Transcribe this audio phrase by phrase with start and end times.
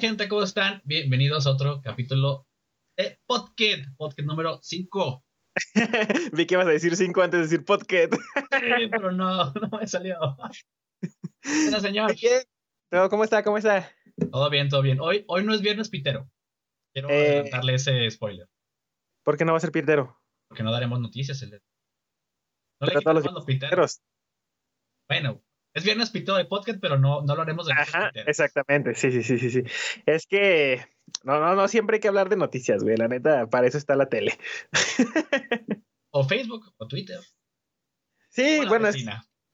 [0.00, 0.28] gente?
[0.28, 0.80] ¿Cómo están?
[0.84, 2.46] Bienvenidos a otro capítulo
[2.96, 5.24] de Podcast, podcast número 5.
[6.32, 8.14] Vi que ibas a decir 5 antes de decir podcast.
[8.14, 10.16] Sí, pero no, no me salió.
[10.20, 12.14] Hola, señor.
[13.10, 13.42] ¿Cómo está?
[13.42, 13.90] ¿Cómo está?
[14.30, 15.00] Todo bien, todo bien.
[15.00, 16.30] Hoy, hoy no es viernes pitero.
[16.94, 17.28] Quiero Eh.
[17.40, 18.48] adelantarle ese spoiler.
[19.22, 20.18] ¿Por qué no va a ser pitero?
[20.48, 21.42] Porque no daremos noticias.
[21.42, 21.50] El...
[22.80, 24.00] No le todos los quitamos los piteros.
[24.00, 24.02] Piteros.
[25.08, 25.42] Bueno,
[25.74, 28.94] es viernes pitero de podcast, pero no, no lo haremos de Ajá, exactamente.
[28.94, 29.62] Sí, sí, sí, sí, sí.
[30.06, 30.84] Es que
[31.24, 32.96] no, no, no siempre hay que hablar de noticias, güey.
[32.96, 34.38] La neta, para eso está la tele.
[36.12, 37.20] O Facebook, o Twitter.
[38.30, 39.04] Sí, o bueno, es-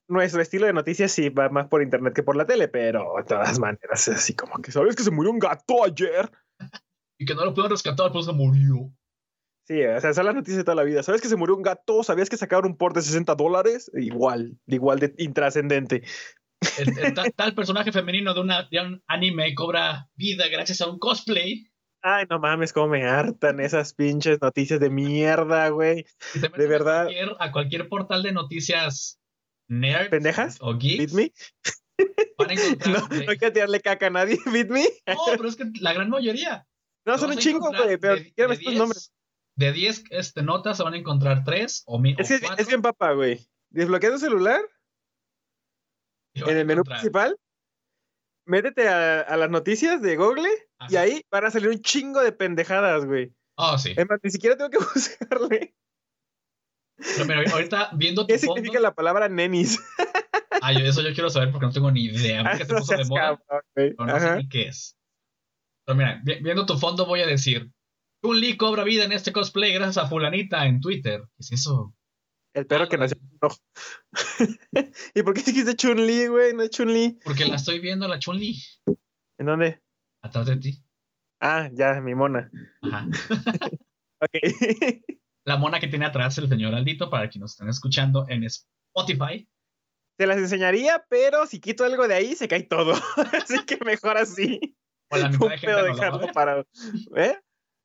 [0.08, 3.24] nuestro estilo de noticias sí va más por internet que por la tele, pero de
[3.24, 6.30] todas maneras es así como que sabes que se murió un gato ayer.
[7.18, 8.90] Y que no lo puedo rescatar, pues se murió.
[9.66, 11.02] Sí, o sea, son las noticias de toda la vida.
[11.02, 12.02] ¿Sabes que se murió un gato?
[12.04, 13.90] ¿Sabías que sacaron un port de 60 dólares?
[13.94, 16.04] Igual, igual de intrascendente.
[16.78, 20.88] El- el ta- tal personaje femenino de, una, de un anime cobra vida gracias a
[20.88, 21.66] un cosplay.
[22.02, 26.04] Ay, no mames, cómo me hartan esas pinches noticias de mierda, güey.
[26.34, 27.00] Meten verdad.
[27.00, 29.18] A cualquier, a cualquier portal de noticias
[29.68, 30.58] nerd ¿Pendejas?
[30.60, 31.32] o ¿Beat geeks me?
[32.38, 32.94] van a encontrar.
[33.10, 34.84] No, no hay que tirarle caca a nadie, ¿beat me?
[35.08, 36.64] No, pero es que la gran mayoría.
[37.04, 39.12] No, son un chingo, güey, pero de- quiero de estos 10 nombres.
[39.56, 42.82] De 10 este, notas se van a encontrar 3 o, mi, Es que es, bien
[42.82, 43.40] papa, güey.
[43.70, 44.60] Desbloquea tu celular
[46.34, 47.38] en el menú principal,
[48.46, 50.48] métete a, a las noticias de Google
[50.90, 53.34] y ahí van a salir un chingo de pendejadas, güey.
[53.56, 53.94] Oh, sí.
[53.96, 55.74] Es más, ni siquiera tengo que buscarle.
[56.98, 58.54] Pero mira, ahorita viendo tu ¿Qué fondo.
[58.56, 59.78] significa la palabra nenis?
[60.62, 62.40] Ah, yo- eso yo quiero saber porque no tengo ni idea.
[62.40, 63.38] Ah, Porque se no puso de moda.
[63.46, 64.96] cabrón, pero no sé ni qué es.
[65.84, 67.70] Pero mira, vi- viendo tu fondo voy a decir,
[68.22, 71.22] Chun Li cobra vida en este cosplay gracias a fulanita en Twitter.
[71.36, 71.94] ¿Qué es eso?
[72.54, 73.56] El perro que nació ojo.
[75.14, 76.54] ¿Y por qué dijiste Chun-Li, güey?
[76.54, 77.18] No es Chun-Li.
[77.22, 78.58] Porque la estoy viendo la Chun Li
[79.38, 79.82] ¿En dónde?
[80.22, 80.82] atrás de ti.
[81.40, 82.50] Ah, ya, mi mona.
[82.82, 83.06] Ajá.
[84.18, 84.30] Ok.
[85.44, 89.46] La mona que tiene atrás el señor Aldito, para quienes estén escuchando en Spotify.
[90.18, 92.94] Te las enseñaría, pero si quito algo de ahí, se cae todo.
[93.32, 94.74] así que mejor así.
[95.10, 96.32] O la mitad de gente no dejarlo ver.
[96.32, 96.66] para.
[97.14, 97.38] ¿Eh?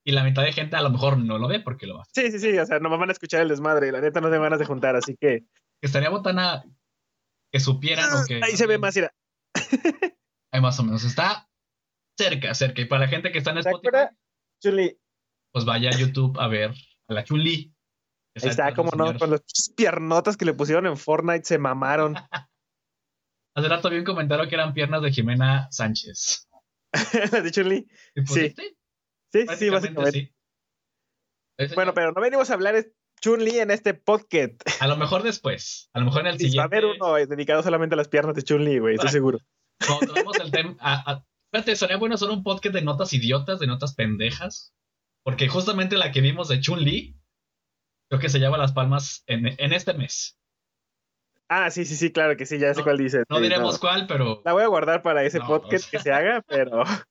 [0.04, 2.04] Y la mitad de gente a lo mejor no lo ve porque lo va a
[2.04, 2.32] hacer.
[2.32, 2.58] Sí, sí, sí.
[2.58, 3.92] O sea, no me van a escuchar el desmadre.
[3.92, 5.46] La neta no se van a de juntar, así que.
[5.82, 6.64] Estaría botana
[7.52, 8.42] que supieran o que.
[8.44, 9.14] Ahí se ve más, mira.
[10.54, 11.04] Ahí más o menos.
[11.04, 11.48] Está
[12.18, 12.82] cerca, cerca.
[12.82, 14.18] Y para la gente que está en ¿Se Spotify, acuerda?
[14.64, 14.98] Chun-Li.
[15.54, 16.72] pues vaya a YouTube a ver
[17.08, 17.74] a la Chun Li.
[18.42, 19.42] Ahí está, como no, con las
[19.76, 22.16] piernotas que le pusieron en Fortnite se mamaron.
[23.56, 26.48] Hace rato vi un comentario que eran piernas de Jimena Sánchez.
[27.44, 27.88] De Chun-Li.
[28.16, 28.54] Y pues, Sí.
[28.58, 28.78] sí,
[29.32, 30.12] Sí, sí, básicamente.
[31.60, 31.76] sí.
[31.76, 34.54] Bueno, ya- pero no venimos a hablar de Chun-Li en este podcast.
[34.80, 35.90] A lo mejor después.
[35.94, 36.76] A lo mejor en el Sí, va a siguiente.
[36.78, 39.38] haber uno eh, dedicado solamente a las piernas de Chun-Li, güey, estoy seguro.
[39.86, 40.76] Cuando tomemos el tema.
[40.80, 44.74] a- a- Espérate, sería bueno hacer un podcast de notas idiotas, de notas pendejas.
[45.24, 47.16] Porque justamente la que vimos de Chun-Li,
[48.10, 50.40] creo que se lleva las palmas en, en este mes.
[51.50, 53.26] Ah, sí, sí, sí, claro que sí, ya sé cuál dices.
[53.30, 53.80] No sí, diremos no.
[53.82, 54.42] cuál, pero.
[54.46, 56.84] La voy a guardar para ese No, podcast que se haga, pero.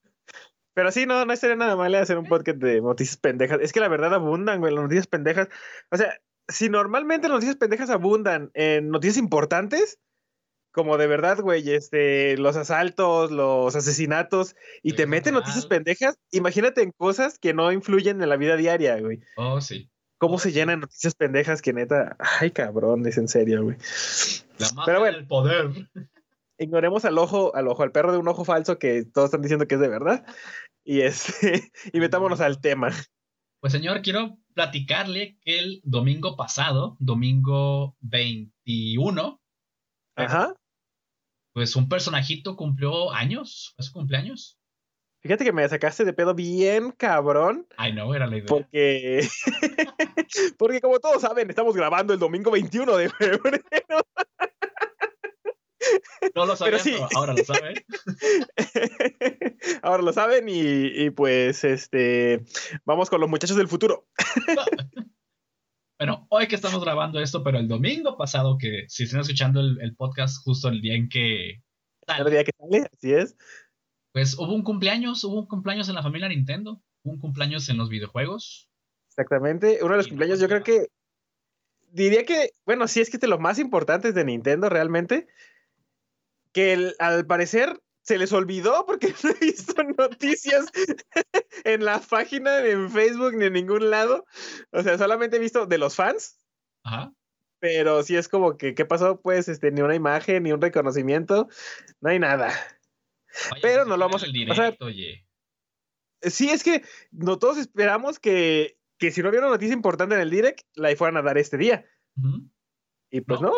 [0.80, 3.58] Pero sí, no, no estaría nada mal hacer un podcast de noticias pendejas.
[3.60, 5.48] Es que la verdad abundan, güey, las noticias pendejas.
[5.90, 6.18] O sea,
[6.48, 9.98] si normalmente las noticias pendejas abundan en noticias importantes,
[10.70, 16.18] como de verdad, güey, este, los asaltos, los asesinatos, y Sí, te meten noticias pendejas,
[16.30, 19.20] imagínate en cosas que no influyen en la vida diaria, güey.
[19.36, 19.90] Oh, sí.
[20.16, 20.54] ¿Cómo Oh, se sí.
[20.54, 22.16] llenan noticias pendejas que neta?
[22.40, 23.76] Ay, cabrón, es en serio, güey.
[24.56, 25.18] La Pero bueno.
[25.18, 25.90] del poder.
[26.58, 29.66] Ignoremos al ojo, al ojo, al perro de un ojo falso que todos están diciendo
[29.66, 30.26] que es de verdad.
[30.84, 32.90] Y este, y metámonos al tema.
[33.60, 39.40] Pues señor, quiero platicarle que el domingo pasado, domingo 21,
[40.16, 40.54] Ajá.
[41.52, 44.56] pues un personajito cumplió años, su cumpleaños.
[45.22, 48.46] Fíjate que me sacaste de pedo bien cabrón, Ay, no, era la idea.
[48.46, 49.28] porque.
[50.58, 54.00] porque como todos saben, estamos grabando el domingo 21 de febrero.
[56.34, 56.92] No lo sabía, pero sí.
[56.92, 57.86] pero ahora lo sabe.
[59.82, 62.44] Ahora lo saben, y, y pues este.
[62.84, 64.06] Vamos con los muchachos del futuro.
[65.98, 69.78] Bueno, hoy que estamos grabando esto, pero el domingo pasado, que si están escuchando el,
[69.82, 71.60] el podcast justo el día en que
[72.16, 73.36] El día que sale, así es.
[74.12, 77.76] pues hubo un cumpleaños, hubo un cumpleaños en la familia Nintendo, hubo un cumpleaños en
[77.76, 78.70] los videojuegos.
[79.10, 79.80] Exactamente.
[79.82, 80.86] Uno de los cumpleaños, yo creo que.
[81.92, 85.26] Diría que, bueno, sí es que es de los más importantes de Nintendo realmente.
[86.52, 90.66] Que el- al parecer se les olvidó porque no he visto noticias
[91.64, 94.24] en la página, ni en Facebook, ni en ningún lado.
[94.72, 96.38] O sea, solamente he visto de los fans.
[96.84, 97.12] Ajá.
[97.58, 99.20] Pero sí es como que, ¿qué pasó?
[99.20, 101.48] Pues, este, ni una imagen, ni un reconocimiento,
[102.00, 102.46] no hay nada.
[103.50, 104.64] Vaya, Pero no lo vamos a el pasar.
[104.64, 105.26] directo, oye.
[106.22, 106.82] Sí, es que
[107.12, 110.94] no todos esperamos que, que si no había una noticia importante en el direct, la
[110.96, 111.84] fueran a dar este día.
[113.10, 113.52] Y pues No.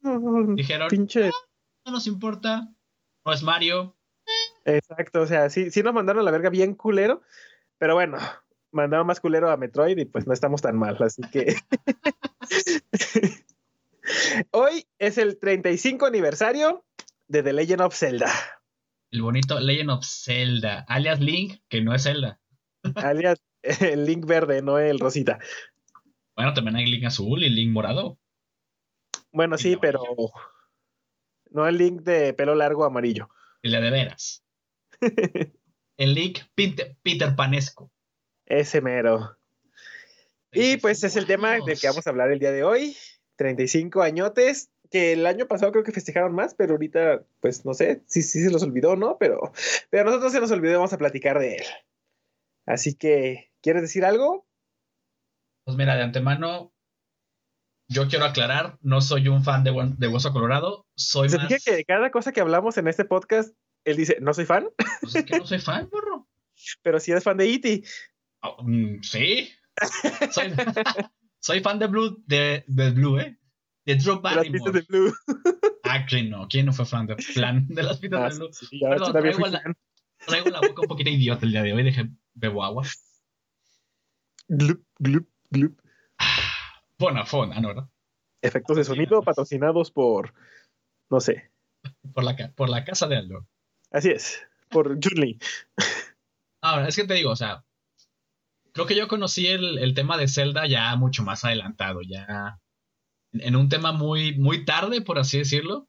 [0.00, 0.18] no.
[0.18, 1.28] no, Dijeron, pinche.
[1.28, 1.32] no
[1.90, 2.72] nos importa,
[3.24, 3.96] no es Mario.
[4.64, 7.22] Exacto, o sea, sí, sí nos mandaron a la verga bien culero,
[7.78, 8.18] pero bueno,
[8.72, 11.56] mandaron más culero a Metroid y pues no estamos tan mal, así que...
[14.52, 16.84] Hoy es el 35 aniversario
[17.26, 18.30] de The Legend of Zelda,
[19.10, 22.40] El bonito Legend of Zelda, alias Link, que no es Zelda.
[22.94, 25.38] alias el Link verde, no el rosita.
[26.36, 28.18] Bueno, también hay Link azul y Link morado.
[29.32, 30.02] Bueno, sí, no, pero
[31.56, 33.28] no el Link de pelo largo amarillo.
[33.62, 34.44] La de veras.
[35.96, 37.90] El Link Peter, Peter Panesco.
[38.44, 39.38] Ese mero.
[40.52, 42.94] Y pues es el tema del que vamos a hablar el día de hoy.
[43.36, 48.02] 35 añotes, que el año pasado creo que festejaron más, pero ahorita, pues no sé,
[48.06, 49.16] sí, sí se los olvidó, ¿no?
[49.18, 49.52] Pero,
[49.90, 51.64] pero nosotros se nos olvidó y vamos a platicar de él.
[52.66, 54.46] Así que, ¿quieres decir algo?
[55.64, 56.72] Pues mira, de antemano,
[57.88, 61.48] yo quiero aclarar, no soy un fan de, de Hueso Colorado, soy Se más...
[61.48, 63.54] fija que cada cosa que hablamos en este podcast,
[63.84, 64.68] él dice, no soy fan,
[65.00, 66.28] Pues es que no soy fan, burro.
[66.82, 67.82] pero sí eres fan de E.T.
[68.42, 69.50] Oh, mm, sí.
[70.30, 70.52] Soy,
[71.40, 73.38] soy fan de Blue, de, de Blue, ¿eh?
[73.86, 74.86] De Drew de las pistas de Barrymore.
[74.88, 75.14] Blue.
[75.84, 76.48] Actually, no.
[76.48, 78.52] ¿Quién no fue fan de, plan de las pistas Ah, de Blue?
[78.52, 79.62] sí, Perdón, la-.
[80.26, 82.84] Traigo la boca un poquito idiota el día de hoy, dejé bebo agua.
[84.48, 85.80] Glup, glup, glup.
[86.98, 87.68] Bonafona, ¿no?
[87.68, 87.88] ¿verdad?
[88.42, 90.34] Efectos de sonido patrocinados por,
[91.10, 91.50] no sé,
[92.14, 93.46] Por la, ca- por la casa de Aldo.
[93.90, 94.40] así es,
[94.70, 95.38] por Junli.
[96.62, 97.64] Ahora, es que te digo, o sea,
[98.72, 102.60] creo que yo conocí el, el tema de Zelda ya mucho más adelantado, ya
[103.32, 105.88] en, en un tema muy, muy tarde, por así decirlo,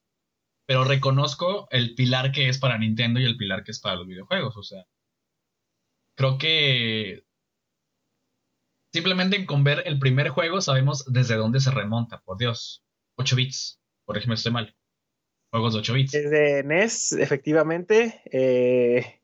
[0.66, 4.08] pero reconozco el pilar que es para Nintendo y el pilar que es para los
[4.08, 4.86] videojuegos, o sea,
[6.16, 7.26] creo que
[8.92, 12.84] simplemente con ver el primer juego sabemos desde dónde se remonta, por Dios,
[13.16, 14.76] 8 bits, por ejemplo, estoy mal,
[15.52, 16.14] juegos de 8 bits.
[16.14, 18.22] Es de NES, efectivamente.
[18.32, 19.22] Eh,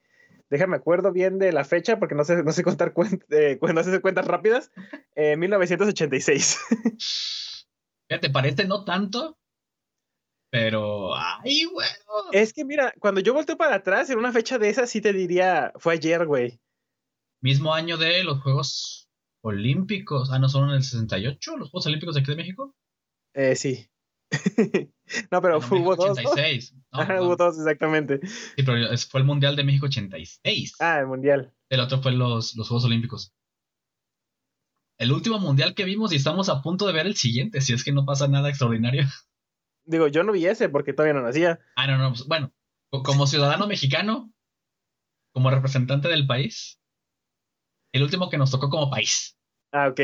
[0.50, 3.84] déjame acuerdo bien de la fecha porque no sé, no sé contar cuen- eh, no
[3.84, 4.72] sé cuentas rápidas.
[5.16, 6.60] Eh, 1986.
[8.10, 9.40] Fíjate, parece no tanto,
[10.52, 11.90] pero, ay, bueno.
[12.32, 15.12] es que mira, cuando yo volteo para atrás en una fecha de esas, sí te
[15.12, 16.60] diría, fue ayer, güey.
[17.42, 19.03] Mismo año de los Juegos
[19.44, 20.32] Olímpicos.
[20.32, 22.76] Ah, no son en el 68, los Juegos Olímpicos de aquí de México.
[23.34, 23.90] Eh, sí.
[25.32, 26.08] no, pero fue- hubo dos.
[26.18, 26.30] ¿no?
[26.30, 26.74] 86.
[26.92, 27.28] No, Ajá, perdón.
[27.28, 28.20] hubo dos, exactamente.
[28.26, 30.76] Sí, pero fue el Mundial de México 86.
[30.80, 31.54] Ah, el mundial.
[31.70, 33.34] El otro fue los, los Juegos Olímpicos.
[35.00, 37.84] El último mundial que vimos y estamos a punto de ver el siguiente, si es
[37.84, 39.04] que no pasa nada extraordinario.
[39.86, 41.60] Digo, yo no vi ese porque todavía no nacía.
[41.76, 42.54] Ah, no, no, pues, bueno,
[42.90, 44.32] co- como ciudadano mexicano,
[45.34, 46.80] como representante del país,
[47.94, 49.38] el último que nos tocó como país.
[49.72, 50.02] Ah, ok.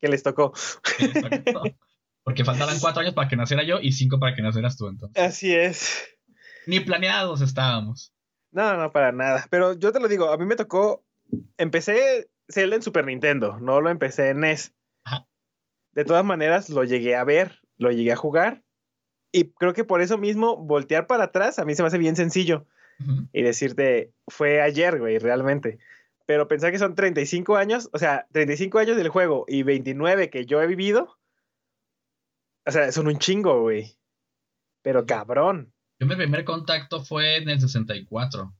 [0.00, 0.52] Que les tocó.
[2.24, 5.22] Porque faltaban cuatro años para que naciera yo y cinco para que nacieras tú, entonces.
[5.22, 6.08] Así es.
[6.66, 8.12] Ni planeados estábamos.
[8.50, 9.46] No, no, para nada.
[9.50, 11.04] Pero yo te lo digo, a mí me tocó.
[11.56, 14.74] Empecé Zelda en Super Nintendo, no lo empecé en NES.
[15.04, 15.26] Ajá.
[15.92, 18.62] De todas maneras, lo llegué a ver, lo llegué a jugar.
[19.32, 22.16] Y creo que por eso mismo, voltear para atrás a mí se me hace bien
[22.16, 22.66] sencillo.
[23.00, 23.28] Ujú.
[23.32, 25.78] Y decirte, fue ayer, güey, realmente.
[26.28, 30.44] Pero pensar que son 35 años, o sea, 35 años del juego y 29 que
[30.44, 31.18] yo he vivido.
[32.66, 33.96] O sea, son un chingo, güey.
[34.82, 35.72] Pero cabrón.
[35.98, 38.54] Yo mi primer contacto fue en el 64.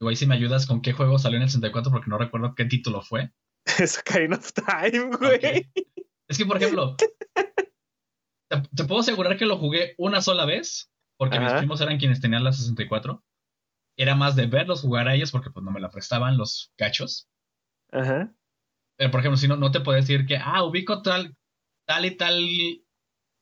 [0.00, 2.66] Igual si me ayudas con qué juego salió en el 64 porque no recuerdo qué
[2.66, 3.32] título fue.
[3.80, 5.72] Es Ocarina of Time, güey.
[6.28, 6.94] Es que, por ejemplo,
[8.48, 12.20] te, te puedo asegurar que lo jugué una sola vez porque mis primos eran quienes
[12.20, 13.24] tenían la 64.
[13.96, 17.28] Era más de verlos jugar a ellos porque pues no me la prestaban los cachos.
[17.92, 18.34] Ajá.
[18.96, 21.36] Pero, por ejemplo, si no, no te puedo decir que, ah, ubico tal,
[21.86, 22.44] tal y tal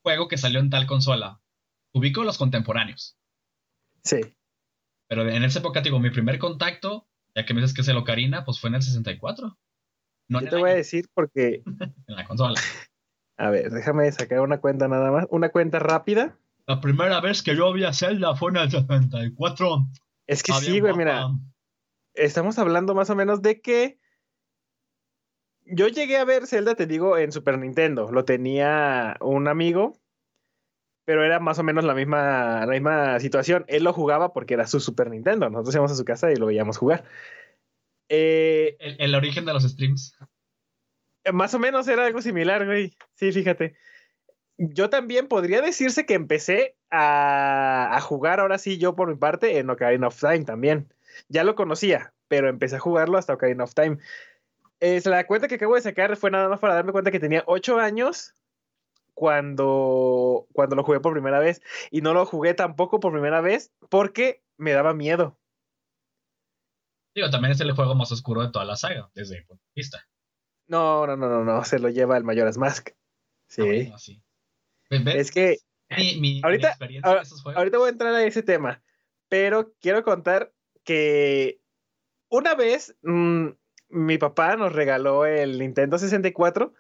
[0.03, 1.41] juego que salió en tal consola.
[1.95, 3.17] Ubico los contemporáneos.
[4.03, 4.21] Sí.
[5.09, 7.97] Pero en esa época, digo, mi primer contacto, ya que me dices que es el
[7.97, 9.59] Ocarina, pues fue en el 64.
[10.29, 11.63] No Yo te voy a decir porque,
[12.07, 12.59] en la consola.
[13.37, 16.39] a ver, déjame sacar una cuenta nada más, una cuenta rápida.
[16.67, 19.87] La primera vez que yo vi a Zelda fue en el 64.
[20.33, 21.29] Es que sí, güey, mira,
[22.15, 23.99] estamos hablando más o menos de que
[25.65, 28.11] yo llegué a ver Zelda, te digo, en Super Nintendo.
[28.11, 30.01] Lo tenía un amigo,
[31.05, 33.65] pero era más o menos la misma, la misma situación.
[33.69, 35.49] Él lo jugaba porque era su Super Nintendo.
[35.51, 37.05] Nosotros íbamos a su casa y lo veíamos jugar.
[38.09, 40.17] Eh, El, el origen de los streams.
[41.33, 42.97] Más o menos era algo similar, güey.
[43.15, 43.77] Sí, fíjate.
[44.59, 49.59] Yo también podría decirse que empecé a, a jugar ahora sí, yo por mi parte,
[49.59, 50.93] en Ocarina of Time también.
[51.29, 53.99] Ya lo conocía, pero empecé a jugarlo hasta Ocarina of Time.
[54.81, 57.43] Eh, la cuenta que acabo de sacar fue nada más para darme cuenta que tenía
[57.47, 58.35] 8 años
[59.15, 61.63] cuando, cuando lo jugué por primera vez.
[61.91, 65.39] Y no lo jugué tampoco por primera vez porque me daba miedo.
[67.15, 69.73] Digo, también es el juego más oscuro de toda la saga, desde mi punto de
[69.75, 70.09] vista.
[70.67, 72.91] No, no, no, no, no, se lo lleva el Mayoras Mask.
[73.49, 73.91] Sí.
[73.93, 74.23] Ah, sí.
[74.91, 75.59] Es que
[75.97, 77.59] mi, mi, ahorita, experiencia en esos juegos.
[77.59, 78.83] ahorita voy a entrar a ese tema,
[79.29, 80.53] pero quiero contar
[80.85, 81.61] que
[82.29, 83.49] una vez mmm,
[83.93, 86.73] mi papá nos regaló el Nintendo 64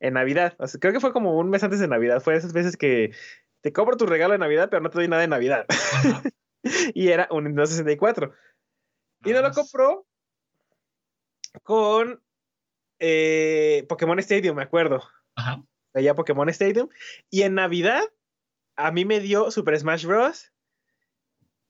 [0.00, 0.54] en Navidad.
[0.58, 2.20] O sea, creo que fue como un mes antes de Navidad.
[2.20, 3.12] Fue esas veces que
[3.62, 5.66] te cobro tu regalo de Navidad, pero no te doy nada de Navidad.
[6.94, 8.32] y era un Nintendo 64.
[9.24, 10.06] Y no lo compró
[11.64, 12.22] con
[13.00, 15.02] eh, Pokémon Stadium, me acuerdo.
[15.34, 15.62] Ajá.
[15.94, 16.88] Allá Pokémon Stadium.
[17.28, 18.04] Y en Navidad,
[18.76, 20.52] a mí me dio Super Smash Bros.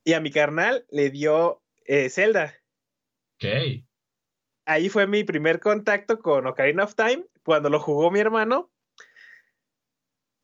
[0.05, 2.55] Y a mi carnal le dio eh, Zelda.
[3.37, 3.85] Ok.
[4.67, 8.71] Ahí fue mi primer contacto con Ocarina of Time, cuando lo jugó mi hermano.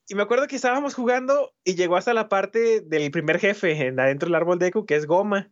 [0.09, 3.99] Y me acuerdo que estábamos jugando y llegó hasta la parte del primer jefe, en,
[3.99, 5.51] adentro del árbol de Echo, que es Goma.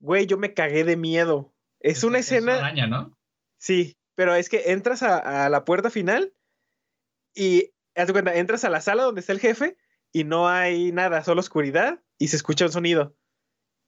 [0.00, 1.54] Güey, yo me cagué de miedo.
[1.80, 2.54] Es, una escena.
[2.54, 3.18] Es una araña, ¿no?
[3.58, 6.32] Sí, pero es que entras a, a la puerta final
[7.34, 9.76] y haz de cuenta, entras a la sala donde está el jefe
[10.12, 13.14] y no hay nada, solo oscuridad y se escucha un sonido.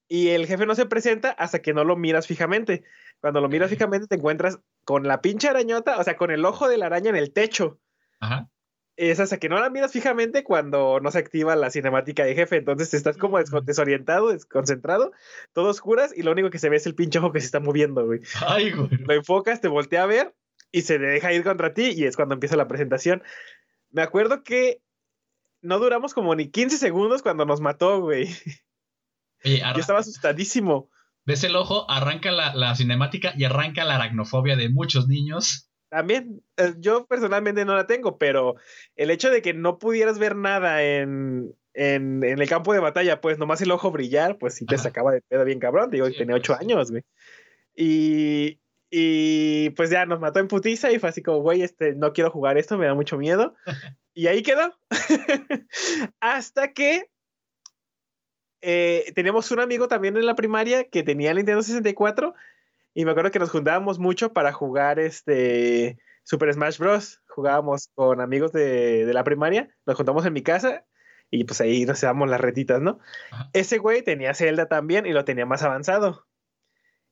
[0.09, 2.85] Y el jefe no se presenta hasta que no lo miras fijamente.
[3.21, 6.69] Cuando lo miras fijamente te encuentras con la pinche arañota, o sea, con el ojo
[6.69, 7.79] de la araña en el techo.
[8.21, 8.49] Ajá.
[8.97, 12.57] Es hasta que no la miras fijamente cuando no se activa la cinemática de jefe.
[12.57, 15.13] Entonces estás como des desorientado, desconcentrado,
[15.53, 17.61] todo oscuras y lo único que se ve es el pinche ojo que se está
[17.61, 18.21] moviendo, güey.
[18.47, 18.89] Ay, güey.
[18.91, 20.35] Lo enfocas, te voltea a ver
[20.73, 23.23] y se deja ir contra ti y es cuando empieza la presentación.
[23.91, 24.81] Me acuerdo que
[25.62, 28.29] no duramos como ni 15 segundos cuando nos mató, güey.
[29.45, 30.91] Oye, Yo estaba asustadísimo.
[31.25, 35.71] Ves el ojo, arranca la, la, cinemática y arranca la aracnofobia de muchos niños.
[35.91, 38.57] También, eh, yo personalmente no la tengo, pero
[38.97, 43.21] el hecho de que no pudieras ver nada en, en, en el campo de batalla,
[43.21, 44.85] pues nomás el ojo brillar, pues sí te Ajá.
[44.85, 45.91] sacaba de pedo bien cabrón.
[45.91, 47.05] Digo, sí, tenía ocho pues, años, güey.
[47.75, 48.59] Y,
[48.90, 52.30] y pues ya nos mató en putiza y fue así como, güey, este, no quiero
[52.30, 53.54] jugar esto, me da mucho miedo.
[54.14, 54.73] y ahí quedó.
[56.21, 57.11] Hasta que
[58.62, 62.35] eh, teníamos un amigo también en la primaria que tenía el Nintendo 64
[62.95, 67.21] y me acuerdo que nos juntábamos mucho para jugar este Super Smash Bros.
[67.28, 70.87] Jugábamos con amigos de, de la primaria, nos juntamos en mi casa
[71.30, 73.00] y pues ahí nos dábamos las retitas, ¿no?
[73.30, 73.50] Ajá.
[73.52, 76.26] Ese güey tenía Zelda también y lo tenía más avanzado.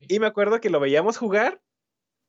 [0.00, 1.61] Y me acuerdo que lo veíamos jugar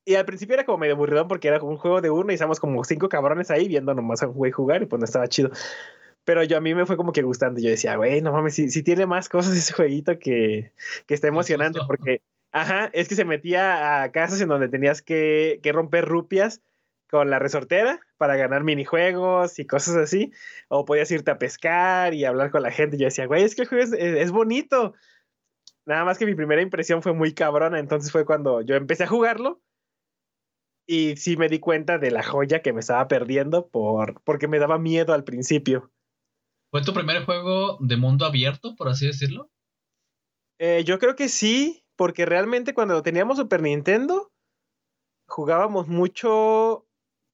[0.08, 2.36] y al principio era como medio aburrido porque era como un juego de uno y
[2.36, 5.28] estábamos como cinco cabrones ahí viendo nomás a un güey jugar y pues no estaba
[5.28, 5.52] chido.
[6.24, 7.60] Pero yo a mí me fue como que gustando.
[7.60, 10.72] Yo decía, güey, no mames, si, si, tiene más cosas ese jueguito que,
[11.08, 12.22] que está emocionante porque,
[12.54, 16.62] ajá, es que se metía a casas en donde tenías que, que romper rupias
[17.10, 20.32] con la resortera para ganar minijuegos y cosas así.
[20.70, 22.98] O podías irte a pescar y hablar con la gente.
[22.98, 24.94] Yo decía, güey, es que el juego es, es, es bonito.
[25.86, 27.78] Nada más que mi primera impresión fue muy cabrona.
[27.78, 29.62] Entonces fue cuando yo empecé a jugarlo
[30.88, 34.58] y sí me di cuenta de la joya que me estaba perdiendo por, porque me
[34.58, 35.91] daba miedo al principio.
[36.72, 39.51] ¿Fue tu primer juego de mundo abierto, por así decirlo?
[40.60, 44.32] Eh, yo creo que sí, porque realmente cuando teníamos Super Nintendo
[45.27, 46.88] jugábamos mucho,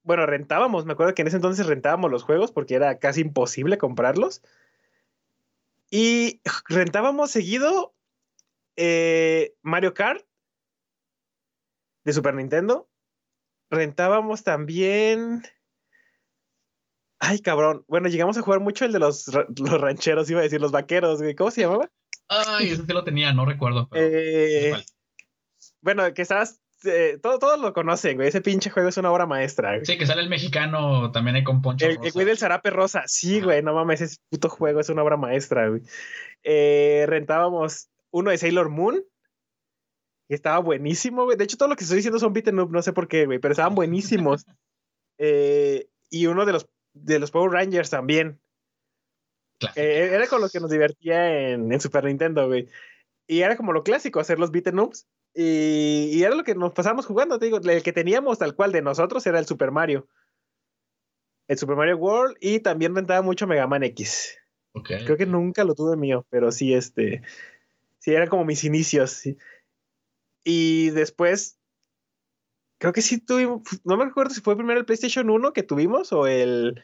[0.04, 3.78] bueno, rentábamos, me acuerdo que en ese entonces rentábamos los juegos porque era casi imposible
[3.78, 4.42] comprarlos.
[5.92, 7.94] Y rentábamos seguido
[8.76, 10.26] eh, Mario Kart
[12.04, 12.90] de Super Nintendo.
[13.74, 15.44] Rentábamos también
[17.26, 17.86] Ay, cabrón.
[17.88, 21.22] Bueno, llegamos a jugar mucho el de los, los rancheros, iba a decir, los vaqueros,
[21.22, 21.36] güey.
[21.36, 21.90] ¿Cómo se llamaba?
[22.28, 23.88] Ay, ese sí lo tenía, no recuerdo.
[23.90, 24.06] Pero...
[24.06, 24.84] Eh,
[25.80, 26.60] bueno, que estabas.
[26.84, 28.28] Eh, todo, todos lo conocen, güey.
[28.28, 29.70] Ese pinche juego es una obra maestra.
[29.70, 29.86] Güey.
[29.86, 31.86] Sí, que sale el mexicano también hay con Poncho.
[31.86, 33.04] El, el güey del zarape rosa.
[33.06, 33.46] Sí, Ajá.
[33.46, 35.82] güey, no mames, ese puto juego es una obra maestra, güey.
[36.44, 39.02] Eh, rentábamos uno de Sailor Moon.
[40.34, 41.38] Y estaba buenísimo, güey.
[41.38, 43.38] De hecho, todo lo que estoy diciendo son beaten up, no sé por qué, güey,
[43.38, 44.48] pero estaban buenísimos.
[45.20, 48.42] eh, y uno de los de los Power Rangers también.
[49.76, 52.68] Eh, era con lo que nos divertía en, en, Super Nintendo, güey.
[53.28, 55.08] Y era como lo clásico, hacer los beaten ups.
[55.36, 57.60] Y, y, era lo que nos pasábamos jugando, te digo.
[57.60, 60.08] El que teníamos tal cual de nosotros era el Super Mario.
[61.48, 64.36] El Super Mario World y también rentaba mucho Mega Man X.
[64.72, 65.06] Okay.
[65.06, 67.22] Creo que nunca lo tuve mío, pero sí, este.
[68.00, 69.12] Sí, eran como mis inicios.
[69.12, 69.38] Sí.
[70.44, 71.60] Y después
[72.84, 76.12] creo que sí tuvimos, no me acuerdo si fue primero el PlayStation 1 que tuvimos
[76.12, 76.84] o el,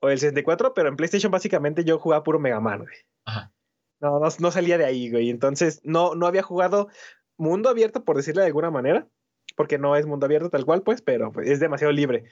[0.00, 2.96] o el 64, pero en PlayStation básicamente yo jugaba puro Mega Man, güey.
[3.24, 3.52] Ajá.
[4.00, 5.30] No, no, no salía de ahí, güey.
[5.30, 6.88] Entonces, no, no había jugado
[7.36, 9.06] mundo abierto, por decirle de alguna manera,
[9.54, 12.24] porque no es mundo abierto tal cual, pues, pero pues, es demasiado libre.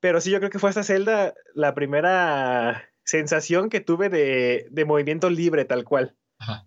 [0.00, 4.84] Pero sí, yo creo que fue esta celda la primera sensación que tuve de, de
[4.84, 6.16] movimiento libre tal cual.
[6.38, 6.66] Ajá.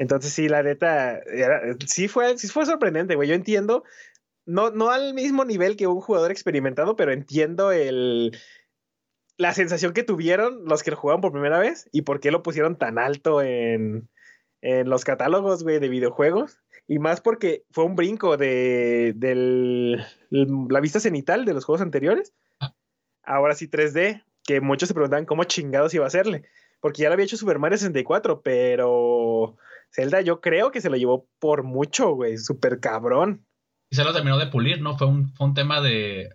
[0.00, 1.20] Entonces, sí, la neta,
[1.86, 3.28] sí, fue, sí fue sorprendente, güey.
[3.28, 3.84] Yo entiendo,
[4.46, 8.34] no, no al mismo nivel que un jugador experimentado, pero entiendo el,
[9.36, 12.42] la sensación que tuvieron los que lo jugaron por primera vez y por qué lo
[12.42, 14.08] pusieron tan alto en,
[14.62, 16.62] en los catálogos, güey, de videojuegos.
[16.88, 22.32] Y más porque fue un brinco de, del- la vista cenital de los juegos anteriores.
[22.58, 22.74] Ah.
[23.22, 26.44] Ahora sí 3D, que muchos se preguntaban cómo chingados iba a hacerle.
[26.80, 29.58] Porque ya lo había hecho Super Mario 64, pero
[29.92, 32.38] Zelda yo creo que se lo llevó por mucho, güey.
[32.38, 33.46] Súper cabrón.
[33.90, 34.96] Y se lo terminó de pulir, ¿no?
[34.96, 36.28] Fue un, fue un tema de.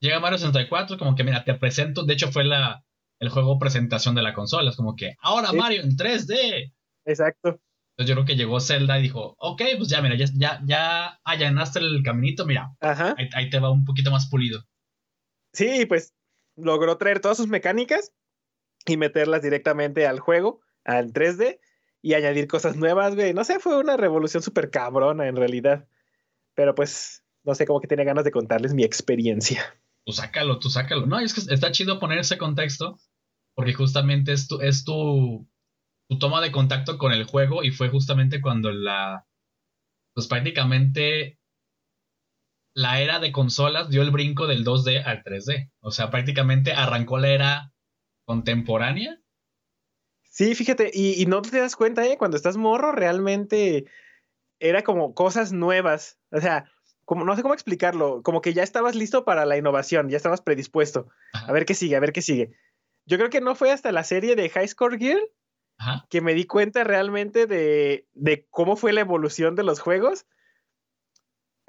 [0.00, 2.04] Llega Mario 64, como que, mira, te presento.
[2.04, 2.84] De hecho, fue la,
[3.20, 4.70] el juego presentación de la consola.
[4.70, 5.56] Es como que, ahora Sí.
[5.56, 6.72] Mario en 3D.
[7.04, 7.60] Exacto.
[7.94, 11.20] Entonces yo creo que llegó Zelda y dijo, ok, pues ya, mira, ya, ya, ya
[11.24, 13.14] allanaste el caminito, mira, Ajá.
[13.18, 14.64] ahí, ahí te va un poquito más pulido.
[15.52, 16.14] Sí, pues
[16.56, 18.12] logró traer todas sus mecánicas
[18.86, 21.58] y meterlas directamente al juego, al 3D,
[22.02, 23.32] y añadir cosas nuevas, güey.
[23.32, 25.88] No sé, fue una revolución súper cabrona en realidad.
[26.54, 29.80] Pero pues, no sé, como que tenía ganas de contarles mi experiencia.
[30.04, 31.06] Tú sácalo, tú sácalo.
[31.06, 32.98] No, es que está chido poner ese contexto,
[33.54, 35.48] porque justamente es tu, es tu,
[36.08, 39.26] tu toma de contacto con el juego y fue justamente cuando la,
[40.12, 41.38] pues prácticamente
[42.74, 45.70] la era de consolas dio el brinco del 2D al 3D.
[45.80, 47.72] O sea, prácticamente arrancó la era
[48.24, 49.21] contemporánea.
[50.32, 52.16] Sí, fíjate, y, y no te das cuenta, ¿eh?
[52.16, 53.84] Cuando estás morro, realmente
[54.60, 56.18] era como cosas nuevas.
[56.30, 56.64] O sea,
[57.04, 60.40] como, no sé cómo explicarlo, como que ya estabas listo para la innovación, ya estabas
[60.40, 61.08] predispuesto.
[61.34, 61.48] Ajá.
[61.48, 62.50] A ver qué sigue, a ver qué sigue.
[63.04, 64.98] Yo creo que no fue hasta la serie de High Score
[65.76, 66.06] Ajá.
[66.08, 70.24] que me di cuenta realmente de, de cómo fue la evolución de los juegos.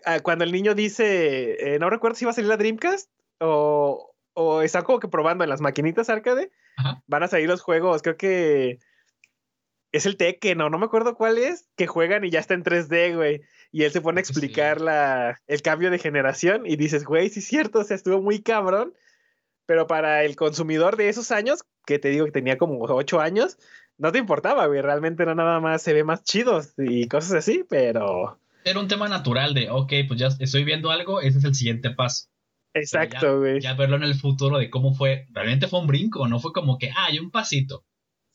[0.06, 3.12] Ah, cuando el niño dice, eh, no recuerdo si iba a salir la Dreamcast
[3.42, 7.04] o, o está como que probando en las maquinitas arcade, Ajá.
[7.08, 8.80] van a salir los juegos, creo que
[9.94, 12.64] es el Tekken, no, no me acuerdo cuál es, que juegan y ya está en
[12.64, 13.42] 3D, güey.
[13.72, 14.32] Y él se pone a sí.
[14.32, 18.22] explicar la, el cambio de generación y dices, güey, sí es cierto, o sea, estuvo
[18.22, 18.94] muy cabrón.
[19.66, 23.58] Pero para el consumidor de esos años, que te digo que tenía como 8 años,
[23.98, 24.82] no te importaba, güey.
[24.82, 28.40] Realmente no nada más se ve más chidos y cosas así, pero.
[28.66, 31.92] Era un tema natural de, ok, pues ya estoy viendo algo, ese es el siguiente
[31.92, 32.28] paso.
[32.74, 33.60] Exacto, güey.
[33.60, 36.78] Ya verlo en el futuro de cómo fue, realmente fue un brinco, no fue como
[36.78, 37.86] que, ah, hay un pasito.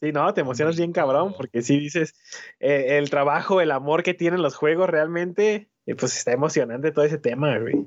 [0.00, 2.14] Sí, no, te emocionas bien cabrón, porque sí dices,
[2.60, 7.04] eh, el trabajo, el amor que tienen los juegos, realmente, eh, pues está emocionante todo
[7.04, 7.86] ese tema, güey.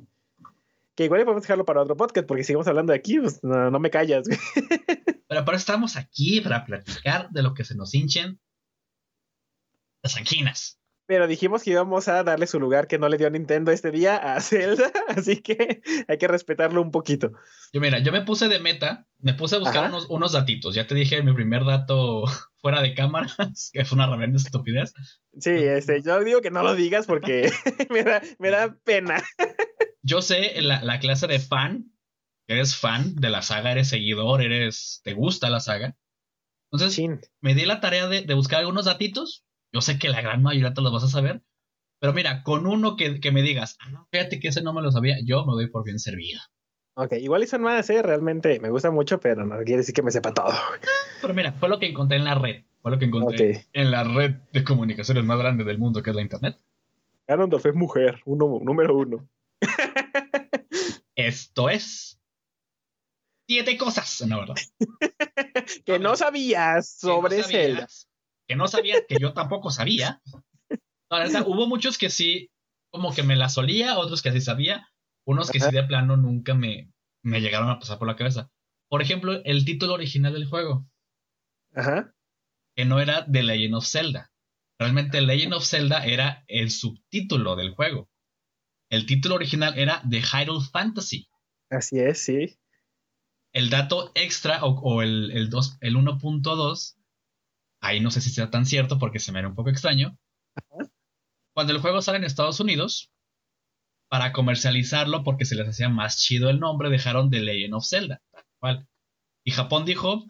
[0.96, 3.80] Que igual podemos dejarlo para otro podcast, porque sigamos hablando de aquí, pues no, no
[3.80, 4.40] me callas, güey.
[5.30, 8.42] Pero para estamos aquí, para platicar de lo que se nos hinchen
[10.04, 10.81] las anquinas.
[11.12, 14.16] Pero dijimos que íbamos a darle su lugar que no le dio Nintendo este día
[14.16, 17.34] a Zelda, así que hay que respetarlo un poquito.
[17.74, 20.74] Yo, mira, yo me puse de meta, me puse a buscar unos, unos datitos.
[20.74, 22.24] Ya te dije mi primer dato
[22.62, 23.36] fuera de cámaras,
[23.74, 24.94] que es una reverenda estupidez.
[25.38, 27.52] Sí, este, yo digo que no lo digas porque
[27.90, 29.22] me, da, me da pena.
[30.04, 31.92] Yo sé la, la clase de fan,
[32.48, 35.94] eres fan de la saga, eres seguidor, eres, te gusta la saga.
[36.72, 37.20] Entonces, Chin.
[37.42, 39.46] me di la tarea de, de buscar algunos datitos.
[39.74, 41.42] Yo sé que la gran mayoría te los vas a saber.
[42.00, 44.82] Pero mira, con uno que, que me digas, ah, no, fíjate que ese no me
[44.82, 46.42] lo sabía, yo me doy por bien servido.
[46.96, 48.02] Ok, igual y son más, ¿eh?
[48.02, 50.52] Realmente me gusta mucho, pero no quiere decir que me sepa todo.
[51.22, 52.64] Pero mira, fue lo que encontré en la red.
[52.82, 53.66] Fue lo que encontré Ok.
[53.74, 56.60] en la red de comunicaciones más grande del mundo, que es la Internet.
[57.28, 59.30] Ganondorf es mujer, uno, número uno.
[61.16, 62.20] Esto es.
[63.48, 64.56] Siete cosas, no, ¿verdad?
[65.86, 68.08] que no sabías sobre no sabías.
[68.52, 70.22] Que no sabías, que yo tampoco sabía.
[71.10, 72.52] No, la neta, hubo muchos que sí,
[72.90, 74.90] como que me la solía, otros que sí sabía,
[75.26, 76.92] unos que sí de plano nunca me,
[77.24, 78.52] me llegaron a pasar por la cabeza.
[78.90, 80.86] Por ejemplo, el título original del juego,
[81.74, 82.14] Ajá.
[82.76, 84.34] que no era The Legend of Zelda.
[84.78, 88.10] Realmente Legend of Zelda era el subtítulo del juego.
[88.90, 91.30] El título original era The Hyrule Fantasy.
[91.70, 92.60] Así es, sí.
[93.54, 96.98] El dato extra o, o el, el, el 1.2,
[97.82, 100.18] ahí no sé si sea tan cierto porque se me era un poco extraño.
[101.54, 103.12] Cuando el juego sale en Estados Unidos,
[104.10, 108.22] para comercializarlo porque se les hacía más chido el nombre, dejaron The Legend of Zelda.
[108.32, 108.88] tal cual.
[109.46, 110.26] Y Japón dijo,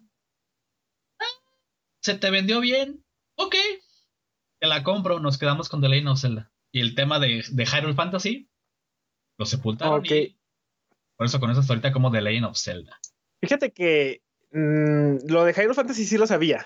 [1.20, 1.24] "Ah,
[2.02, 3.04] se te vendió bien,
[3.36, 3.54] ok,
[4.60, 6.52] te la compro, nos quedamos con The Legend of Zelda.
[6.72, 8.48] Y el tema de, de Hyrule Fantasy,
[9.38, 10.10] lo sepultaron Ok.
[10.10, 10.38] y
[11.16, 12.98] por eso conoces ahorita como The Legend of Zelda.
[13.42, 16.64] Fíjate que mm, lo de Hyrule Fantasy sí lo sabía.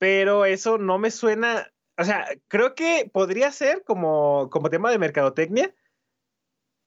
[0.00, 4.98] Pero eso no me suena, o sea, creo que podría ser como, como tema de
[4.98, 5.74] mercadotecnia,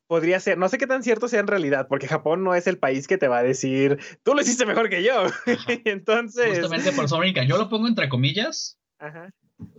[0.07, 2.79] podría ser, no sé qué tan cierto sea en realidad, porque Japón no es el
[2.79, 5.25] país que te va a decir, tú lo hiciste mejor que yo.
[5.85, 6.57] Entonces.
[6.59, 9.29] Justamente por eso, yo lo pongo entre comillas, Ajá.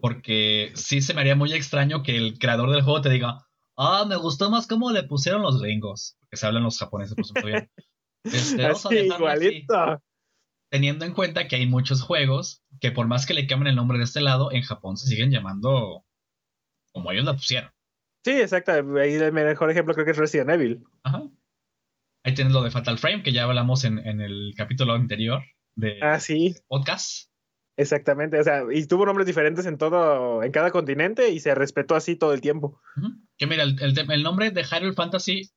[0.01, 3.45] porque sí se me haría muy extraño que el creador del juego te diga,
[3.77, 7.25] ah, me gustó más cómo le pusieron los gringos, porque se hablan los japoneses, por
[7.25, 7.69] supuesto bien.
[8.25, 10.01] Este, así, igualito.
[10.71, 13.99] Teniendo en cuenta que hay muchos juegos que por más que le cambien el nombre
[13.99, 16.05] de este lado, en Japón se siguen llamando
[16.93, 17.71] como ellos la pusieron.
[18.25, 18.73] Sí, exacto.
[18.73, 20.83] Ahí el mejor ejemplo creo que es Resident Evil.
[21.03, 21.23] Ajá.
[22.25, 25.43] Ahí tienes lo de Fatal Frame, que ya hablamos en, el capítulo anterior
[25.77, 26.55] de ah, sí.
[26.69, 27.29] podcast.
[27.77, 31.97] Exactamente, o sea, y tuvo nombres diferentes en todo, en cada continente y se respetó
[31.97, 32.81] así todo el tiempo.
[33.37, 35.51] Que mira, el, el, nombre de Hyrule Fantasy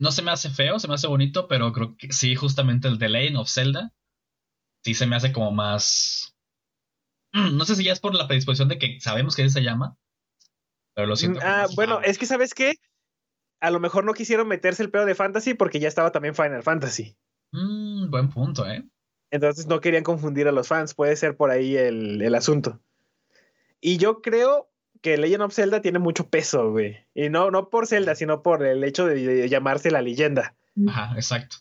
[0.00, 2.98] no se me hace feo, se me hace bonito, pero creo que sí, justamente el
[2.98, 3.92] de Lane of Zelda,
[4.82, 6.36] sí se me hace como más...
[7.52, 9.96] No sé si ya es por la predisposición de que sabemos que se llama,
[10.94, 11.38] pero lo siento.
[11.42, 12.74] Ah, bueno, es que sabes qué,
[13.60, 16.62] a lo mejor no quisieron meterse el pedo de Fantasy porque ya estaba también Final
[16.62, 17.16] Fantasy.
[17.52, 18.84] Mm, buen punto, ¿eh?
[19.30, 22.80] Entonces no querían confundir a los fans, puede ser por ahí el, asunto.
[23.80, 24.69] Y yo creo
[25.00, 26.98] que Legend of Zelda tiene mucho peso, güey.
[27.14, 30.56] Y no, no por Zelda, sino por el hecho de, llamarse la leyenda.
[30.88, 31.56] Ajá, exacto.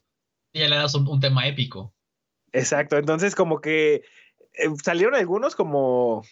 [0.52, 1.94] Y ya le das un, tema épico.
[2.52, 4.04] Exacto, entonces como que
[4.54, 6.24] eh, salieron algunos como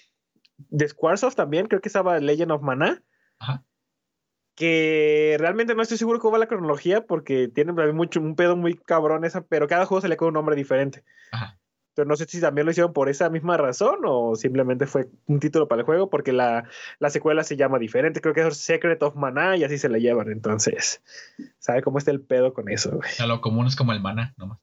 [0.58, 3.04] de Squaresoft también, creo que estaba Legend of Mana.
[3.40, 3.64] Ajá.
[4.56, 8.74] Que realmente no estoy seguro cómo va la cronología porque tiene mucho, un pedo muy
[8.74, 11.04] cabrón esa, pero cada juego se le con un nombre diferente.
[11.32, 11.60] Ajá.
[11.98, 15.40] Pero no sé si también lo hicieron por esa misma razón o simplemente fue un
[15.40, 18.22] título para el juego porque la, la secuela se llama diferente.
[18.22, 20.32] Creo que es Secret of Mana y así se le llevan.
[20.32, 21.02] Entonces,
[21.58, 22.92] ¿sabe cómo está el pedo con eso?
[22.92, 23.10] Güey?
[23.18, 24.60] A lo común es como el mana, nomás.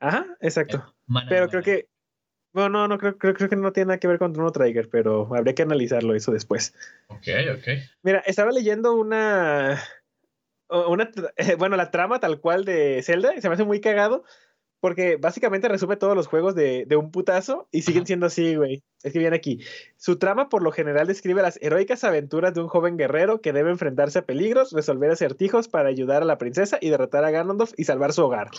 [0.00, 0.92] Ajá, exacto.
[1.28, 1.88] pero creo que
[2.52, 4.88] bueno, no, no, creo, creo, creo que no tiene nada que ver con Chrono Trigger,
[4.90, 6.74] pero habría que analizarlo eso después.
[7.06, 7.68] Ok, ok.
[8.02, 9.80] Mira, estaba leyendo una.
[10.68, 11.08] una
[11.58, 14.24] bueno, la trama tal cual de Zelda, y se me hace muy cagado,
[14.82, 18.82] porque básicamente resume todos los juegos de, de un putazo y siguen siendo así, güey.
[19.04, 19.60] Es que viene aquí.
[19.96, 23.70] Su trama por lo general describe las heroicas aventuras de un joven guerrero que debe
[23.70, 27.84] enfrentarse a peligros, resolver acertijos para ayudar a la princesa y derrotar a Ganondorf y
[27.84, 28.50] salvar su hogar.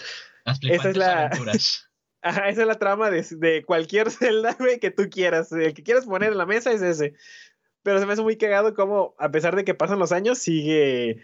[0.61, 1.25] Esa es la.
[1.25, 1.89] Aventuras.
[2.21, 5.51] Ajá, esa es la trama de, cualquier Zelda, güey, que tú quieras.
[5.51, 7.15] El que quieras poner en la mesa es ese.
[7.81, 11.21] Pero se me hace muy cagado como, a pesar de que pasan los años, sigue.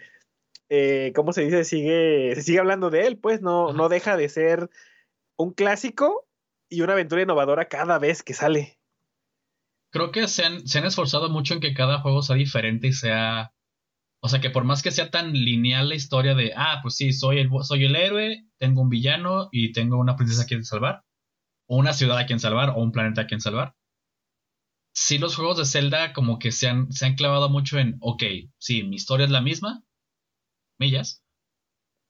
[0.68, 1.64] Eh, ¿Cómo se dice?
[1.64, 2.34] Sigue.
[2.34, 3.40] Se sigue hablando de él, pues.
[3.40, 4.68] No, no deja de ser
[5.42, 6.28] un clásico
[6.68, 8.78] y una aventura innovadora cada vez que sale.
[9.90, 12.92] Creo que se han, se han esforzado mucho en que cada juego sea diferente y
[12.92, 13.52] sea
[14.22, 17.12] o sea que por más que sea tan lineal la historia de, ah, pues sí,
[17.12, 21.04] soy el, soy el héroe, tengo un villano y tengo una princesa a quien salvar,
[21.66, 23.74] o una ciudad a quien salvar, o un planeta a quien salvar.
[24.92, 28.22] Sí, los juegos de Zelda como que se han, se han clavado mucho en, ok,
[28.58, 29.82] sí, mi historia es la misma,
[30.78, 31.24] millas,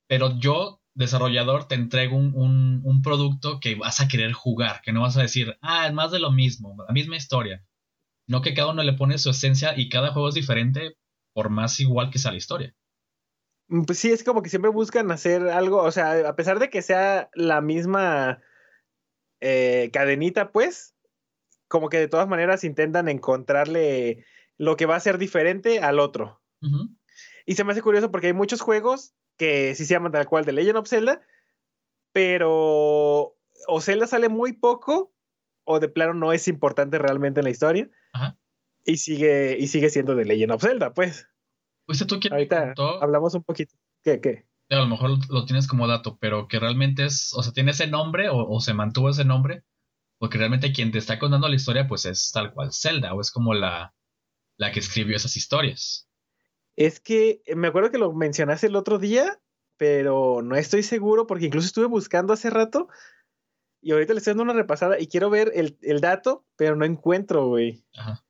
[0.08, 4.92] pero yo, desarrollador, te entrego un, un, un producto que vas a querer jugar, que
[4.92, 7.64] no vas a decir, ah, es más de lo mismo, la misma historia.
[8.26, 10.96] No que cada uno le pone su esencia y cada juego es diferente,
[11.32, 12.74] por más igual que sea la historia.
[13.68, 16.70] Mm, pues sí, es como que siempre buscan hacer algo, o sea, a pesar de
[16.70, 18.42] que sea la misma
[19.40, 20.94] eh, cadenita, pues,
[21.68, 24.24] como que de todas maneras intentan encontrarle
[24.58, 26.42] lo que va a ser diferente al otro.
[27.46, 30.44] Y se me hace curioso porque hay muchos juegos que sí se llaman tal cual
[30.44, 31.22] de Legend of Zelda,
[32.12, 35.14] pero o Zelda sale muy poco
[35.64, 37.88] o de plano no es importante realmente en la historia.
[38.12, 38.36] Ajá.
[38.84, 41.26] Y sigue, y sigue siendo de Legend of Zelda, pues.
[41.86, 43.74] Pues tú quien Ahorita hablamos un poquito.
[44.02, 44.46] ¿Qué, qué?
[44.68, 47.86] A lo mejor lo tienes como dato, pero que realmente es, o sea, tiene ese
[47.86, 49.64] nombre o, se mantuvo ese nombre,
[50.18, 53.30] porque realmente quien te está contando la historia, pues es tal cual Zelda, o es
[53.30, 53.94] como la,
[54.58, 56.09] la que escribió esas historias.
[56.80, 59.40] Es que me acuerdo que lo mencionaste el otro día,
[59.76, 62.88] pero no estoy seguro, porque incluso estuve buscando hace rato
[63.82, 66.84] y ahorita le estoy dando una repasada y quiero ver el, el dato, pero no
[66.84, 67.84] encuentro, güey.
[67.96, 68.24] Ajá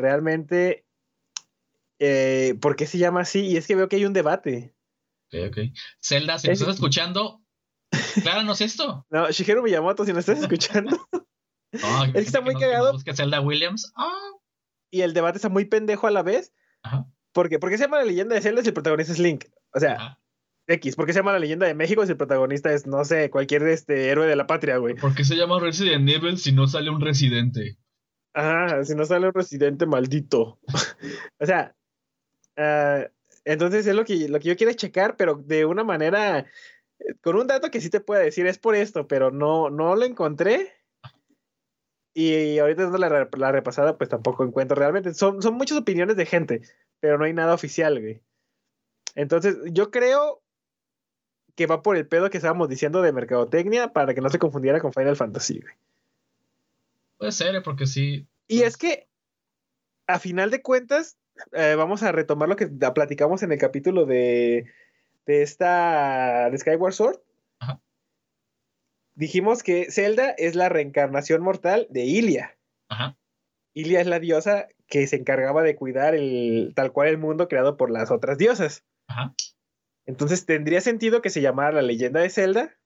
[0.00, 0.86] realmente,
[1.98, 3.46] eh, ¿por qué se llama así?
[3.46, 4.74] Y es que veo que hay un debate.
[5.26, 5.58] Ok, ok.
[6.02, 7.42] Zelda, si nos estás escuchando,
[8.22, 9.06] cláranos esto.
[9.10, 10.98] No, Shigeru Miyamoto, si nos estás escuchando.
[11.72, 12.92] es que está muy cagado.
[12.92, 13.92] Busca Zelda Williams.
[13.96, 14.32] Ah.
[14.90, 16.52] Y el debate está muy pendejo a la vez.
[16.82, 17.06] Ajá.
[17.32, 17.58] ¿Por qué?
[17.60, 19.44] se llama la leyenda de Zelda si el protagonista es Link?
[19.72, 20.18] O sea,
[20.66, 20.96] X.
[20.96, 23.62] ¿Por qué se llama la leyenda de México si el protagonista es, no sé, cualquier
[23.64, 24.94] este, héroe de la patria, güey?
[24.94, 27.76] ¿Por qué se llama Resident Evil si no sale un residente?
[28.34, 30.60] Ajá, si no sale un residente maldito.
[31.40, 31.74] o sea,
[32.56, 33.06] ah,
[33.44, 36.46] entonces es lo que, lo que yo quiero checar, pero de una manera,
[37.20, 40.04] con un dato que sí te puedo decir, es por esto, pero no, no lo
[40.04, 40.72] encontré.
[42.12, 45.14] Y ahorita dando la, la, repasada, pues tampoco encuentro realmente.
[45.14, 46.60] Son, son muchas opiniones de gente,
[47.00, 48.22] pero no hay nada oficial, güey.
[49.14, 50.42] Entonces, yo creo
[51.56, 54.80] que va por el pedo que estábamos diciendo de mercadotecnia para que no se confundiera
[54.80, 55.74] con Final Fantasy, güey.
[57.18, 57.60] Puede ser, ¿eh?
[57.60, 58.26] porque sí.
[58.46, 59.08] Y es que,
[60.06, 61.18] a final de cuentas,
[61.52, 64.66] eh, vamos a retomar lo que platicamos en el capítulo de,
[65.26, 67.20] de esta de Skyward Sword.
[67.58, 67.82] Ajá.
[69.14, 72.56] Dijimos que Zelda es la reencarnación mortal de Ilia.
[72.88, 73.18] Ajá.
[73.74, 77.76] Ilia es la diosa que se encargaba de cuidar el tal cual el mundo creado
[77.76, 78.84] por las otras diosas.
[79.06, 79.34] Ajá.
[80.04, 82.76] Entonces tendría sentido que se llamara la leyenda de Zelda,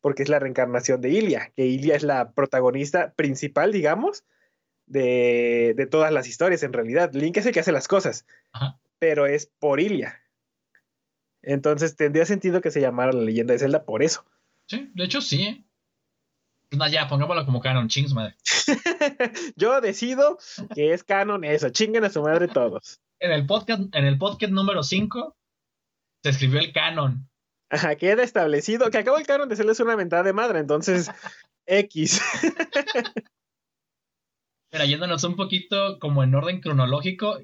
[0.00, 4.24] porque es la reencarnación de Ilia, que Ilia es la protagonista principal, digamos,
[4.86, 7.12] de, de todas las historias en realidad.
[7.14, 8.26] Link es el que hace las cosas,
[8.98, 10.20] pero es por Ilia.
[11.42, 14.26] Entonces tendría sentido que se llamara la leyenda de Zelda por eso.
[14.66, 15.66] Sí, de hecho sí.
[16.72, 18.36] No, ya, pongámoslo como canon, chings madre.
[19.56, 20.38] Yo decido
[20.74, 23.00] que es canon eso, chinguen a su madre todos.
[23.18, 25.36] En el podcast, en el podcast número 5
[26.22, 27.28] se escribió el canon.
[27.70, 28.90] Ajá, queda establecido.
[28.90, 31.10] Que acabó el canon de serles una mentada de madre, entonces
[31.66, 32.20] X.
[34.70, 37.40] Pero yéndonos un poquito como en orden cronológico, va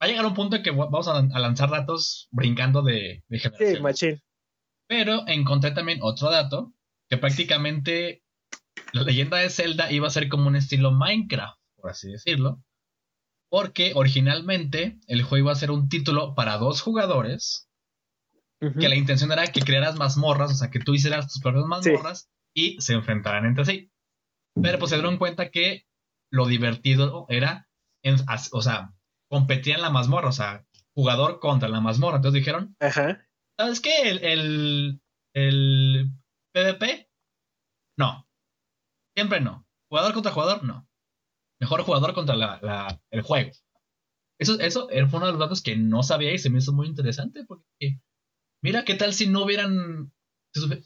[0.00, 3.76] a llegar un punto en que vamos a, lanzar datos brincando de, de generación.
[3.76, 4.22] Sí, machín.
[4.86, 6.74] Pero encontré también otro dato,
[7.08, 8.22] que prácticamente
[8.92, 12.62] la leyenda de Zelda iba a ser como un estilo Minecraft, por así decirlo.
[13.48, 17.68] Porque originalmente el juego iba a ser un título para dos jugadores
[18.58, 22.30] que la intención era que crearas mazmorras, o sea, que tú hicieras tus propias mazmorras
[22.54, 23.92] y se enfrentaran entre sí.
[24.60, 25.86] Pero pues se dieron cuenta que
[26.32, 27.68] lo divertido era,
[28.52, 28.94] o sea,
[29.28, 32.16] competían en la mazmorra, o sea, jugador contra la mazmorra.
[32.16, 32.74] Entonces dijeron,
[33.58, 34.08] ¿sabes qué?
[34.08, 35.00] El, el,
[35.34, 36.10] el
[36.52, 37.10] PvP,
[37.98, 38.25] no.
[39.16, 39.66] Siempre no.
[39.88, 40.88] Jugador contra jugador, no.
[41.60, 43.50] Mejor jugador contra la, el juego.
[44.38, 46.86] Eso, eso fue uno de los datos que no sabía y se me hizo muy
[46.86, 47.98] interesante porque
[48.62, 50.12] Mira, ¿qué tal si no hubieran,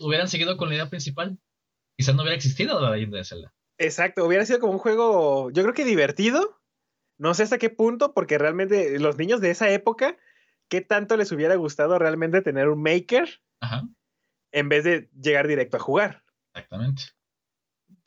[0.00, 1.38] hubieran seguido con la idea principal?
[1.96, 3.54] Quizás no hubiera existido la leyenda de Zelda.
[3.78, 6.60] Exacto, hubiera sido como un juego, yo creo que divertido.
[7.18, 10.18] No sé hasta qué punto, porque realmente los niños de esa época,
[10.68, 13.88] ¿qué tanto les hubiera gustado realmente tener un maker Ajá.
[14.52, 16.24] en vez de llegar directo a jugar?
[16.54, 17.02] Exactamente.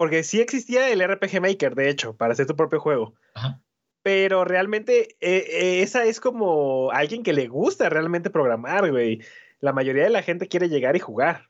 [0.04, 3.16] Porque sí existía el RPG Maker, de hecho, para hacer tu propio juego.
[3.36, 3.62] Ajá.
[4.02, 9.22] Pero realmente eh, eh, esa es como alguien que le gusta realmente programar, güey
[9.63, 11.50] la mayoría de la gente quiere llegar y jugar.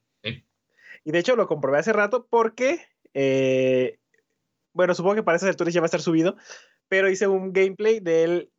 [1.04, 2.80] Y de hecho lo comprobé hace rato porque,
[3.16, 3.98] eh,
[4.72, 6.38] bueno, supongo que para esas alturas ya va a estar subido,
[6.88, 8.52] pero hice un gameplay del,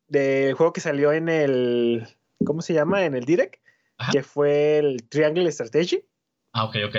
[0.56, 2.04] juego que salió en el,
[2.44, 3.04] ¿cómo se llama?
[3.04, 3.62] En el Direct,
[4.10, 6.04] que fue el Triangle Strategy.
[6.52, 6.96] Ah, ok, ok.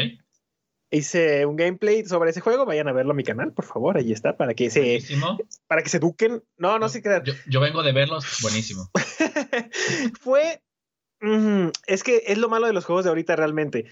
[0.96, 4.12] Hice un gameplay sobre ese juego, vayan a verlo a mi canal, por favor, ahí
[4.12, 5.00] está, para que se,
[5.68, 6.44] para que se eduquen.
[6.58, 7.24] No, no, se crean.
[7.24, 8.90] Yo, yo, vengo de verlos, buenísimo.
[10.22, 10.62] fue
[11.88, 13.86] es que es lo malo de los juegos de ahorita realmente.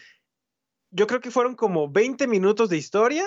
[0.92, 3.26] Yo creo que fueron como 20 minutos de historia.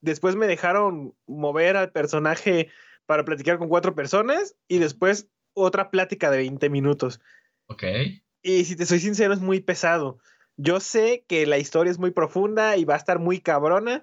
[0.00, 2.70] Después me dejaron mover al personaje
[3.06, 7.20] para platicar con cuatro personas y después otra plática de 20 minutos.
[7.66, 7.84] Ok.
[8.42, 10.18] Y si te soy sincero, es muy pesado.
[10.62, 14.02] Yo sé que la historia es muy profunda y va a estar muy cabrona,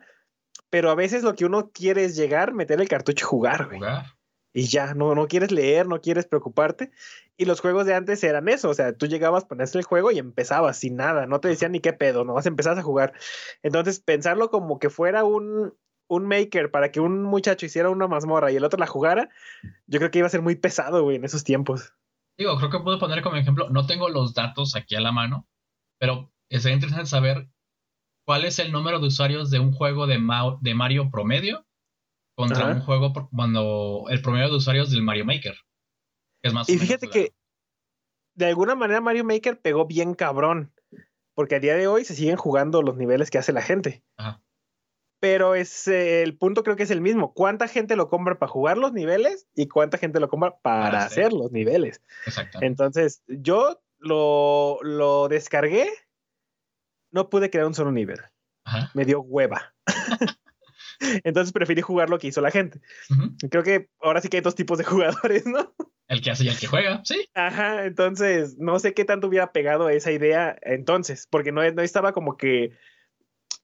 [0.70, 4.17] pero a veces lo que uno quiere es llegar, meter el cartucho y jugar, Jugar
[4.58, 6.91] y ya, no, no quieres leer, no quieres preocuparte.
[7.38, 10.17] Y los juegos de antes eran eso, o sea, tú llegabas, ponías el juego y
[10.17, 13.13] empezabas sin nada, no te decían ni qué pedo, no vas a empezar a jugar.
[13.62, 15.76] Entonces, pensarlo como que fuera un,
[16.08, 19.30] un maker para que un muchacho hiciera una mazmorra y el otro la jugara,
[19.86, 21.93] yo creo que iba a ser muy pesado, güey, en esos tiempos.
[22.36, 25.48] Digo, creo que puedo poner como ejemplo, no tengo los datos aquí a la mano,
[26.00, 27.49] pero sería interesante saber
[28.25, 30.19] cuál es el número de usuarios de un juego de,
[30.62, 31.65] de Mario promedio
[32.36, 35.55] contra un juego cuando el promedio de usuarios del Mario Maker.
[36.43, 37.33] Es más y fíjate que
[38.36, 40.71] de alguna manera Mario Maker pegó bien cabrón,
[41.33, 44.03] porque a día de hoy se siguen jugando los niveles que hace la gente.
[44.17, 44.41] Ajá.
[45.19, 47.33] Pero es eh, el punto creo que es el mismo.
[47.33, 51.33] ¿Cuánta gente lo compra para jugar los niveles y cuánta gente lo compra para, hacer
[51.33, 52.01] los niveles?
[52.25, 52.60] Exacto.
[52.62, 55.89] Entonces, yo lo, lo descargué,
[57.12, 58.20] no pude crear un solo nivel.
[58.63, 58.91] Ajá.
[58.93, 59.74] Me dio hueva.
[61.00, 62.82] Entonces preferí jugar lo que hizo la gente.
[63.50, 65.74] Creo que ahora sí que hay dos tipos de jugadores, ¿no?
[66.08, 67.30] El que hace y el que juega, sí.
[67.34, 72.13] Ajá, entonces no sé qué tanto hubiera pegado esa idea entonces, porque no, no estaba
[72.13, 72.72] como que,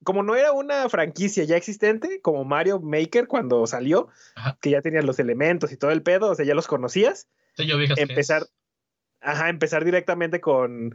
[0.04, 4.10] como no era una franquicia ya existente, como Mario Maker cuando salió,
[4.60, 7.30] que ya tenías los elementos y todo el pedo, o sea, ya los conocías.
[7.56, 8.44] Sí, yo empezar,
[9.22, 10.94] ajá, empezar directamente con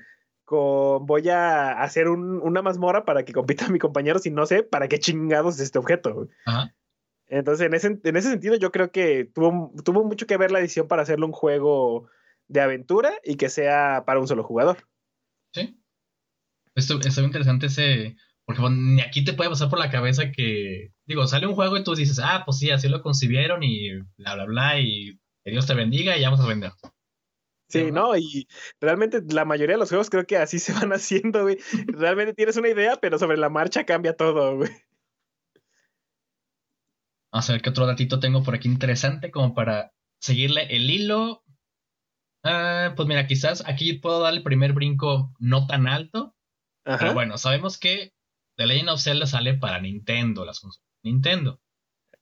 [0.57, 4.99] voy a hacer una mazmorra para que compita mi compañero si no sé para qué
[4.99, 6.29] chingados es este objeto.
[7.27, 10.61] Entonces, en ese, en ese sentido, yo creo que tuvo, tuvo mucho que ver la
[10.61, 12.09] edición para hacerlo un juego
[12.49, 14.79] de aventura y que sea para un solo jugador.
[15.53, 15.79] Sí.
[16.75, 18.17] Esto, es interesante ese.
[18.47, 20.93] Porque ni aquí te puede pasar por la cabeza que.
[21.05, 24.35] Digo, sale un juego y tú dices, ah, pues sí, así lo concibieron y bla,
[24.35, 26.73] bla, bla, y que Dios te bendiga y ya vamos a vender.
[27.69, 28.17] Sí, ¿no?
[28.17, 28.49] Y
[28.81, 31.59] realmente la mayoría de los juegos creo que así se van haciendo, güey.
[31.87, 34.71] Realmente tienes una idea, pero sobre la marcha cambia todo, güey.
[37.31, 41.45] Vamos a ver qué otro datito tengo por aquí interesante como para seguirle el hilo.
[42.43, 46.35] Ah, pues mira, quizás aquí puedo dar el primer brinco no tan alto.
[46.85, 48.15] Pero bueno, sabemos que
[48.57, 51.61] The Legend of Zelda sale para Nintendo, las consolas Nintendo.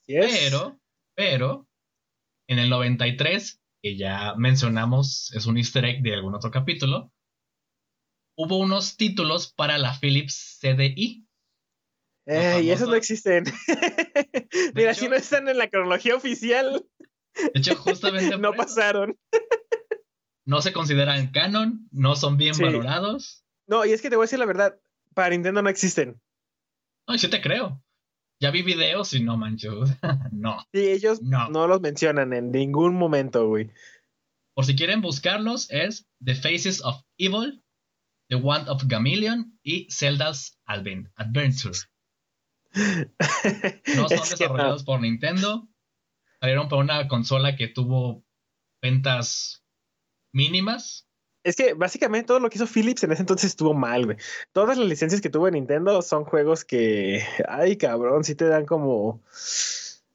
[0.06, 0.80] Pero,
[1.14, 1.68] pero,
[2.48, 7.12] en el 93, que ya mencionamos, es un easter egg de algún otro capítulo,
[8.36, 11.24] hubo unos títulos para la Philips CDI.
[12.26, 13.44] Eh, y esos no existen.
[14.74, 16.84] Mira, si no están en la cronología oficial.
[17.36, 18.36] De hecho, justamente.
[18.38, 19.16] no pasaron.
[20.44, 23.44] no se consideran canon, no son bien valorados.
[23.68, 24.80] No, y es que te voy a decir la verdad,
[25.14, 26.20] para Nintendo no existen.
[27.06, 27.80] No, sí te creo.
[28.40, 29.84] Ya vi videos y no mancho.
[30.32, 30.58] no.
[30.72, 31.48] Sí, ellos no.
[31.48, 33.70] no los mencionan en ningún momento, güey.
[34.54, 37.62] Por si quieren buscarlos, es The Faces of Evil,
[38.28, 41.78] The Wand of Gameleon y Zelda's Adventure.
[43.96, 45.66] No son desarrollados por Nintendo.
[46.40, 48.22] Salieron por una consola que tuvo
[48.82, 49.64] ventas
[50.32, 51.05] mínimas.
[51.46, 54.16] Es que básicamente todo lo que hizo Philips en ese entonces estuvo mal, güey.
[54.50, 59.22] Todas las licencias que tuvo Nintendo son juegos que, ay, cabrón, sí te dan como,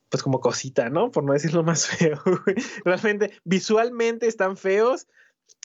[0.10, 1.10] pues como cosita, ¿no?
[1.10, 2.58] Por no decirlo más feo, güey.
[2.84, 5.08] Realmente, visualmente están feos.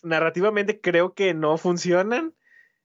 [0.04, 2.32] Narrativamente creo que no funcionan.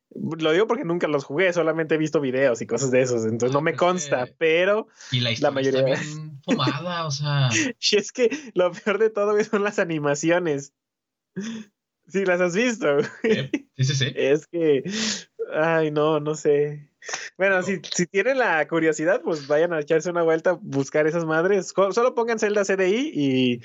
[0.09, 3.53] Lo digo porque nunca los jugué, solamente he visto videos y cosas de esos, entonces
[3.53, 7.49] no me consta, pero y la, la mayoría está bien fumada, o sea.
[7.91, 10.73] y es que lo peor de todo son las animaciones.
[12.11, 13.01] Sí, las has visto.
[13.21, 14.13] Sí, sí, sí.
[14.15, 14.83] Es que,
[15.53, 16.89] ay, no, no sé.
[17.37, 21.73] Bueno, si, si, tienen la curiosidad, pues vayan a echarse una vuelta, buscar esas madres.
[21.75, 23.61] Solo pongan Zelda CDI y,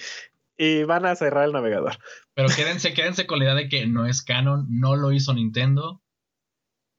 [0.56, 1.98] y van a cerrar el navegador.
[2.34, 6.02] Pero quédense, quédense con la idea de que no es canon, no lo hizo Nintendo.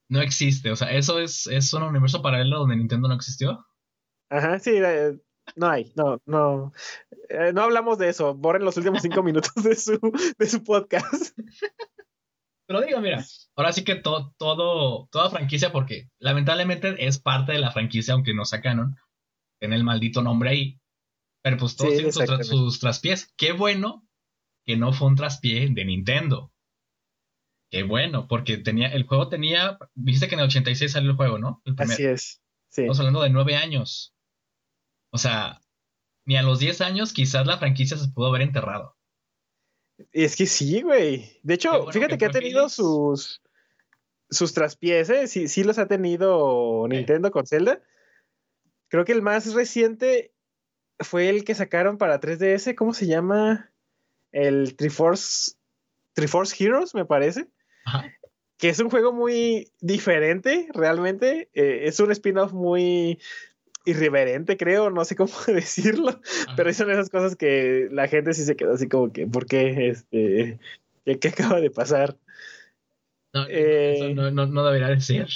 [0.10, 0.72] No existe.
[0.72, 3.66] O sea, eso es, es un universo paralelo donde Nintendo no existió.
[4.30, 5.18] Ajá, sí, eh,
[5.56, 6.74] no hay, no, no.
[7.30, 8.36] Eh, no hablamos de eso.
[8.36, 10.00] Borren los últimos cinco minutos de su,
[10.38, 11.38] de su podcast.
[12.68, 17.60] Pero digo, mira, ahora sí que todo, todo, toda franquicia, porque lamentablemente es parte de
[17.60, 18.98] la franquicia, aunque no sea canon,
[19.60, 20.80] tiene el maldito nombre ahí.
[21.44, 23.34] Pero pues todos tienen sus, traspiés.
[23.38, 24.06] Qué bueno
[24.66, 26.52] que no fue un traspié de Nintendo.
[27.72, 31.38] Qué bueno, porque tenía, el juego tenía, viste que en el 86 salió el juego,
[31.38, 31.62] ¿no?
[31.78, 32.42] Así es.
[32.70, 34.14] Estamos hablando de nueve años.
[35.18, 35.60] O sea,
[36.26, 38.96] ni a los 10 años quizás la franquicia se pudo haber enterrado.
[40.12, 41.40] Es que sí, güey.
[41.42, 43.42] De hecho, fíjate que, ha tenido sus
[44.30, 45.26] sus traspiés, ¿eh?
[45.26, 47.82] Sí, sí los ha tenido Nintendo con Zelda.
[48.90, 50.36] Creo que el más reciente
[51.00, 52.76] fue el que sacaron para 3DS.
[52.76, 53.72] ¿Cómo se llama?
[54.32, 55.54] El Triforce,
[56.14, 57.48] Triforce Heroes, me parece.
[58.60, 61.50] Que es un juego muy diferente, realmente.
[61.56, 63.20] Eh, es un spin-off muy
[63.88, 66.20] irreverente, creo, no sé cómo decirlo,
[66.56, 69.90] pero son esas cosas que la gente sí se quedó así como que, ¿por qué?
[69.90, 70.60] Este,
[71.06, 72.18] ¿qué, acaba de pasar?
[73.34, 75.28] No, eh, no, debería decir.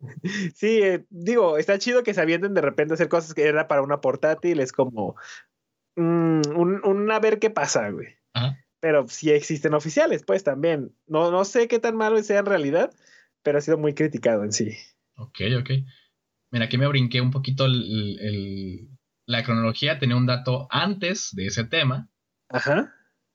[0.54, 3.68] Sí, eh, digo, está chido que se avienten de repente a hacer cosas que era
[3.68, 5.16] para una portátil, es como
[5.96, 8.08] mm, un, a ver qué pasa, güey.
[8.80, 10.94] Pero sí existen oficiales, pues también.
[11.06, 12.92] No, no sé qué tan malo sea en realidad,
[13.42, 14.76] pero ha sido muy criticado en sí.
[15.16, 15.70] Ok, ok.
[16.54, 22.08] Mira, aquí me brinqué un poquito la cronología, tenía un dato antes de ese tema.
[22.48, 22.94] Ajá.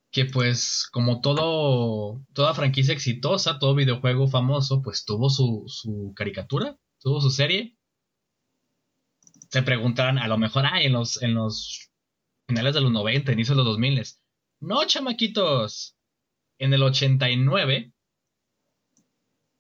[0.10, 7.20] Que pues, como todo, toda franquicia exitosa, todo videojuego famoso, pues tuvo su, caricatura, tuvo
[7.20, 7.78] su serie.
[9.50, 11.92] Se preguntarán, a lo mejor, ah, en los, en los
[12.48, 14.02] finales de los 90, inicios de los 2000.
[14.62, 15.98] No, chamaquitos.
[16.58, 17.92] En el 89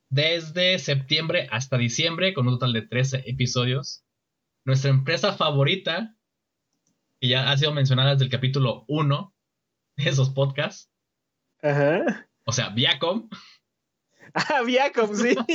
[0.09, 4.03] desde septiembre hasta diciembre, con un total de 13 episodios.
[4.65, 6.15] Nuestra empresa favorita,
[7.19, 9.33] que ya ha sido mencionada desde el capítulo 1
[9.97, 10.91] de esos podcasts.
[11.61, 12.27] Ajá.
[12.45, 13.29] O sea, Viacom.
[14.33, 15.35] Ah, Viacom, sí.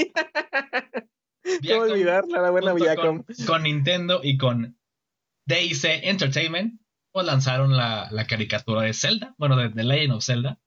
[1.63, 3.25] Viacom, olvidarla, la buena Viacom.
[3.47, 4.79] Con, Nintendo y con
[5.47, 6.81] DIC Entertainment,
[7.13, 10.61] pues lanzaron la, caricatura de Zelda, bueno, de The Legend of Zelda.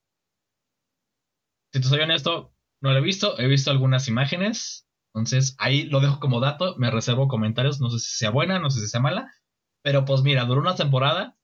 [1.73, 4.87] Si te soy honesto, no lo he visto, he visto algunas imágenes.
[5.13, 8.69] Entonces, ahí lo dejo como dato, me reservo comentarios, no sé si sea buena, no
[8.69, 9.33] sé si sea mala,
[9.81, 11.35] Pero pues mira, duró una temporada.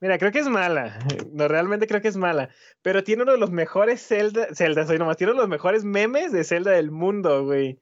[0.00, 0.98] Mira, creo que es mala.
[1.32, 2.50] No, realmente creo que es mala.
[2.82, 6.32] Pero tiene uno de los mejores Zelda, Zelda, soy tiene uno de los mejores memes
[6.32, 7.80] de Zelda del mundo, güey.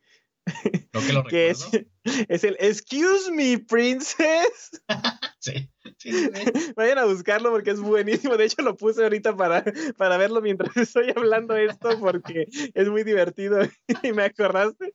[0.93, 1.69] Creo que lo que es,
[2.29, 4.83] es el Excuse me, princess.
[5.41, 6.73] Sí, sí, sí, sí.
[6.75, 8.37] Vayan a buscarlo porque es buenísimo.
[8.37, 9.65] De hecho, lo puse ahorita para,
[9.97, 13.61] para verlo mientras estoy hablando esto porque es muy divertido
[14.03, 14.95] y me acordaste.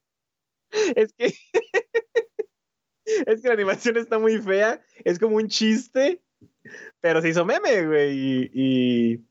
[0.95, 1.34] Es que
[3.06, 4.82] es que la animación está muy fea.
[5.04, 6.22] Es como un chiste,
[7.01, 8.12] pero se hizo meme, güey.
[8.12, 9.26] Y, y,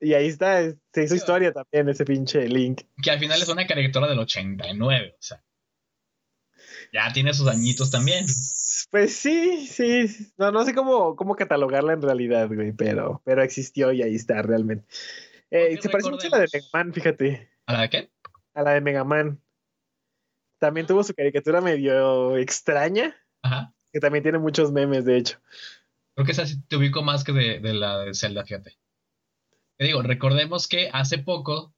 [0.00, 0.62] y ahí está.
[0.92, 2.82] Se hizo historia también ese pinche link.
[3.02, 5.42] Que al final es una caricatura del 89, o sea.
[6.96, 8.24] Ya tiene sus añitos también.
[8.90, 10.32] Pues sí, sí.
[10.38, 14.40] No, no sé cómo, cómo catalogarla en realidad, güey, pero, pero existió y ahí está
[14.40, 14.86] realmente.
[15.50, 17.50] Eh, se parece mucho a la de Mega Man, fíjate.
[17.66, 18.10] ¿A la de qué?
[18.54, 19.42] A la de Mega Man.
[20.58, 23.74] También tuvo su caricatura medio extraña, Ajá.
[23.92, 25.38] que también tiene muchos memes, de hecho.
[26.14, 28.78] Creo que esa sí te ubico más que de, de la de Zelda, fíjate.
[29.76, 31.74] Te digo, recordemos que hace poco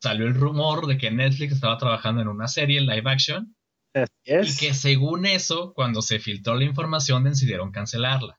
[0.00, 3.54] salió el rumor de que Netflix estaba trabajando en una serie live action
[4.02, 8.38] Así y que según eso, cuando se filtró la información, decidieron cancelarla.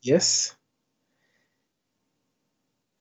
[0.00, 0.58] así es.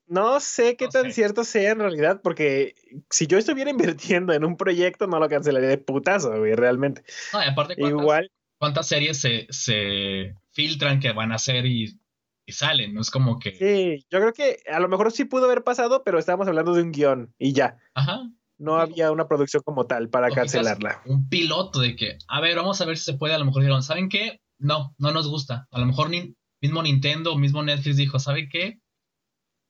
[0.06, 1.12] No sé qué No tan sé.
[1.14, 2.76] cierto sea en realidad, porque
[3.10, 3.70] si yo estuviera
[4.18, 7.04] invirtiendo en un proyecto, no lo cancelaría de putazo, güey, realmente.
[7.32, 12.00] No, y aparte, ¿cuántas, Igual, cuántas series se, se filtran que van a hacer y,
[12.46, 12.94] y salen?
[12.94, 13.56] No es como que.
[13.56, 16.84] sí, yo creo que a lo mejor sí pudo haber pasado, pero estábamos hablando de
[16.84, 17.78] un guion y ya.
[17.96, 18.30] Ajá.
[18.60, 21.02] No había una producción como tal para cancelarla.
[21.06, 23.34] Un piloto de que, a ver, vamos a ver si se puede.
[23.34, 24.40] A lo mejor dijeron, ¿saben qué?
[24.60, 25.68] No, no nos gusta.
[25.72, 28.80] A lo mejor ni, mismo Nintendo, mismo Netflix dijo, ¿saben qué?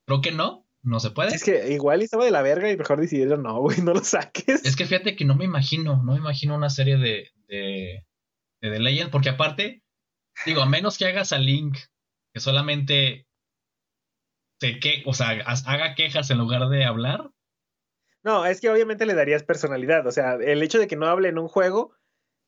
[0.06, 1.34] Creo que no, no se puede.
[1.34, 4.64] Es que igual estaba de la verga y mejor decidieron, no, güey, no lo saques.
[4.66, 8.06] Es que fíjate que no me imagino, no me imagino una serie de, de,
[8.62, 9.82] de The Legend, porque aparte,
[10.46, 11.78] digo, a menos que hagas a Link,
[12.34, 13.28] que solamente
[14.60, 17.30] se que, o sea, ha- haga quejas en lugar de hablar.
[18.24, 20.08] No, es que obviamente le darías personalidad.
[20.08, 21.94] O sea, el hecho de que no hable en un juego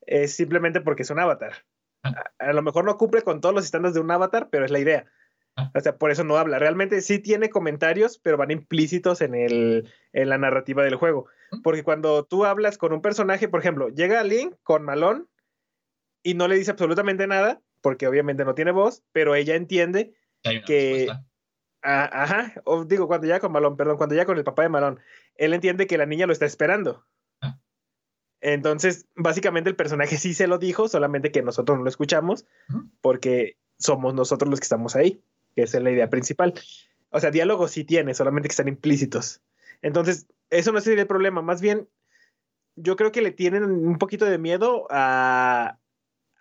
[0.00, 1.64] es simplemente porque es un avatar.
[2.02, 2.14] Ah.
[2.38, 4.70] A, a lo mejor no cumple con todos los estándares de un avatar, pero es
[4.70, 5.06] la idea.
[5.56, 5.70] Ah.
[5.74, 6.58] O sea, por eso no habla.
[6.58, 11.26] Realmente sí tiene comentarios, pero van implícitos en, el, en la narrativa del juego.
[11.50, 11.62] Mm.
[11.62, 15.28] Porque cuando tú hablas con un personaje, por ejemplo, llega Link con Malón
[16.22, 20.12] y no le dice absolutamente nada, porque obviamente no tiene voz, pero ella entiende
[20.66, 21.08] Que
[21.88, 24.68] Ah, ajá, o digo, cuando ya con Malón, perdón, cuando ya con el papá de
[24.68, 24.98] Malón,
[25.36, 27.06] él entiende que la niña lo está esperando.
[27.40, 27.60] Ah.
[28.40, 32.44] Entonces, básicamente el personaje sí se lo dijo, solamente que nosotros no lo escuchamos,
[33.00, 35.22] porque somos nosotros los que estamos ahí,
[35.54, 36.54] que esa es la idea principal.
[37.10, 39.40] O sea, diálogos sí tiene, solamente que están implícitos.
[39.80, 41.88] Entonces, eso no sería el problema, más bien,
[42.74, 45.78] yo creo que le tienen un poquito de miedo a,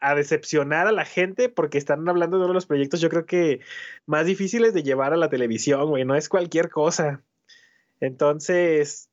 [0.01, 3.25] a decepcionar a la gente porque están hablando de uno de los proyectos, yo creo
[3.25, 3.61] que
[4.05, 7.23] más difíciles de llevar a la televisión, güey, no es cualquier cosa.
[7.99, 9.09] Entonces,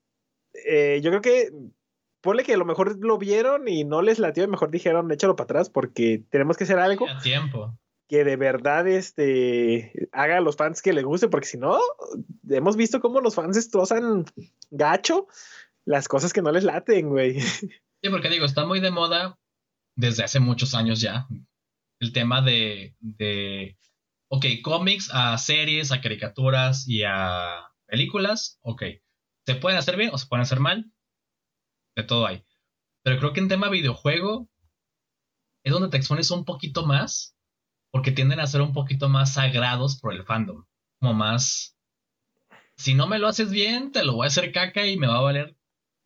[0.66, 1.51] eh, yo creo que
[2.20, 5.37] ponle que a lo mejor lo vieron y no les latió y mejor dijeron, échalo
[5.37, 7.76] para atrás porque tenemos que hacer algo A tiempo.
[8.09, 11.78] que de verdad este, haga a los fans que les guste, porque si no,
[12.49, 14.24] hemos visto cómo los fans destrozan
[14.70, 15.26] gacho
[15.85, 17.41] las cosas que no les laten, güey.
[17.41, 19.39] Sí, porque digo, está muy de moda
[19.97, 21.26] desde hace muchos años ya.
[22.01, 23.78] El tema de, de
[24.28, 28.82] ok, cómics a series, a caricaturas y a películas, ok.
[29.47, 30.90] Se pueden hacer bien o se pueden hacer mal.
[31.95, 32.45] De todo hay.
[33.03, 34.49] Pero creo que en tema videojuego
[35.64, 37.36] es donde te expones un poquito más,
[37.90, 40.64] porque tienden a ser un poquito más sagrados por el fandom.
[40.99, 41.76] Como más.
[42.76, 45.18] Si no me lo haces bien, te lo voy a hacer caca y me va
[45.18, 45.57] a valer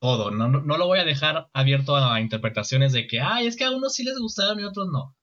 [0.00, 0.30] todo.
[0.30, 3.64] No, no, no lo voy a dejar abierto a interpretaciones de que, ay, es que
[3.64, 5.14] a unos sí les gustaron y a otros no.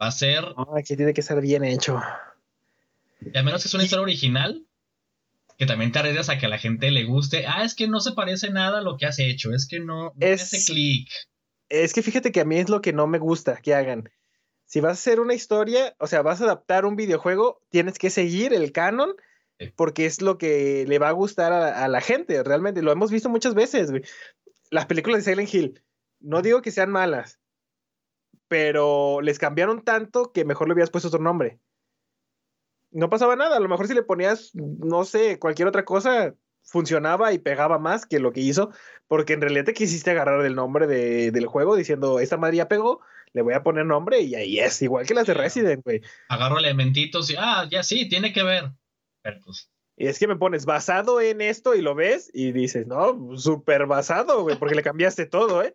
[0.00, 2.00] Va a ser, No, aquí tiene que ser bien hecho.
[3.20, 4.66] y a menos que es una historia original,
[5.58, 7.46] que también te arriesgas a que a la gente le guste.
[7.46, 9.52] Ah, es que no se parece nada a lo que has hecho.
[9.52, 11.08] Es que no, Es- hace clic.
[11.68, 14.10] Es que fíjate que a mí es lo que no me gusta que hagan.
[14.64, 18.08] Si vas a hacer una historia, o sea, vas a adaptar un videojuego, tienes que
[18.10, 19.12] seguir el canon.
[19.76, 22.82] Porque es lo que le va a gustar a, a la gente, realmente.
[22.82, 24.02] Lo hemos visto muchas veces, güey.
[24.70, 25.82] Las películas de Silent Hill,
[26.20, 27.40] no digo que sean malas,
[28.48, 31.60] pero les cambiaron tanto que mejor le hubieras puesto otro nombre.
[32.90, 37.32] No pasaba nada, a lo mejor si le ponías, no sé, cualquier otra cosa, funcionaba
[37.32, 38.70] y pegaba más que lo que hizo,
[39.06, 42.68] porque en realidad te quisiste agarrar el nombre de- del juego diciendo, esta madre ya
[42.68, 43.00] pegó,
[43.32, 45.34] le voy a poner nombre y ahí es, igual que las de.
[45.34, 46.00] Resident, güey.
[46.28, 48.72] Agarro elementitos y, ah, ya sí, tiene que ver.
[49.96, 53.86] Y es que me pones basado en esto y lo ves y dices, no, súper
[53.86, 55.74] basado, güey, porque le cambiaste todo, ¿eh?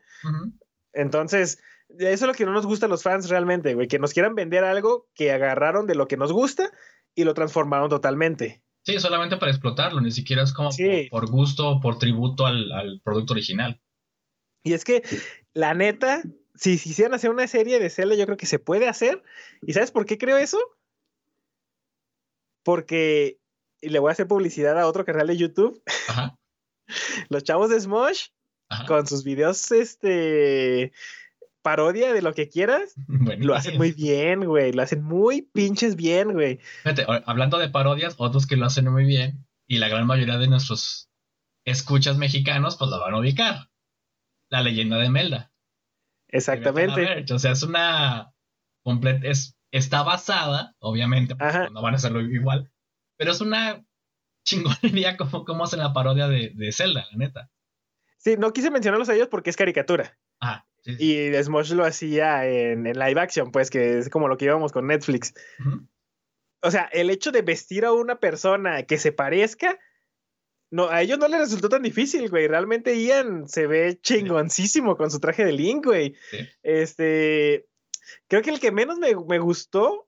[0.94, 3.88] Entonces, Eso es lo que no nos gusta a los fans realmente, güey.
[3.88, 6.72] Que nos quieran vender algo que agarraron de lo que nos gusta
[7.14, 8.64] y lo transformaron totalmente.
[8.84, 11.08] Sí, solamente para explotarlo, ni siquiera es como Sí.
[11.12, 13.80] por, por gusto o por tributo al, al producto original.
[14.64, 15.04] Y es que,
[15.54, 16.24] la neta,
[16.56, 19.22] si si hicieran hacer una serie de Zelda, yo creo que se puede hacer.
[19.62, 20.58] ¿Y sabes por qué creo eso?
[22.66, 23.40] Porque,
[23.80, 26.38] y le voy a hacer publicidad a otro canal de YouTube, Ajá.
[27.30, 28.30] los chavos de Smosh,
[28.68, 28.86] ajá.
[28.88, 30.92] con sus videos, este,
[31.62, 33.46] parodia de lo que quieras, Buenísimo.
[33.46, 34.74] lo hacen muy bien, güey.
[34.74, 36.60] Lo hacen muy pinches bien, güey.
[36.84, 40.48] Fíjate, hablando de parodias, otros que lo hacen muy bien, y la gran mayoría de
[40.48, 41.10] nuestros
[41.66, 43.70] escuchas mexicanos, pues lo van a ubicar.
[44.50, 45.52] La leyenda de Melda.
[46.28, 47.02] Exactamente.
[47.02, 48.34] Ver, o sea, es una
[48.84, 51.70] completa, es, está basada, obviamente, porque Ajá.
[51.70, 52.72] no van a hacerlo igual,
[53.18, 53.84] pero es una
[54.46, 57.52] chingonería como, como hacen la parodia de, de Zelda, la neta.
[58.18, 60.18] Sí, no quise mencionarlos a ellos porque es caricatura.
[60.40, 60.66] Ajá.
[60.82, 61.04] sí, sí.
[61.04, 64.72] Y Smosh lo hacía en, en live action, pues, que es como lo que íbamos
[64.72, 65.34] con Netflix.
[66.62, 69.78] O sea, el hecho de vestir a una persona que se parezca,
[70.72, 72.48] no, a ellos no les resultó tan difícil, güey.
[72.48, 76.16] Realmente Ian se ve chingoncísimo con su traje de Link, güey.
[76.32, 76.38] Sí.
[76.64, 77.68] Este,
[78.28, 80.08] creo que el que menos me, me gustó,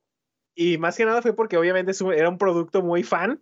[0.56, 3.42] y más que nada fue porque obviamente un- era un producto muy fan.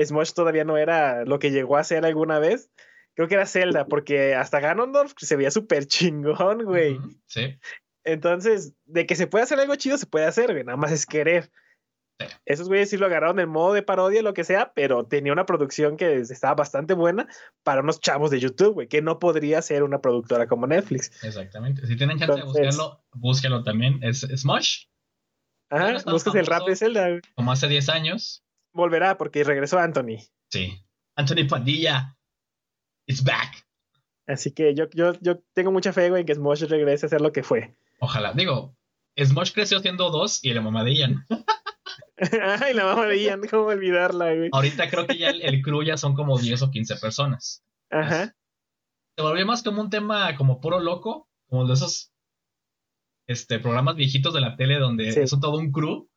[0.00, 2.70] Smosh todavía no era lo que llegó a ser alguna vez.
[3.14, 6.98] Creo que era Zelda, porque hasta Ganondorf se veía súper chingón, güey.
[7.26, 7.58] Sí.
[8.04, 10.64] Entonces, de que se puede hacer algo chido, se puede hacer, güey.
[10.64, 11.50] Nada más es querer.
[12.18, 12.26] Sí.
[12.46, 15.44] Esos güeyes sí lo agarraron en modo de parodia, lo que sea, pero tenía una
[15.46, 17.28] producción que estaba bastante buena
[17.62, 21.10] para unos chavos de YouTube, güey, que no podría ser una productora como Netflix.
[21.22, 21.86] Exactamente.
[21.86, 23.98] Si tienen chance Entonces- de buscarlo, búsquenlo también.
[24.02, 24.84] Es Smosh,
[25.68, 27.20] Ajá, buscas el rap de Zelda, güey.
[27.34, 28.42] como hace 10 años.
[28.72, 30.18] Volverá porque regresó Anthony.
[30.50, 30.82] Sí.
[31.16, 32.16] Anthony Padilla.
[33.06, 33.66] It's back.
[34.26, 37.20] Así que yo, yo, yo tengo mucha fe, güey, en que Smosh regrese a ser
[37.20, 37.76] lo que fue.
[38.00, 38.32] Ojalá.
[38.32, 38.76] Digo,
[39.22, 41.08] Smosh creció siendo dos y la mamadilla.
[42.60, 44.48] Ay, la mamá de Ian, ¿cómo olvidarla, güey?
[44.52, 47.62] Ahorita creo que ya el, el crew ya son como 10 o 15 personas.
[47.90, 48.34] Ajá.
[49.16, 52.12] Se volvió más como un tema como puro loco, como de esos
[53.26, 55.20] este, programas viejitos de la tele donde Sí.
[55.20, 56.08] es todo un crew.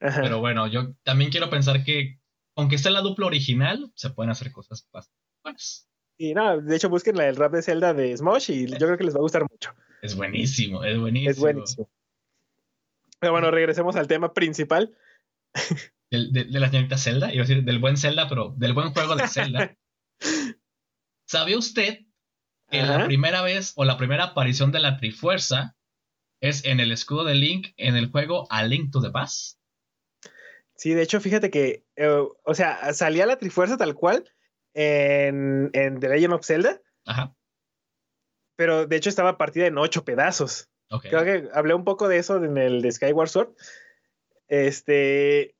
[0.00, 0.20] Ajá.
[0.22, 2.18] Pero bueno, yo también quiero pensar que,
[2.56, 5.88] aunque esté la dupla original, se pueden hacer cosas bastante buenas.
[6.18, 8.96] Y no, de hecho, busquen la- el rap de Zelda de Smosh y yo creo
[8.98, 9.74] que les va a gustar mucho.
[10.02, 11.30] Es buenísimo, es buenísimo.
[11.30, 11.90] Es buenísimo.
[13.18, 14.96] Pero bueno, regresemos al tema principal.
[16.10, 18.90] Del- de, de la señorita Zelda, iba a decir del buen Zelda, pero del buen
[18.92, 19.76] juego de Zelda.
[21.28, 22.00] ¿Sabía usted
[22.70, 25.76] que la primera vez o la primera aparición de la Trifuerza
[26.40, 29.58] es en el escudo de Link en el juego A Link to the Past?
[30.76, 32.08] Sí, de hecho, fíjate que, eh,
[32.44, 34.28] o sea, salía la Trifuerza tal cual
[34.74, 37.34] en, en The Legend of Zelda, Ajá,
[38.56, 40.70] pero de hecho estaba partida en ocho pedazos.
[41.02, 43.54] Creo que hablé un poco de eso en el de Skyward Sword.
[44.48, 45.54] Este.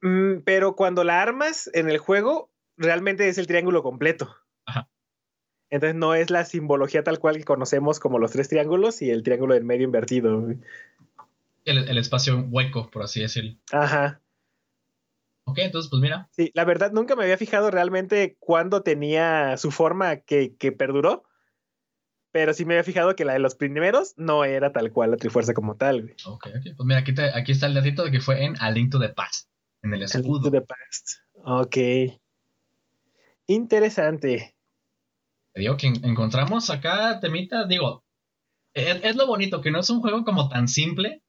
[0.00, 4.34] mm, pero cuando la armas en el juego, realmente es el triángulo completo.
[4.66, 4.88] Ajá.
[5.70, 9.22] Entonces no es la simbología tal cual que conocemos como los tres triángulos y el
[9.22, 10.46] triángulo del medio invertido.
[11.64, 13.56] El, el espacio hueco, por así decirlo.
[13.72, 14.20] Ajá.
[15.44, 19.70] Ok, entonces, pues mira, Sí, la verdad nunca me había fijado realmente cuándo tenía su
[19.70, 21.24] forma que, que perduró.
[22.32, 25.16] Pero sí me había fijado que la de los primeros no era tal cual la
[25.18, 26.14] Trifuerza como tal, güey.
[26.26, 26.76] ok, ok.
[26.76, 28.98] Pues mira, aquí, te- aquí está el datito de que fue en A Link to
[28.98, 29.48] the Past,
[29.82, 30.50] en el A Link to escudo.
[30.50, 31.08] the Past.
[31.44, 31.76] Ok.
[33.46, 34.54] Interesante.
[35.54, 38.04] Te digo que en- encontramos acá temita, digo,
[38.74, 41.22] es, es lo bonito, que no es un juego como tan simple.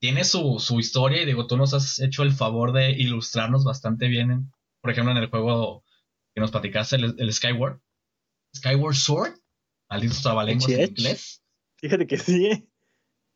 [0.00, 4.08] Tiene su, su historia y digo, tú nos has hecho el favor de ilustrarnos bastante
[4.08, 5.84] bien, en- por ejemplo, en el juego
[6.34, 7.80] que nos platicaste, el, el Skyward.
[8.56, 9.32] Skyward Sword,
[9.90, 11.42] malditos trabalenguas en inglés.
[11.78, 12.46] Fíjate que sí.
[12.46, 12.66] ¿eh?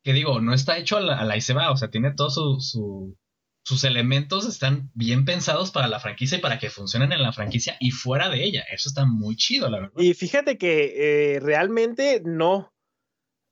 [0.03, 2.13] Que digo, no está hecho a la, a la y se va, o sea, tiene
[2.15, 3.19] todos su, su-
[3.67, 7.77] sus elementos, están bien pensados para la franquicia y para que funcionen en la franquicia
[7.81, 8.63] y fuera de ella.
[8.71, 9.93] Eso está muy chido, la verdad.
[9.97, 12.75] Y fíjate que eh, realmente no.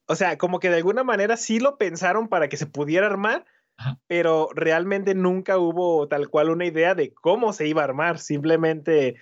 [0.07, 3.47] O sea, como que de alguna manera sí lo pensaron para que se pudiera armar,
[3.79, 3.99] Ajá.
[4.07, 8.19] pero realmente nunca hubo tal cual una idea de cómo se iba a armar.
[8.19, 9.15] Simplemente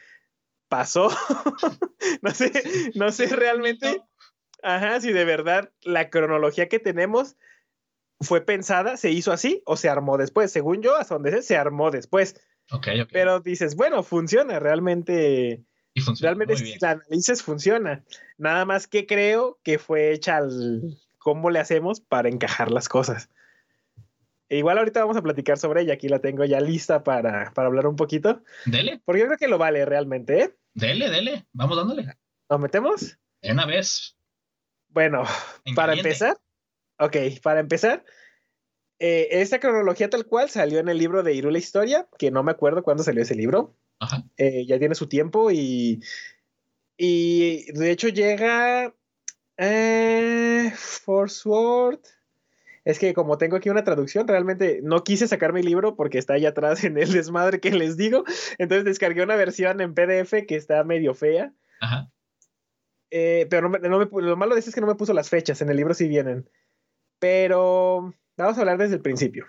[0.71, 1.11] pasó.
[2.23, 2.51] no sé,
[2.95, 4.03] no sé realmente.
[4.63, 7.37] Ajá, si de verdad la cronología que tenemos
[8.21, 10.51] fue pensada, se hizo así o se armó después.
[10.51, 12.37] Según yo, hasta donde sé, se armó después.
[12.71, 13.09] Ok, ok.
[13.13, 18.05] Pero dices, bueno, funciona, realmente, y funciona realmente si la analices, funciona.
[18.39, 23.29] Nada más que creo que fue hecha al cómo le hacemos para encajar las cosas.
[24.49, 27.69] E igual ahorita vamos a platicar sobre ella, aquí la tengo ya lista para, para
[27.69, 30.57] hablar un poquito, Dele, porque yo creo que lo vale realmente, ¿eh?
[30.75, 31.47] Dele, dele.
[31.53, 32.15] Vamos dándole.
[32.49, 33.19] ¿Nos metemos?
[33.43, 34.17] De una vez.
[34.89, 35.23] Bueno,
[35.65, 36.09] En para caliente.
[36.11, 36.37] empezar,
[36.99, 38.05] ok, para empezar,
[38.99, 42.51] eh, esta cronología tal cual salió en el libro de Irule Historia, que no me
[42.51, 44.25] acuerdo cuándo salió ese libro, Ajá.
[44.37, 46.03] eh, ya tiene su tiempo y,
[46.97, 48.93] y de hecho llega
[49.57, 52.01] eh, Forsword.
[52.85, 56.35] Es que como tengo aquí una traducción, realmente no quise sacar mi libro porque está
[56.35, 58.25] allá atrás en el desmadre que les digo.
[58.59, 61.53] Entonces descargué una versión en PDF que está medio fea.
[61.81, 62.11] Ajá.
[63.11, 64.95] Eh, pero no me- no me pu- lo malo de eso es que no me
[64.95, 65.61] puso las fechas.
[65.63, 66.49] En el libro sí vienen.
[67.19, 69.47] Pero vamos a hablar desde el principio.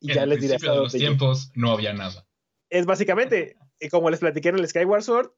[0.00, 1.06] Y En ya el les diré hasta de los llegué.
[1.06, 2.26] tiempos no había nada.
[2.70, 3.56] Es básicamente,
[3.90, 5.30] como les platiqué en el Skyward Sword,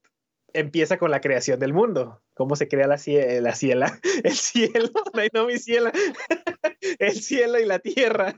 [0.53, 2.21] empieza con la creación del mundo.
[2.33, 2.99] Cómo se crea la,
[3.41, 4.89] la ciela, el cielo,
[5.33, 5.91] no mi ciela,
[6.99, 8.35] el cielo y la tierra.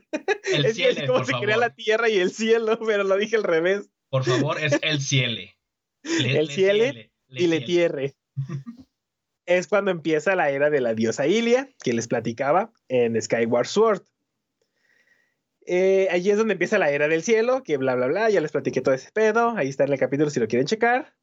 [0.52, 1.46] El es cielo, es por se favor.
[1.46, 3.88] crea la tierra y el cielo, pero lo dije al revés.
[4.10, 5.56] Por favor, es el ciele.
[6.02, 8.14] Le- El le ciele ciele, y le tierre.
[9.46, 14.02] es cuando empieza la era de la diosa Ilia, que les platicaba en Skyward Sword.
[15.66, 18.52] Eh, allí es donde empieza la era del cielo, que bla, bla, bla, ya les
[18.52, 21.14] platiqué todo ese pedo, ahí está en el capítulo si lo quieren checar.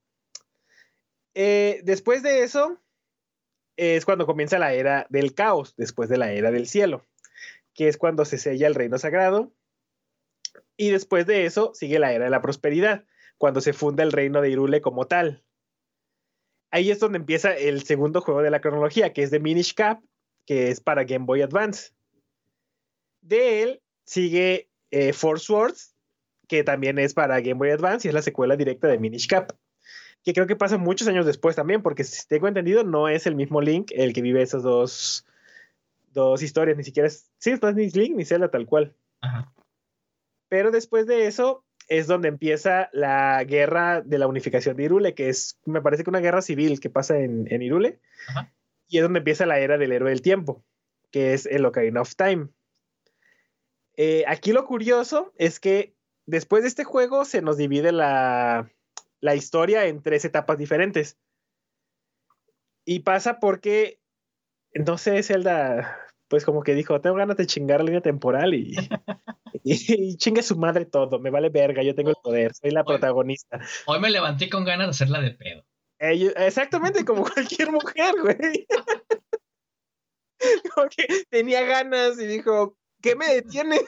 [1.34, 2.80] Eh, después de eso,
[3.78, 7.06] es cuando comienza la era del caos, después de la era del cielo,
[7.74, 9.52] que es cuando se sella el reino sagrado.
[10.78, 13.06] Y después de eso sigue la era de la prosperidad,
[13.38, 15.44] cuando se funda el reino de Irule como tal
[16.72, 20.02] ahí es donde empieza el segundo juego de la cronología, que es de Minish Cap,
[20.46, 21.92] que es para Game Boy Advance.
[23.22, 25.96] De él sigue eh, Four Swords,
[26.48, 29.54] que también es para Game Boy Advance y es la secuela directa de Minish Cap,
[30.24, 33.36] que creo que pasa muchos años después también, porque si tengo entendido, no es el
[33.36, 35.26] mismo Link el que vive esas dos,
[36.14, 38.96] dos historias, ni siquiera es, sí, no es ni Link ni Zelda tal cual.
[39.22, 39.52] Ajá.
[40.48, 45.30] Pero después de eso es donde empieza la guerra de la unificación de Irule, que
[45.30, 48.00] es, me parece que una guerra civil que pasa en, en Irule.
[48.28, 48.54] Ajá.
[48.88, 50.64] Y es donde empieza la era del héroe del tiempo,
[51.12, 52.50] que es el Ocarina of Time.
[53.96, 55.96] Eh, aquí lo curioso es que
[56.26, 58.70] después de este juego se nos divide la,
[59.22, 61.18] la historia en tres etapas diferentes.
[62.86, 64.00] Y pasa porque,
[64.74, 68.74] no sé, Zelda, pues como que dijo, tengo ganas de chingar la línea temporal y,
[69.64, 72.82] y, y chingue su madre todo, me vale verga, yo tengo el poder, soy la
[72.82, 72.88] Oye.
[72.88, 73.60] protagonista.
[73.86, 75.64] Hoy me levanté con ganas de hacerla de pedo.
[76.00, 78.68] Eh, yo- exactamente como cualquier mujer, güey.
[80.76, 83.80] como que tenía ganas y dijo, ¿qué me detiene?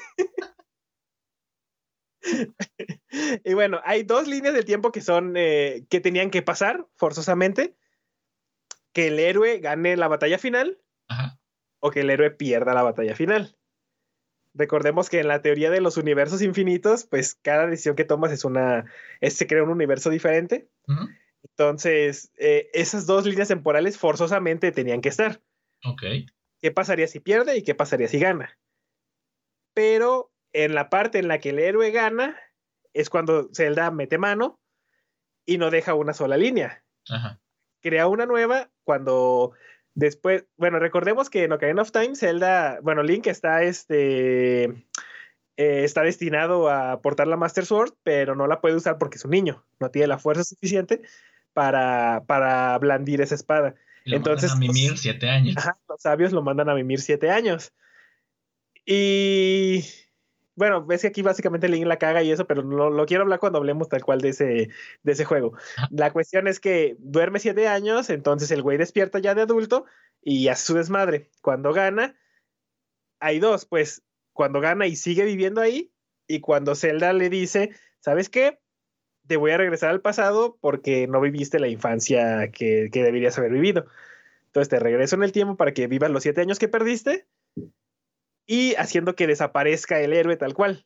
[3.43, 7.76] y bueno, hay dos líneas del tiempo que son, eh, que tenían que pasar forzosamente.
[8.93, 11.39] Que el héroe gane la batalla final Ajá.
[11.80, 13.57] o que el héroe pierda la batalla final.
[14.53, 18.45] Recordemos que en la teoría de los universos infinitos, pues cada decisión que tomas es
[18.45, 18.86] una,
[19.19, 20.69] es, se crea un universo diferente.
[21.41, 25.41] Entonces, eh, esas dos líneas temporales forzosamente tenían que estar.
[25.84, 26.03] Ok.
[26.61, 28.57] ¿Qué pasaría si pierde y qué pasaría si gana?
[29.74, 32.39] Pero en la parte en la que el héroe gana
[32.93, 34.60] es cuando Zelda mete mano
[35.45, 36.84] y no deja una sola línea.
[37.10, 37.41] Ajá.
[37.82, 39.54] Crea una nueva cuando
[39.95, 44.64] después, bueno, recordemos que en Ocarina of Time Zelda, bueno, Link está este
[45.56, 49.26] eh, está destinado a portar la Master Sword, pero no la puede usar porque es
[49.26, 51.01] un niño, no tiene la fuerza suficiente
[51.54, 53.76] para, para blandir esa espada.
[54.06, 55.58] Y lo Entonces, mandan a mimir siete años.
[55.58, 57.72] Ajá, los sabios lo mandan a mimir siete años.
[58.86, 59.86] Y
[60.56, 63.39] bueno, ves que aquí básicamente Link la caga y eso, pero lo, lo quiero hablar
[63.39, 64.70] cuando hablemos tal cual de ese,
[65.04, 65.54] de ese juego.
[65.89, 69.86] La cuestión es que duerme siete años, entonces el güey despierta ya de adulto
[70.22, 71.30] y hace su desmadre.
[71.41, 72.16] Cuando gana,
[73.20, 75.91] hay dos, pues cuando gana y sigue viviendo ahí,
[76.28, 78.60] y cuando Zelda le dice, ¿sabes qué?
[79.28, 83.51] Te voy a regresar al pasado porque no viviste la infancia que, que deberías haber
[83.51, 83.86] vivido.
[84.47, 87.28] Entonces te regreso en el tiempo para que vivas los siete años que perdiste
[88.46, 90.86] y haciendo que desaparezca el héroe tal cual.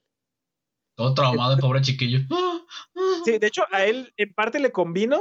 [0.96, 2.20] Todo traumado el pobre chiquillo.
[3.26, 5.20] Sí, de hecho, a él en parte le convino.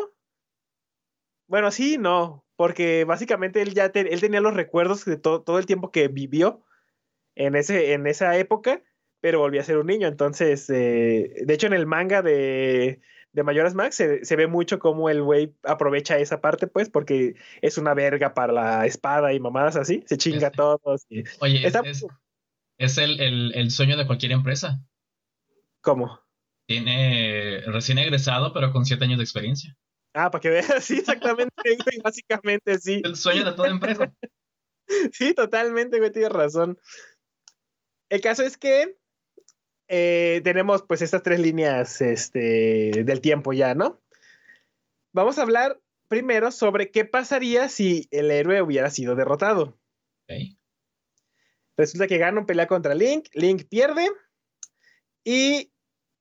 [1.48, 5.58] Bueno, sí, no, porque básicamente él ya te- él tenía los recuerdos de to- todo
[5.58, 6.64] el tiempo que vivió
[7.34, 8.82] en, ese, en esa época,
[9.20, 10.08] pero volvió a ser un niño.
[10.08, 13.00] Entonces, eh, de hecho, en el manga de,
[13.32, 17.34] de Mayoras Max se, se ve mucho cómo el güey aprovecha esa parte, pues, porque
[17.62, 20.56] es una verga para la espada y mamadas así, se chinga a Este.
[20.56, 21.06] todos.
[21.08, 22.06] Y, Oye, es, está, es- es
[22.78, 24.80] el, el- el sueño de cualquier empresa.
[25.80, 26.20] ¿Cómo?
[26.68, 29.76] Tiene recién egresado, pero con siete años de experiencia.
[30.14, 31.54] Ah, para que veas, sí, exactamente,
[31.84, 33.00] güey, básicamente sí.
[33.04, 34.12] El sueño de toda empresa.
[35.12, 36.78] Sí, totalmente, güey, tienes razón.
[38.08, 38.96] El caso es que
[39.88, 44.00] eh, tenemos pues estas tres líneas este, del tiempo ya, ¿no?
[45.12, 49.76] Vamos a hablar primero sobre qué pasaría si el héroe hubiera sido derrotado.
[50.28, 50.56] Ok.
[51.76, 54.08] Resulta que Ganon pelea contra Link, Link pierde
[55.24, 55.72] y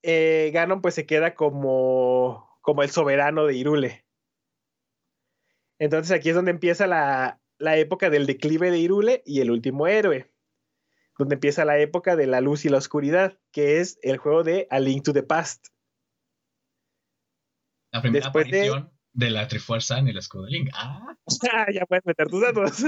[0.03, 4.05] eh, Ganon pues se queda como, como el soberano de Irule.
[5.79, 9.87] Entonces aquí es donde empieza la, la época del declive de Irule y el último
[9.87, 10.31] héroe.
[11.17, 14.67] Donde empieza la época de la luz y la oscuridad, que es el juego de
[14.69, 15.67] A Link to the Past.
[17.93, 19.29] La primera Después de- aparición de...
[19.29, 20.69] la Trifuerza en el escudo de Link.
[20.73, 21.15] Ah,
[21.53, 22.83] Ah, ya puedes meter tus datos.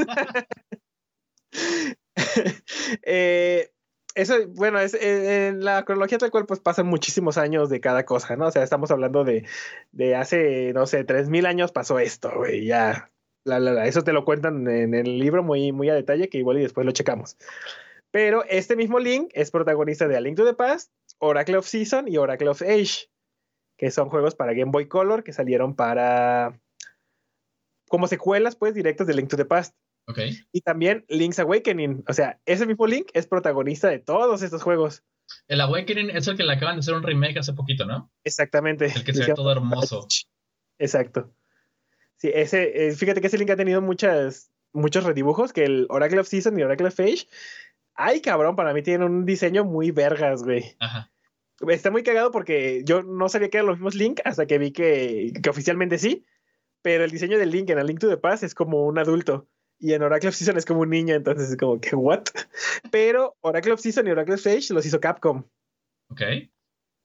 [3.04, 3.72] Eh,
[4.16, 8.04] eso, bueno, es, eh, en la cronología tal cual, pues pasan muchísimos años de cada
[8.06, 8.48] cosa, ¿no?
[8.48, 9.46] O sea, estamos hablando de,
[9.92, 13.12] de hace, no sé, 3000 años pasó esto, güey, ya.
[13.44, 13.86] La, la.
[13.86, 16.86] Eso te lo cuentan en el libro muy, muy a detalle, que igual y después
[16.86, 17.38] lo checamos.
[18.12, 22.08] Pero este mismo Link es protagonista de A Link to the Past, Oracle of Season
[22.08, 23.10] y Oracle of Age,
[23.78, 26.60] que son juegos para Game Boy Color que salieron para.
[27.88, 29.76] como secuelas, pues, directas de Link to the Past.
[30.08, 30.20] Ok.
[30.52, 32.04] Y también Link's Awakening.
[32.08, 35.04] O sea, ese mismo Link es protagonista de todos estos juegos.
[35.48, 38.12] El Awakening es el que le acaban de hacer un remake hace poquito, ¿no?
[38.24, 38.86] Exactamente.
[38.86, 40.08] El que se ve todo hermoso.
[40.80, 41.34] Exacto.
[42.18, 46.20] Sí, ese, eh, fíjate que ese Link ha tenido muchas, muchos redibujos, que el Oracle
[46.20, 47.28] of Season y Oracle of Age.
[47.94, 50.76] Ay, cabrón, para mí tienen un diseño muy vergas, güey.
[50.80, 51.12] Ajá.
[51.68, 54.72] Está muy cagado porque yo no sabía que eran los mismos Link hasta que vi
[54.72, 56.26] que, que oficialmente sí.
[56.84, 59.48] Pero el diseño del Link en A Link to the Past es como un adulto.
[59.80, 62.24] Y en Oracle of Season es como un niño, entonces es como que, ¿what?
[62.92, 65.44] Pero Oracle of Season y Oracle of Age los hizo Capcom.
[66.10, 66.22] Ok.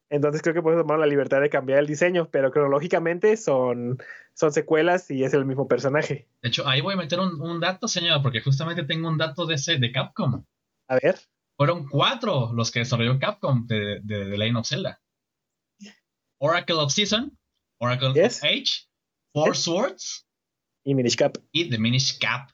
[0.09, 3.97] Entonces creo que puedes tomar la libertad de cambiar el diseño, pero cronológicamente son,
[4.33, 6.27] son secuelas y es el mismo personaje.
[6.41, 9.45] De hecho, ahí voy a meter un, un dato, señor, porque justamente tengo un dato
[9.45, 10.43] de ese de Capcom.
[10.87, 11.19] A ver.
[11.57, 15.01] Fueron cuatro los que desarrolló Capcom de, de, de Legend of Zelda.
[16.39, 17.37] Oracle of Season,
[17.79, 18.37] Oracle Yes.
[18.37, 18.87] of Age,
[19.33, 19.59] Four Yes.
[19.63, 20.27] Swords
[20.83, 22.49] Y Minish Cap, y The Minish Cap.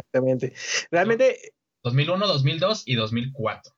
[0.00, 0.54] Exactamente.
[0.90, 1.52] Realmente,
[1.84, 3.72] 2001, 2002 y 2004.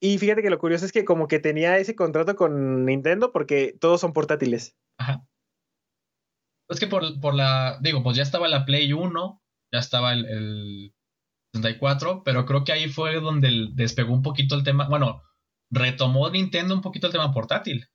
[0.00, 3.76] y fíjate que lo curioso es que como que tenía ese contrato con Nintendo porque
[3.80, 4.76] todos son portátiles.
[4.98, 5.24] Ajá.
[6.68, 7.78] Es que por, por la.
[7.82, 10.94] Digo, pues ya estaba la Play 1, ya estaba el, el
[11.54, 14.88] 64, pero creo que ahí fue donde despegó un poquito el tema.
[14.88, 15.22] Bueno,
[15.70, 17.88] retomó Nintendo un poquito el tema portátil.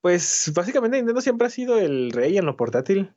[0.00, 3.14] Pues básicamente Nintendo siempre ha sido el rey en lo portátil.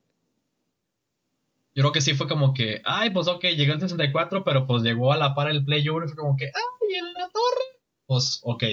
[1.73, 4.83] Yo creo que sí fue como que, ay, pues ok, llegó el 64, pero pues
[4.83, 7.81] llegó a la par el Play 1 y fue como que, ay, en la torre.
[8.07, 8.63] Pues ok,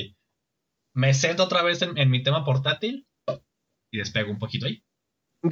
[0.94, 3.06] me centro otra vez en, en mi tema portátil
[3.92, 4.82] y despego un poquito ahí.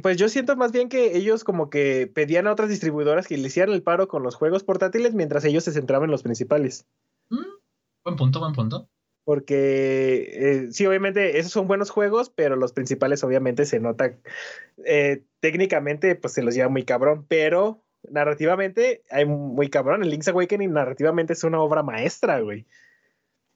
[0.01, 3.47] Pues yo siento más bien que ellos como que pedían a otras distribuidoras que le
[3.47, 6.85] hicieran el paro con los juegos portátiles mientras ellos se centraban en los principales.
[7.29, 7.45] Mm,
[8.03, 8.89] buen punto, buen punto.
[9.27, 14.17] Porque eh, sí, obviamente esos son buenos juegos, pero los principales obviamente se nota
[14.85, 20.01] eh, técnicamente, pues se los lleva muy cabrón, pero narrativamente hay muy cabrón.
[20.01, 22.67] El Link's Awakening narrativamente es una obra maestra, güey.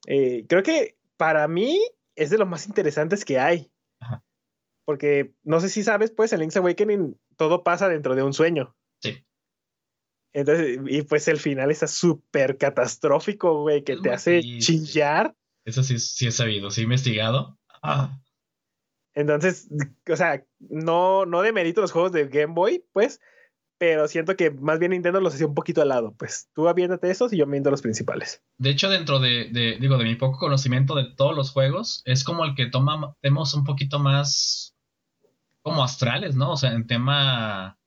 [0.07, 1.80] Eh, creo que para mí
[2.17, 3.72] es de los más interesantes que hay.
[4.01, 4.26] Ajá.
[4.84, 8.76] Porque no sé si sabes, pues en Link's Awakening todo pasa dentro de un sueño.
[8.99, 9.26] Sí.
[10.34, 14.59] Entonces, y pues el final está súper catastrófico, güey, que Es te hace triste.
[14.59, 15.34] chillar.
[15.66, 17.57] Eso sí, sí he sabido, sí he investigado.
[17.84, 18.20] Ah,
[19.14, 19.70] Entonces,
[20.09, 23.20] o sea, no, no demerito los juegos de Game Boy, pues,
[23.78, 26.49] pero siento que más bien Nintendo los hacía un poquito al lado, pues.
[26.53, 28.43] Tú aviéntate esos y yo viendo los principales.
[28.57, 32.24] De hecho, dentro de, de- digo, de mi poco conocimiento de todos los juegos, es
[32.24, 34.76] como el que toma temas un poquito más
[35.64, 36.51] como astrales, ¿no?
[36.51, 37.80] O sea, en tema...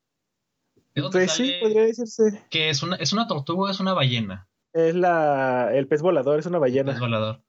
[0.94, 2.44] ¿de dónde Pues sí, podría decirse.
[2.50, 4.48] Que es una, es una tortuga o es una ballena.
[4.72, 6.98] Es la, el pez volador, es una ballena.
[6.98, 7.43] volador.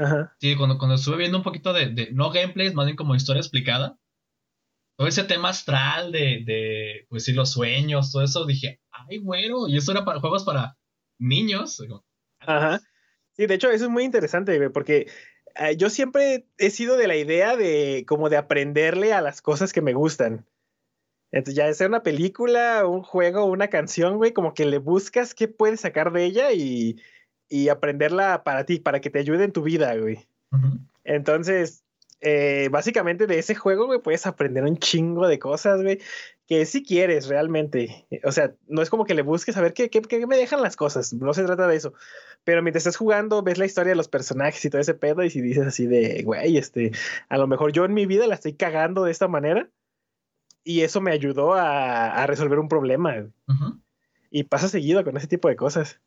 [0.00, 0.34] Ajá.
[0.40, 3.40] Sí, cuando, cuando estuve viendo un poquito de, de- no gameplays, más bien como historia
[3.40, 3.98] explicada,
[4.96, 9.68] todo ese tema astral de, de pues sí, los sueños, todo eso, dije, ay, güero,
[9.68, 10.76] y eso era para juegos para
[11.18, 11.82] niños.
[12.40, 12.80] Ajá.
[13.32, 15.10] Sí, de hecho, eso es muy interesante, güey, porque
[15.56, 19.72] eh, yo siempre he sido de la idea de como de aprenderle a las cosas
[19.72, 20.46] que me gustan.
[21.32, 25.46] Entonces, ya sea una película, un juego, una canción, güey, como que le buscas qué
[25.46, 26.96] puedes sacar de ella y,
[27.50, 30.26] y aprenderla para ti, para que te ayude en tu vida, güey.
[31.04, 31.82] Entonces,
[32.20, 36.00] eh, básicamente de ese juego, güey, puedes aprender un chingo de cosas, güey,
[36.46, 38.06] que si quieres realmente.
[38.24, 40.62] O sea, no es como que le busques a ver qué, qué, qué me dejan
[40.62, 41.92] las cosas, no se trata de eso.
[42.44, 45.30] Pero mientras estás jugando, ves la historia de los personajes y todo ese pedo, y
[45.30, 46.92] si dices así de, güey, este,
[47.28, 49.68] a lo mejor yo en mi vida la estoy cagando de esta manera,
[50.62, 53.26] y eso me ayudó a, a resolver un problema.
[54.30, 56.00] Y pasa seguido con ese tipo de cosas.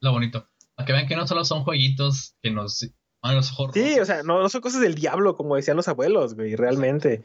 [0.00, 0.48] Lo bonito.
[0.74, 2.80] Para que vean que no solo son jueguitos que nos
[3.22, 5.76] van a los ojos Sí, o sea, no, no son cosas del diablo, como decían
[5.76, 7.22] los abuelos, güey, realmente.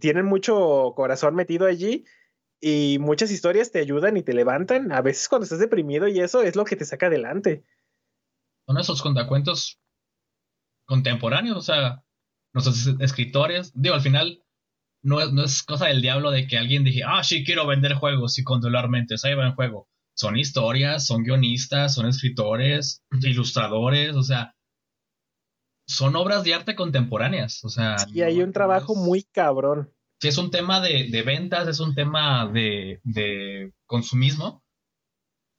[0.00, 2.04] tienen mucho corazón metido allí
[2.60, 4.92] y muchas historias te ayudan y te levantan.
[4.92, 7.64] A veces cuando estás deprimido y eso es lo que te saca adelante.
[8.66, 9.78] Son esos contacuentos
[10.86, 12.04] contemporáneos, o sea,
[12.54, 14.42] nuestros escritores, digo, al final
[15.02, 17.94] no es, no es cosa del diablo de que alguien dije, ah, sí, quiero vender
[17.94, 19.88] juegos y controlarmente, ahí va en juego.
[20.16, 24.54] Son historias, son guionistas, son escritores, ilustradores, o sea,
[25.86, 27.98] son obras de arte contemporáneas, o sea.
[27.98, 29.92] Sí, hay un trabajo muy cabrón.
[30.20, 34.64] Sí, es un tema de, de ventas, es un tema de, de consumismo,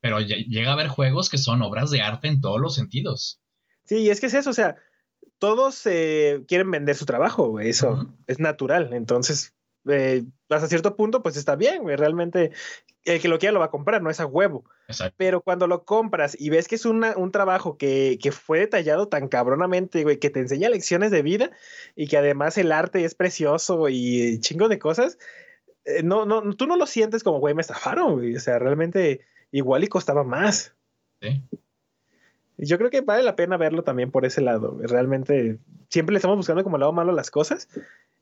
[0.01, 3.39] pero llega a haber juegos que son obras de arte en todos los sentidos.
[3.85, 4.75] Sí, es que es eso, o sea,
[5.37, 8.91] todos eh, quieren vender su trabajo, eso es natural.
[8.93, 9.53] Entonces,
[9.89, 11.95] eh, hasta cierto punto, pues está bien, güey.
[11.95, 12.51] Realmente
[13.05, 14.65] el que lo quiera lo va a comprar, no es a huevo.
[15.17, 19.27] Pero cuando lo compras y ves que es un trabajo que, que, fue detallado tan
[19.27, 21.51] cabronamente, güey, que te enseña lecciones de vida
[21.95, 25.17] y que además el arte es precioso y chingo de cosas,
[25.87, 28.35] eh, no, no, tú no lo sientes como, güey, me estafaron, güey.
[28.35, 29.21] O sea, realmente
[29.51, 30.75] igual y costaba más.
[31.21, 31.41] Sí.
[32.57, 34.77] Yo creo que vale la pena verlo también por ese lado.
[34.81, 35.59] Realmente
[35.89, 37.69] siempre le estamos buscando como el lado malo las cosas.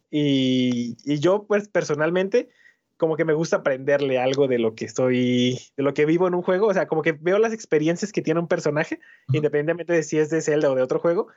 [0.10, 2.49] Y, y, yo, pues personalmente,
[2.97, 6.36] como que me gusta aprenderle algo de lo que estoy, de lo que vivo en
[6.36, 6.68] un juego.
[6.68, 8.99] O sea, como que veo las experiencias que tiene un personaje,
[9.34, 11.28] independientemente de si es de Zelda o de otro juego.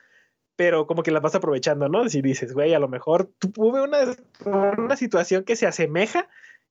[0.57, 2.09] Pero como que las vas aprovechando, ¿no?
[2.09, 3.99] Si dices, güey, a lo mejor tuve una,
[4.45, 6.29] una situación que se asemeja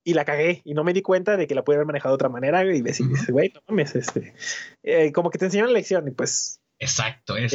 [0.07, 2.15] y la cagué y no me di cuenta de que la pude haber manejado de
[2.15, 4.33] otra manera y ves, güey, no mames, este,
[4.81, 6.61] eh, como que te enseñan la lección y pues...
[6.79, 7.51] Exacto, es,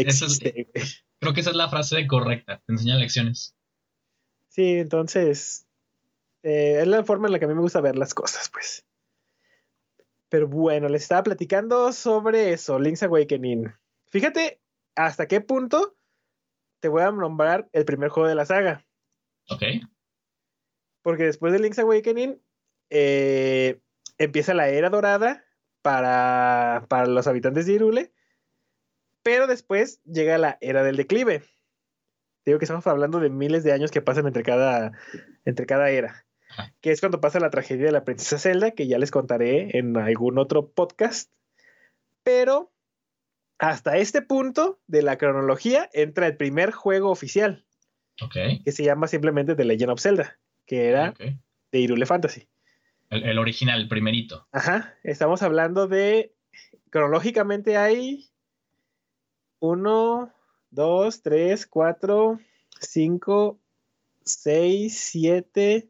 [1.18, 3.56] creo que esa es la frase correcta, te enseñan lecciones.
[4.52, 5.66] Sí, entonces,
[6.42, 8.84] eh, es la forma en la que a mí me gusta ver las cosas, pues.
[10.28, 13.72] Pero bueno, les estaba platicando sobre eso, Link's Awakening.
[14.10, 14.60] Fíjate
[14.94, 15.96] hasta qué punto
[16.80, 18.84] te voy a nombrar el primer juego de la saga.
[19.48, 19.62] Ok.
[21.00, 22.38] Porque después de Link's Awakening
[22.90, 23.80] eh,
[24.18, 25.46] empieza la era dorada
[25.80, 28.12] para, para los habitantes de Irule.
[29.22, 31.42] Pero después llega la era del declive.
[32.44, 34.92] Digo que estamos hablando de miles de años que pasan entre cada,
[35.44, 36.24] entre cada era.
[36.80, 39.96] Que es cuando pasa la tragedia de la princesa Zelda, que ya les contaré en
[39.96, 41.30] algún otro podcast.
[42.22, 42.70] Pero
[43.58, 47.64] hasta este punto de la cronología entra el primer juego oficial.
[48.64, 50.36] Que se llama simplemente The Legend of Zelda
[50.66, 51.14] que era
[51.70, 52.48] de Irule Fantasy.
[53.10, 54.46] El, original, el primerito.
[54.52, 56.32] Ajá, estamos hablando de,
[56.88, 58.30] cronológicamente hay
[59.58, 60.32] uno,
[60.72, 62.40] dos, tres, cuatro,
[62.80, 63.60] cinco,
[64.24, 65.88] seis, siete,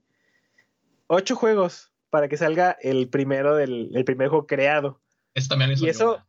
[1.07, 5.01] ocho juegos para que salga el primero del el primer juego creado.
[5.35, 6.23] Eso también es y eso,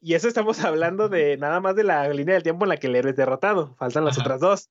[0.00, 2.88] y eso estamos hablando de nada más de la línea del tiempo en la que
[2.88, 3.76] el héroe es derrotado.
[3.78, 4.70] Faltan las otras dos.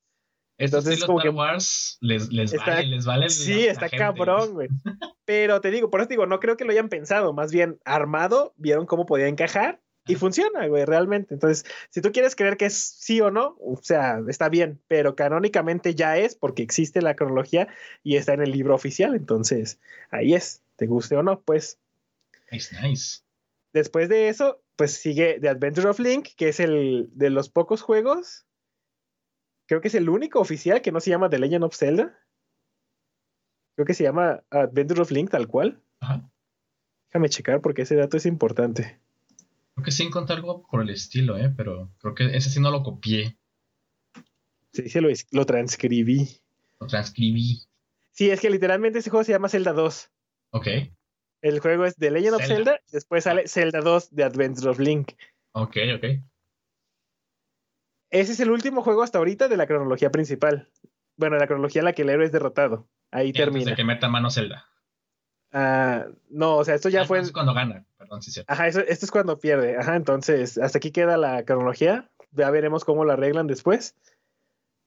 [0.58, 3.30] Entonces, como Star Wars les, les, vale, les vale.
[3.30, 4.68] Sí, está cabrón, güey.
[5.26, 7.34] Pero te digo, por eso digo, no creo que lo hayan pensado.
[7.34, 11.34] Más bien, armado, vieron cómo podía encajar y funciona, güey, realmente.
[11.34, 15.16] Entonces, si tú quieres creer que es sí o no, o sea, está bien, pero
[15.16, 17.68] canónicamente ya es porque existe la cronología
[18.04, 19.16] y está en el libro oficial.
[19.16, 19.80] Entonces,
[20.12, 21.80] ahí es, te guste o no, pues.
[22.52, 23.22] Nice, nice.
[23.72, 27.82] Después de eso, pues sigue The Adventure of Link, que es el de los pocos
[27.82, 28.46] juegos
[29.68, 32.20] creo que es el único oficial que no se llama The Legend of Zelda.
[33.76, 35.82] Creo que se llama Adventure of Link tal cual.
[36.00, 36.30] Ajá.
[37.10, 39.00] Déjame checar porque ese dato es importante.
[39.76, 41.52] Creo que sí encontré algo por el estilo, ¿eh?
[41.56, 43.38] pero creo que ese sí no lo copié.
[44.72, 46.30] Sí, sí lo, lo transcribí.
[46.80, 47.62] Lo transcribí.
[48.12, 50.12] Sí, es que literalmente ese juego se llama Zelda 2.
[50.52, 50.68] Ok.
[51.42, 55.12] El juego es The Legend of Zelda, después sale Zelda 2 de Adventure of Link.
[55.52, 56.06] Ok, ok.
[58.12, 60.70] Ese es el último juego hasta ahorita de la cronología principal.
[61.18, 62.88] Bueno, la cronología en la que el héroe es derrotado.
[63.12, 63.72] Ahí termina.
[63.72, 64.70] De que meta mano Zelda.
[65.54, 67.20] Ah, no, o sea, esto ya ah, fue.
[67.20, 68.52] Esto es cuando gana, perdón, sí, cierto.
[68.52, 69.78] Ajá, esto es cuando pierde.
[69.78, 72.10] Ajá, entonces, hasta aquí queda la cronología.
[72.32, 73.96] Ya veremos cómo la arreglan después.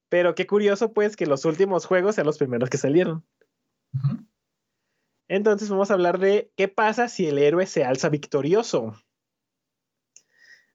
[0.09, 3.25] Pero qué curioso, pues, que los últimos juegos sean los primeros que salieron.
[5.29, 8.95] Entonces, vamos a hablar de qué pasa si el héroe se alza victorioso.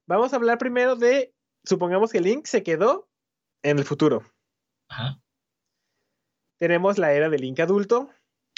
[0.06, 1.34] Vamos a hablar primero de
[1.64, 3.08] supongamos que Link se quedó
[3.62, 4.22] en el futuro.
[4.88, 5.20] Ajá.
[6.58, 8.10] Tenemos la era de Link adulto,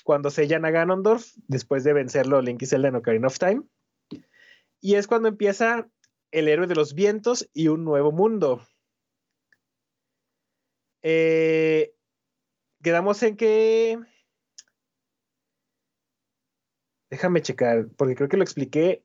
[0.04, 3.62] cuando sellan a Ganondorf, después de vencerlo Link y Zelda en Ocarina of Time.
[4.80, 5.88] Y es cuando empieza
[6.30, 8.64] el héroe de los vientos y un nuevo mundo.
[11.02, 11.94] Eh,
[12.82, 13.98] quedamos en que...
[17.10, 19.04] Déjame checar, porque creo que lo expliqué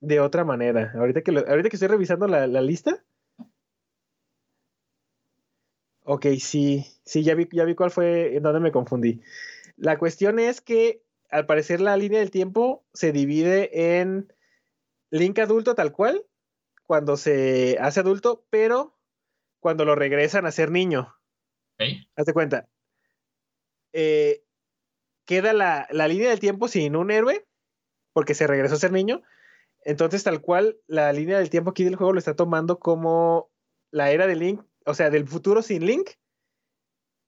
[0.00, 0.92] de otra manera.
[0.94, 3.02] Ahorita que, ahorita que estoy revisando la lista,
[6.06, 9.22] Ok, sí, sí, ya vi, ya vi cuál fue, en dónde me confundí.
[9.76, 14.32] La cuestión es que al parecer la línea del tiempo se divide en
[15.10, 16.24] Link adulto tal cual,
[16.84, 18.96] cuando se hace adulto, pero
[19.60, 21.14] cuando lo regresan a ser niño.
[21.74, 21.86] Ok.
[22.16, 22.68] Hazte cuenta.
[23.92, 24.44] Eh,
[25.24, 27.46] queda la, la línea del tiempo sin un héroe,
[28.12, 29.22] porque se regresó a ser niño.
[29.84, 33.50] Entonces, tal cual, la línea del tiempo aquí del juego lo está tomando como
[33.90, 36.10] la era de Link, o sea, del futuro sin Link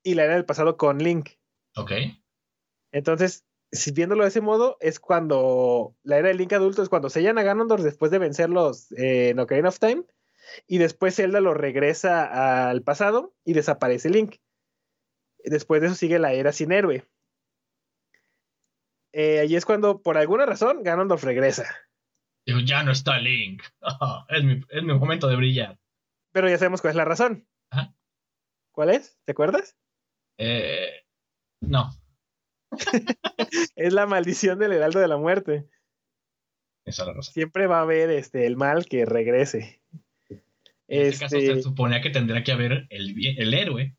[0.03, 1.31] y la era del pasado con Link.
[1.77, 1.93] Ok.
[2.97, 7.11] Entonces, si viéndolo de ese modo, es cuando la era de Link adulto es cuando
[7.11, 10.05] sellan a Ganondorf después de vencerlos eh, en Ocarina of Time
[10.67, 14.37] y después Zelda lo regresa al pasado y desaparece Link.
[15.45, 17.07] Después de eso sigue la era sin héroe.
[19.13, 21.67] Eh, ahí es cuando, por alguna razón, Ganondorf regresa.
[22.47, 23.63] Digo, ya no está Link.
[24.31, 25.79] es, mi, es mi momento de brillar.
[26.33, 27.47] Pero ya sabemos cuál es la razón.
[28.73, 29.19] ¿Cuál es?
[29.27, 29.77] ¿Te acuerdas?
[30.39, 31.05] Eh,
[31.61, 31.91] no.
[33.77, 35.69] Es la maldición del Heraldo de la Muerte.
[36.85, 37.35] Esa es la razón.
[37.35, 39.81] Siempre va a haber este, el mal que regrese.
[40.89, 43.97] En este caso Este, se suponía que tendría que haber el, el héroe,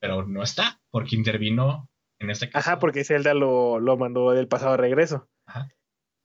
[0.00, 1.88] pero no está, porque intervino
[2.18, 2.70] en este caso.
[2.70, 5.28] Ajá, porque Zelda lo, lo mandó del pasado regreso.
[5.46, 5.68] Ajá.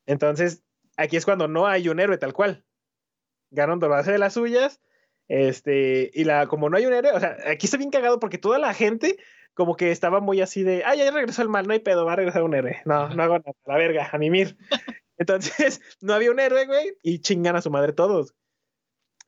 [0.05, 0.63] Entonces,
[0.97, 2.65] aquí es cuando no hay un héroe tal cual.
[3.51, 4.81] Ganondorf hace de las suyas.
[5.29, 8.39] Este, y la, como no hay un héroe, o sea, aquí está bien cagado porque
[8.39, 9.17] toda la gente
[9.59, 12.13] como que estaba muy así de, ah, ya regresó el mal, no hay pedo, va
[12.13, 12.81] a regresar un héroe.
[12.85, 14.57] No, no hago nada, la verga, a mimir.
[15.17, 18.33] Entonces, no había un héroe, güey, y chingan a su madre todos.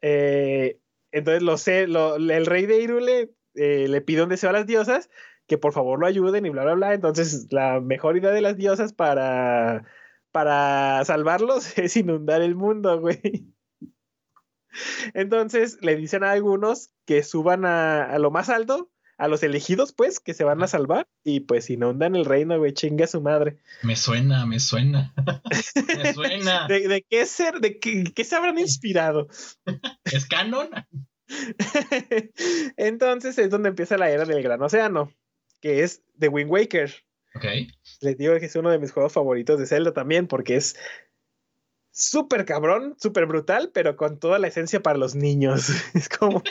[0.02, 0.80] Eh,
[1.12, 4.66] entonces, lo sé, lo- el rey de Irule eh, le pide un deseo a las
[4.66, 5.10] diosas
[5.48, 6.94] que por favor lo ayuden y bla, bla, bla.
[6.94, 9.84] Entonces, la mejor idea de las diosas para,
[10.32, 13.52] para salvarlos es inundar el mundo, güey.
[15.14, 18.90] Entonces, le dicen a algunos que suban a, a lo más alto,
[19.22, 22.74] a los elegidos, pues, que se van a salvar, y pues inundan el reino, güey,
[22.74, 23.60] chinga su madre.
[23.84, 25.14] Me suena, me suena.
[26.04, 26.68] me suena.
[26.68, 29.28] ¿De, de qué ser, de qué, qué se habrán inspirado?
[30.06, 30.70] ¿Es canon?
[32.78, 35.14] Entonces es donde empieza la era del Gran Océano,
[35.62, 36.92] que es The Wind Waker.
[37.36, 37.46] Ok.
[38.02, 40.76] Les digo que es uno de mis juegos favoritos de Zelda también, porque es
[41.92, 45.70] súper cabrón, súper brutal, pero con toda la esencia para los niños.
[45.94, 46.42] Es como.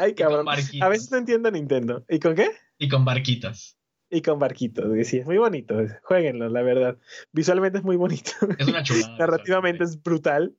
[0.00, 0.46] Ay, cabrón.
[0.48, 2.04] A veces no entiendo Nintendo.
[2.08, 2.50] ¿Y con qué?
[2.78, 3.78] Y con barquitas.
[4.10, 4.86] Y con barquitos.
[5.06, 5.76] Sí, es muy bonito.
[6.02, 6.98] Jueguenlo, la verdad.
[7.32, 8.30] Visualmente es muy bonito.
[8.58, 9.16] Es una chulada.
[9.18, 10.56] Narrativamente es brutal,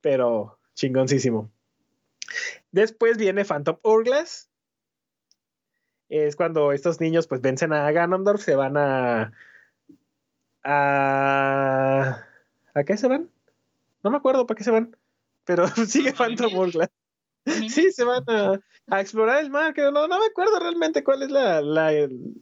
[0.00, 1.50] pero chingoncísimo.
[2.72, 4.50] Después viene Phantom Hourglass.
[6.08, 9.32] Es cuando estos niños pues vencen a Ganondorf, se van a...
[10.64, 12.26] ¿A,
[12.74, 13.30] ¿a qué se van?
[14.02, 14.96] No me acuerdo para qué se van,
[15.44, 16.52] pero sigue ¿A Phantom?
[16.54, 16.90] Hourglass.
[17.46, 21.22] Sí, se van a, a explorar el mar, que no, no me acuerdo realmente cuál
[21.22, 21.92] es la, la,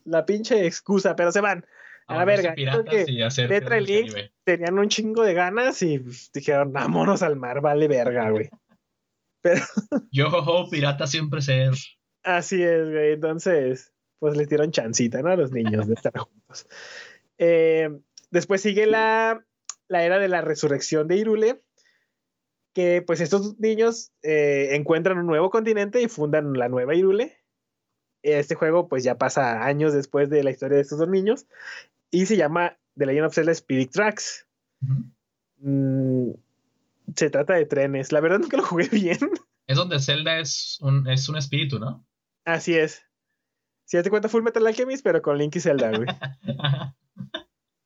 [0.04, 1.64] la pinche excusa, pero se van.
[2.08, 2.54] A la verga.
[2.54, 2.64] Que
[3.60, 8.30] del Link tenían un chingo de ganas y pues, dijeron, vámonos al mar, vale verga,
[8.30, 8.48] güey.
[10.10, 11.74] Yo, ho, pirata siempre ser.
[12.22, 13.12] Así es, güey.
[13.12, 15.30] Entonces, pues les dieron chancita, ¿no?
[15.30, 16.66] A los niños de estar juntos.
[17.40, 17.88] Eh,
[18.32, 19.46] después sigue la,
[19.86, 21.62] la era de la resurrección de Irule,
[22.72, 27.38] que pues estos niños eh, encuentran un nuevo continente y fundan la nueva Irule.
[28.22, 31.46] Este juego pues ya pasa años después de la historia de estos dos niños
[32.10, 34.46] y se llama The Legend of Zelda Spirit Tracks.
[35.58, 36.30] Mm,
[37.14, 38.12] se trata de trenes.
[38.12, 39.18] La verdad nunca lo jugué bien.
[39.66, 42.04] Es donde Zelda es un, es un espíritu, ¿no?
[42.44, 43.02] Así es.
[43.84, 46.08] Si te cuenta Full Metal Alchemist, pero con Link y Zelda, güey.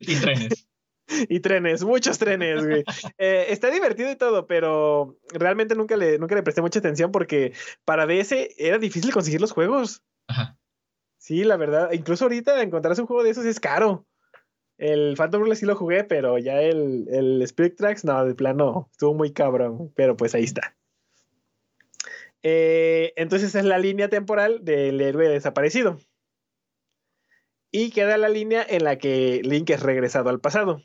[0.00, 0.68] y trenes.
[1.28, 2.84] Y trenes, muchos trenes, güey.
[3.18, 7.52] Eh, está divertido y todo, pero realmente nunca le, nunca le presté mucha atención porque
[7.84, 10.02] para DS era difícil conseguir los juegos.
[10.28, 10.56] Ajá.
[11.18, 11.92] Sí, la verdad.
[11.92, 14.06] Incluso ahorita encontrarse un juego de esos es caro.
[14.76, 18.88] El Phantom Hourglass sí lo jugué, pero ya el, el Spirit Tracks, no, de plano,
[18.90, 19.92] estuvo muy cabrón.
[19.94, 20.74] Pero pues ahí está.
[22.42, 25.98] Eh, entonces es la línea temporal del héroe desaparecido.
[27.70, 30.82] Y queda la línea en la que Link es regresado al pasado.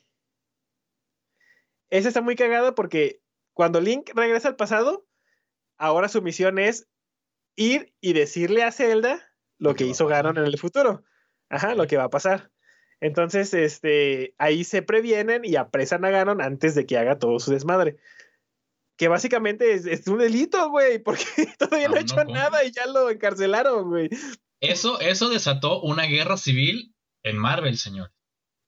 [1.90, 3.22] Esa está muy cagada porque
[3.54, 5.08] cuando Link regresa al pasado,
[5.78, 6.88] ahora su misión es
[7.56, 9.28] ir y decirle a Zelda
[9.58, 10.08] lo que hizo.
[10.08, 11.04] Ganon en el futuro.
[11.50, 12.52] Ajá, lo que va a pasar.
[13.00, 17.52] Entonces, este, ahí se previenen y apresan a Ganon antes de que haga todo su
[17.52, 17.98] desmadre.
[18.98, 21.24] Que básicamente es, es un delito, güey, porque
[21.60, 24.10] todavía no, ha no hecho nada y ya lo encarcelaron, güey.
[24.60, 28.12] Eso, eso desató una guerra civil en Marvel, señor.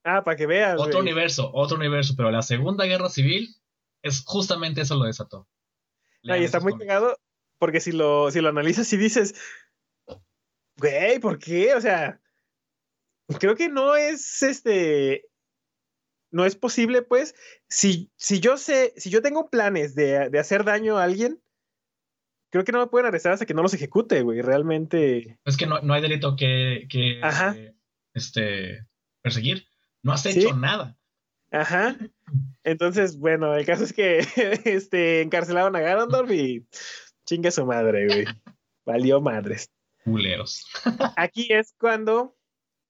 [0.03, 0.79] Ah, para que veas.
[0.79, 1.01] Otro güey.
[1.01, 3.55] universo, otro universo, pero la segunda guerra civil
[4.01, 5.47] es justamente eso lo desató.
[6.23, 7.17] No, y está muy cagado
[7.57, 9.35] porque si lo, si lo analizas y dices,
[10.79, 11.75] Güey, ¿por qué?
[11.75, 12.19] O sea,
[13.39, 15.25] creo que no es este.
[16.31, 17.35] No es posible, pues.
[17.67, 21.41] Si, si yo sé, si yo tengo planes de, de hacer daño a alguien,
[22.51, 24.41] creo que no me pueden arrestar hasta que no los ejecute, güey.
[24.41, 25.39] Realmente.
[25.43, 27.55] Es que no, no hay delito que, que Ajá.
[28.13, 28.85] este,
[29.21, 29.67] perseguir.
[30.03, 30.55] No has hecho Sí.
[30.55, 30.97] nada.
[31.51, 31.97] Ajá.
[32.63, 34.19] Entonces, bueno, el caso es que
[34.65, 36.65] este, encarcelaron a Ganondorf y
[37.25, 38.25] chingue su madre, güey.
[38.85, 39.71] Valió madres.
[40.03, 40.65] Culeros.
[41.17, 42.35] Aquí es cuando,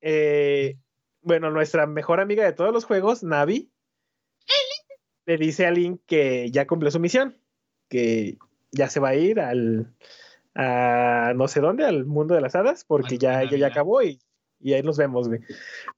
[0.02, 0.78] eh,
[1.22, 3.72] bueno, nuestra mejor amiga de todos los juegos, Navi,
[5.26, 7.38] le dice a Link que ya cumplió su misión,
[7.88, 8.38] que
[8.72, 9.94] ya se va a ir al,
[10.56, 14.20] a no sé dónde, al mundo de las hadas, porque ya, ya, ya acabó y,
[14.60, 15.42] y ahí nos vemos, güey.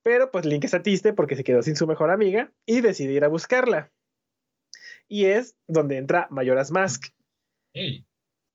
[0.04, 3.24] Pero pues Link está triste porque se quedó sin su mejor amiga y decide ir
[3.24, 3.92] a buscarla.
[5.08, 7.06] Y es donde entra Majora's Mask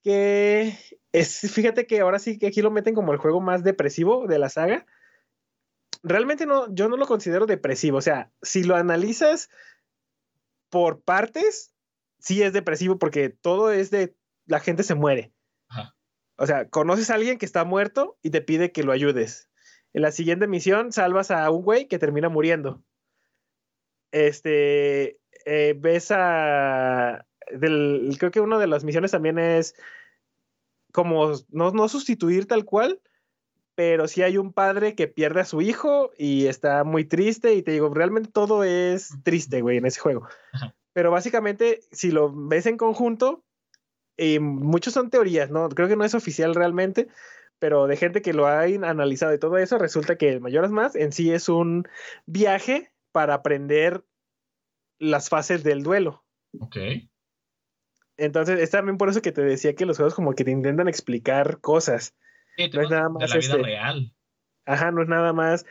[0.02, 0.72] que
[1.12, 4.38] es, fíjate que ahora sí que aquí lo meten como el juego más depresivo de
[4.38, 4.86] la saga.
[6.02, 7.98] Realmente no, yo no lo considero depresivo.
[7.98, 9.50] O sea, si lo analizas
[10.70, 11.74] por partes,
[12.20, 14.14] sí es depresivo porque todo es de
[14.46, 15.32] la gente se muere.
[15.68, 15.96] Ajá.
[16.38, 19.48] O sea, conoces a alguien que está muerto y te pide que lo ayudes.
[19.97, 22.82] En la siguiente misión salvas a un güey que termina muriendo.
[24.12, 27.24] Este, eh, ves a...
[27.51, 29.74] Del, creo que una de las misiones también es
[30.92, 33.01] como no, no sustituir tal cual,
[33.74, 37.62] pero sí hay un padre que pierde a su hijo y está muy triste y
[37.62, 40.28] te digo, realmente todo es triste, güey, en ese juego.
[40.53, 40.74] Ajá.
[40.92, 43.44] Pero básicamente, si lo ves en conjunto,
[44.18, 45.70] y muchos son teorías, ¿no?
[45.70, 47.09] Creo que no es oficial realmente,
[47.59, 50.94] pero de gente que lo ha analizado y todo eso, resulta que el Mayoras Más
[50.96, 51.86] en sí es un
[52.26, 54.04] viaje para aprender
[54.98, 56.24] las fases del duelo.
[56.61, 56.76] ok.
[58.18, 60.88] Entonces, es también por eso que te decía que los juegos como que te intentan
[60.88, 62.14] explicar cosas.
[62.57, 64.12] Sí, No es nada de más la vida este- real.
[64.64, 65.64] Ajá, no es nada más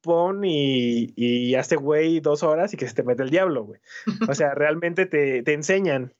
[0.00, 3.80] pon y, y hazte güey dos horas y que se te mete el diablo, güey.
[4.28, 6.14] O sea, realmente te, te enseñan.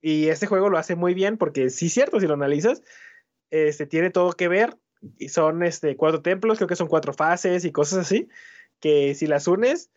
[0.00, 2.82] Y este juego lo hace muy bien porque sí es cierto, si lo analizas,
[3.50, 4.76] este, tiene todo que ver.
[5.18, 8.28] Y son este, cuatro templos, creo que son cuatro fases y cosas así,
[8.80, 9.90] que si las unes,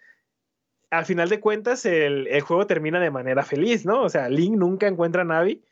[0.92, 4.04] al final de cuentas el, el juego termina de manera feliz, ¿no?
[4.04, 5.64] O sea, Link nunca encuentra a Navi.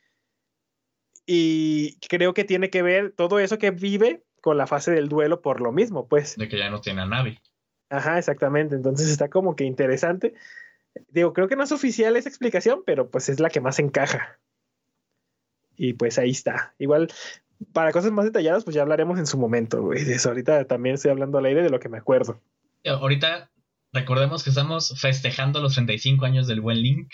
[1.25, 5.41] Y creo que tiene que ver todo eso que vive con la fase del duelo
[5.41, 6.37] por lo mismo, pues.
[6.37, 7.37] De que ya no tiene a Navi.
[7.89, 8.75] Ajá, exactamente.
[8.75, 10.33] Entonces está como que interesante.
[11.09, 14.39] Digo, creo que no es oficial esa explicación, pero pues es la que más encaja.
[15.75, 16.73] Y pues ahí está.
[16.79, 17.09] Igual,
[17.73, 20.03] para cosas más detalladas, pues ya hablaremos en su momento, güey.
[20.03, 22.41] De eso ahorita también estoy hablando al aire de lo que me acuerdo.
[22.85, 23.51] Ahorita
[23.93, 27.11] recordemos que estamos festejando los 35 años del buen Link.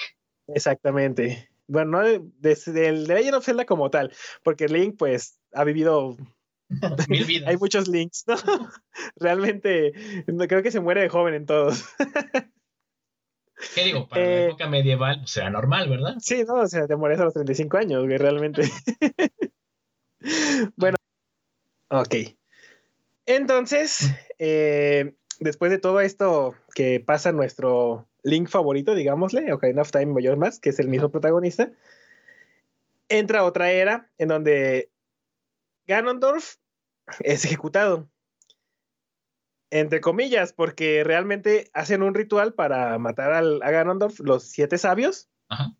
[0.48, 1.50] Exactamente.
[1.68, 4.12] Bueno, no de, de, del de Legend of Zelda como tal,
[4.44, 6.18] porque Link, pues, ha vivido.
[7.10, 7.50] Mil vidas.
[7.50, 8.36] Hay muchos Links, ¿no?
[9.16, 9.94] Realmente,
[10.48, 11.86] creo que se muere de joven en todos.
[13.76, 14.08] ¿Qué digo?
[14.08, 16.16] Para Eh, la época medieval pues, era normal, ¿verdad?
[16.20, 18.64] Sí, no, o sea, te mueres a los 35 años, güey, realmente.
[20.76, 20.98] bueno,
[21.90, 22.16] ok.
[23.26, 30.08] Entonces, eh, después de todo esto que pasa nuestro Link favorito, digámosle, Ocarina of Time
[30.08, 31.72] Mayor Más, que es el mismo protagonista,
[33.10, 34.90] entra otra era en donde
[35.88, 36.56] Ganondorf
[37.20, 38.10] es ejecutado.
[39.70, 45.30] Entre comillas, porque realmente hacen un ritual para matar al, a Ganondorf, los siete sabios.
[45.50, 45.76] Ajá.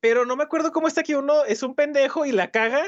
[0.00, 2.84] Pero no me acuerdo cómo está que uno es un pendejo y la caga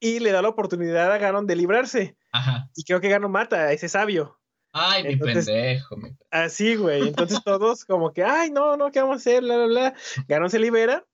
[0.00, 2.16] y le da la oportunidad a Ganon de librarse.
[2.32, 2.68] Ajá.
[2.74, 4.40] Y creo que Ganon mata a ese sabio.
[4.72, 5.96] Ay, mi pendejo.
[5.96, 7.06] mi- Así, güey.
[7.08, 9.42] Entonces todos como que, ay, no, no, ¿qué vamos a hacer?
[9.42, 9.94] Bla, bla, bla.
[10.26, 11.06] Ganon se libera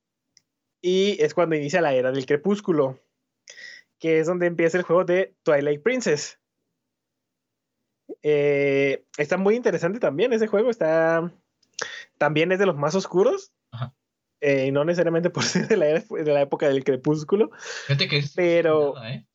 [0.81, 2.99] y es cuando inicia la era del crepúsculo,
[3.99, 6.39] que es donde empieza el juego de Twilight Princess.
[8.23, 11.31] Eh, está muy interesante también ese juego, está...
[12.19, 13.53] También es de los más oscuros.
[13.73, 13.95] Ajá.
[14.41, 17.51] Eh, y no necesariamente por ser de la, de la época del crepúsculo.
[17.87, 19.27] Fíjate que es Pero- nada, ¿eh?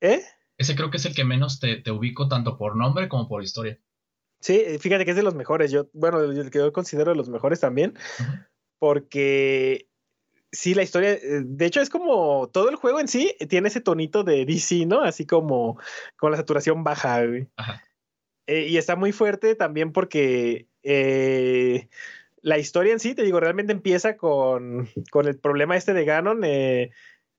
[0.00, 0.22] ¿Eh?
[0.58, 3.42] Ese creo que es el que menos te, te ubico tanto por nombre como por
[3.42, 3.78] historia.
[4.40, 5.70] Sí, fíjate que es de los mejores.
[5.70, 7.94] Yo, bueno, el que yo considero de los mejores también,
[8.78, 9.88] porque
[10.50, 13.80] sí, la historia, eh, de hecho, es como todo el juego en sí tiene ese
[13.80, 15.02] tonito de DC, ¿no?
[15.02, 15.78] Así como
[16.16, 17.46] con la saturación baja, güey.
[17.56, 17.82] Ajá.
[18.48, 21.88] Eh, y está muy fuerte también porque eh,
[22.42, 26.42] la historia en sí, te digo, realmente empieza con, con el problema este de Ganon,
[26.44, 26.90] eh,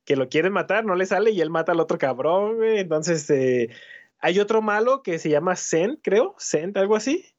[0.06, 2.80] que lo quieren matar, no le sale y él mata al otro cabrón, güey.
[2.80, 3.70] Entonces, eh,
[4.20, 7.36] hay otro malo que se llama Zen, creo, Zen, algo así.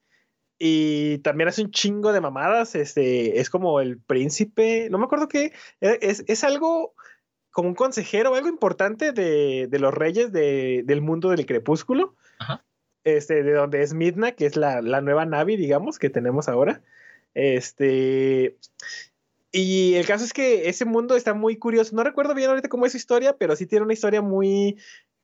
[0.58, 5.26] Y también hace un chingo de mamadas, este, es como el príncipe, no me acuerdo
[5.26, 6.94] qué, eh, es, es algo
[7.50, 12.14] como un consejero algo importante de, de los reyes de, del mundo del crepúsculo.
[12.38, 12.64] Ajá.
[13.04, 16.82] Este, de donde es Midna, que es la, la nueva Navi, digamos, que tenemos ahora.
[17.34, 18.56] Este.
[19.52, 21.94] Y el caso es que ese mundo está muy curioso.
[21.94, 24.78] No recuerdo bien ahorita cómo es su historia, pero sí tiene una historia muy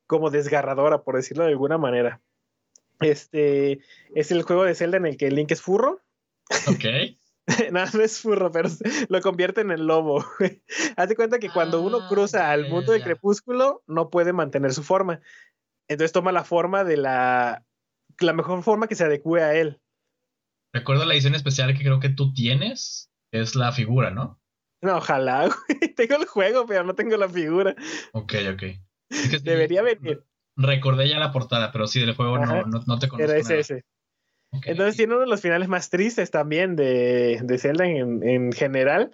[0.06, 2.20] como desgarradora, por decirlo de alguna manera.
[3.00, 3.80] Este
[4.14, 6.00] es el juego de Zelda en el que Link es furro.
[6.68, 6.84] Ok.
[7.72, 8.68] no, no es furro, pero
[9.08, 10.24] lo convierte en el lobo.
[10.96, 14.82] Hazte cuenta que cuando uno Ah, cruza al mundo del crepúsculo, no puede mantener su
[14.82, 15.20] forma.
[15.88, 17.64] Entonces toma la forma de la,
[18.20, 19.80] la mejor forma que se adecue a él.
[20.72, 23.10] Recuerdo la edición especial que creo que tú tienes.
[23.32, 24.40] Es la figura, ¿no?
[24.82, 25.94] No, ojalá, güey.
[25.94, 27.74] Tengo el juego, pero no tengo la figura.
[28.12, 28.62] Ok, ok.
[29.10, 30.24] Es que sí, Debería venir.
[30.56, 33.30] Recordé ya la portada, pero sí, del juego no, no, no te conozco.
[33.30, 33.60] Era ese, nada.
[33.60, 33.84] ese.
[34.64, 39.12] Entonces tiene uno de los finales más tristes también de, de Zelda en, en general.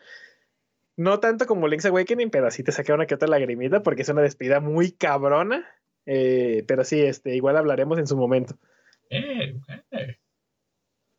[0.96, 4.08] No tanto como Link's Awakening, pero sí te saca una que otra lagrimita porque es
[4.08, 5.66] una despedida muy cabrona.
[6.06, 8.56] Eh, pero sí, este, igual hablaremos en su momento.
[9.10, 9.58] Eh,
[9.90, 10.18] eh.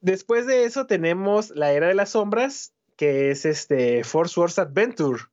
[0.01, 5.23] Después de eso tenemos la Era de las Sombras, que es este Force Wars Adventure,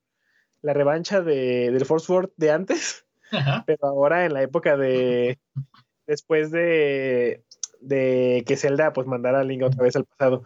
[0.62, 3.64] la revancha de, del Force Wars de antes, Ajá.
[3.66, 5.38] pero ahora en la época de
[6.06, 7.44] después de,
[7.80, 10.44] de que Zelda pues mandara a Link otra vez al pasado.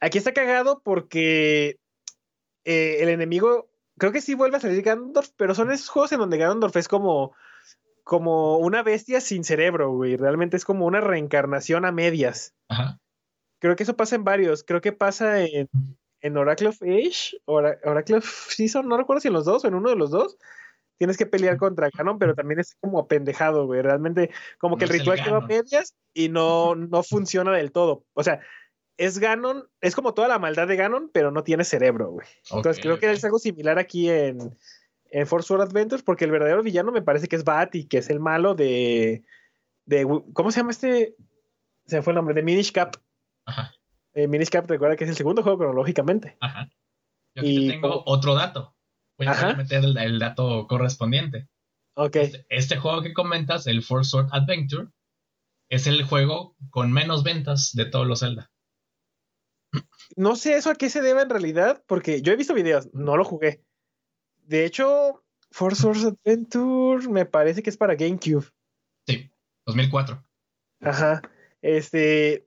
[0.00, 1.78] Aquí está cagado porque
[2.64, 6.18] eh, el enemigo, creo que sí vuelve a salir Ganondorf, pero son esos juegos en
[6.18, 7.32] donde Ganondorf es como
[8.04, 10.16] como una bestia sin cerebro, güey.
[10.16, 12.54] Realmente es como una reencarnación a medias.
[12.68, 13.00] Ajá.
[13.58, 14.64] Creo que eso pasa en varios.
[14.64, 15.68] Creo que pasa en,
[16.20, 19.68] en Oracle of Age, Ora- Oracle of Season, no recuerdo si en los dos o
[19.68, 20.36] en uno de los dos.
[20.98, 23.82] Tienes que pelear contra Ganon, pero también es como apendejado, güey.
[23.82, 28.04] Realmente, como que No el ritual quedó a medias y no, no funciona del todo.
[28.14, 28.40] O sea,
[28.96, 32.26] es Ganon, es como toda la maldad de Ganon, pero no tiene cerebro, güey.
[32.58, 34.56] Entonces creo que es algo similar aquí en,
[35.10, 38.08] en Force World Adventures, porque el verdadero villano me parece que es Bati, que es
[38.08, 39.22] el malo de,
[39.84, 41.14] de ¿cómo se llama este?
[41.84, 42.96] Se me fue el nombre, de Minish Cap.
[43.46, 43.72] Ajá.
[44.14, 46.36] Eh, Minish Cap recuerda que es el segundo juego cronológicamente.
[46.40, 46.68] Ajá.
[47.34, 48.74] Yo aquí Y tengo otro dato.
[49.18, 51.48] Voy a, meter el, el dato correspondiente.
[51.94, 52.16] Ok.
[52.16, 54.88] Este, este juego que comentas, el Force Sword Adventure,
[55.70, 58.50] es el juego con menos ventas de todos los Zelda.
[60.16, 63.16] No sé eso a qué se debe en realidad, porque yo he visto videos, no
[63.16, 63.62] lo jugué.
[64.44, 68.46] De hecho, Force Wars Adventure me parece que es para GameCube.
[69.06, 69.30] Sí,
[69.66, 70.22] 2004.
[70.80, 71.22] Ajá.
[71.62, 72.46] Este.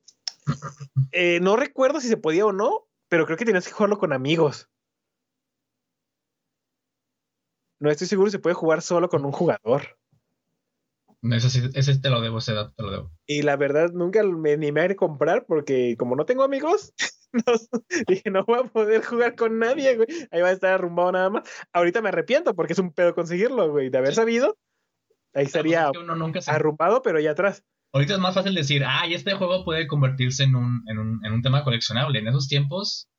[1.11, 4.13] Eh, no recuerdo si se podía o no, pero creo que tenías que jugarlo con
[4.13, 4.69] amigos.
[7.79, 9.97] No estoy seguro si se puede jugar solo con un jugador.
[11.21, 13.11] Ese, sí- ese te lo debo, ese dato te lo debo.
[13.25, 16.93] Y la verdad, nunca me animé a comprar porque, como no tengo amigos,
[17.33, 20.07] no- dije, no voy a poder jugar con nadie, güey.
[20.31, 21.49] Ahí va a estar arrumbado nada más.
[21.73, 23.89] Ahorita me arrepiento porque es un pedo conseguirlo, güey.
[23.89, 24.15] De haber Sí.
[24.17, 24.57] sabido,
[25.33, 27.63] ahí estaría Pues es que uno nunca se- arrumbado, pero ya atrás.
[27.91, 31.25] Ahorita es más fácil decir, ah, y este juego puede convertirse en un, en un,
[31.25, 32.19] en un tema coleccionable.
[32.19, 33.09] En esos tiempos,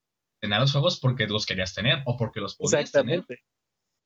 [0.41, 3.19] tener los juegos porque los querías tener o porque los podías tener.
[3.19, 3.45] Exactamente.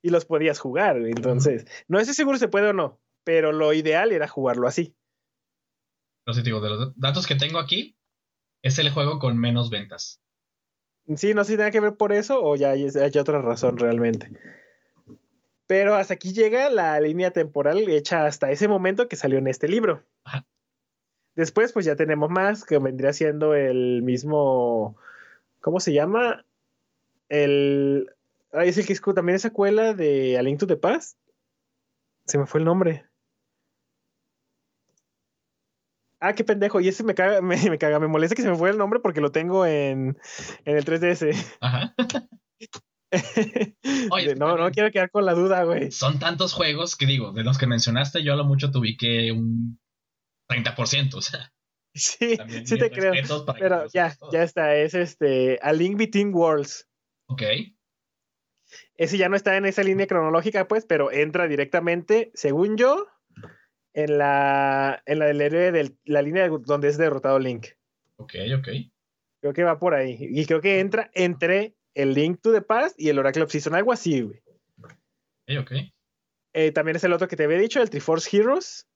[0.02, 1.66] Y los podías jugar, entonces.
[1.88, 4.96] No estoy seguro si se puede o no, pero lo ideal era jugarlo así.
[6.26, 7.96] Sí, te digo, de los datos que tengo aquí,
[8.62, 10.22] es el juego con menos ventas.
[11.16, 13.76] Sí, no sé si tiene que ver por eso o ya hay, hay otra razón
[13.76, 14.30] realmente.
[15.66, 19.68] Pero hasta aquí llega la línea temporal hecha hasta ese momento que salió en este
[19.68, 20.06] libro.
[20.24, 20.46] Ajá.
[21.36, 24.96] Después, pues ya tenemos más, que vendría siendo el mismo.
[25.60, 26.44] ¿Cómo se llama?
[27.28, 28.10] El.
[28.52, 31.18] Ah, es el que también es secuela de A Link to the Past.
[32.26, 33.04] Se me fue el nombre.
[36.20, 36.80] Ah, qué pendejo.
[36.80, 39.00] Y ese me caga, me, me caga, me molesta que se me fue el nombre
[39.00, 40.16] porque lo tengo en,
[40.64, 41.56] en el 3DS.
[41.60, 41.94] Ajá.
[44.10, 45.90] Oye, no, no quiero quedar con la duda, güey.
[45.90, 49.32] Son tantos juegos que digo, de los que mencionaste, yo a lo mucho te ubiqué
[49.32, 49.78] un
[50.48, 51.14] 30%.
[51.14, 51.52] O sea,
[51.94, 53.12] Sí, también sí te creo.
[53.58, 54.74] Pero ya, ya está.
[54.74, 56.88] Es este A Link Between Worlds.
[57.26, 57.42] Ok.
[58.96, 63.06] Ese ya no está en esa línea cronológica, pues, pero entra directamente, según yo,
[63.92, 67.68] en la, en la del héroe de la línea donde es derrotado Link.
[68.16, 68.68] Ok, ok.
[69.40, 70.16] Creo que va por ahí.
[70.18, 73.74] Y creo que entra entre el Link to the Past y el Oracle of Season,
[73.74, 74.42] algo así, güey.
[74.78, 74.92] Ok,
[75.60, 75.72] ok.
[76.54, 78.88] Eh, también es el otro que te había dicho, el Triforce Heroes.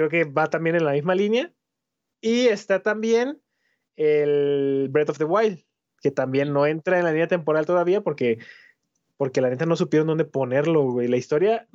[0.00, 1.52] Creo que va también en la misma línea.
[2.22, 3.38] Y está también
[3.96, 5.62] el Breath of the Wild,
[6.00, 8.38] que también no entra en la línea temporal todavía porque,
[9.18, 11.06] porque la neta no supieron dónde ponerlo, güey.
[11.06, 11.68] La historia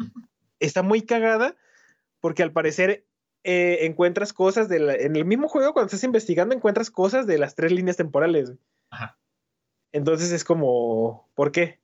[0.60, 1.56] está muy cagada
[2.20, 3.06] porque al parecer
[3.44, 7.38] eh, encuentras cosas de la- en el mismo juego cuando estás investigando encuentras cosas de
[7.38, 8.48] las tres líneas temporales.
[8.50, 8.60] güey.
[8.90, 9.20] Ajá.
[9.92, 11.80] Entonces es como, ¿por qué?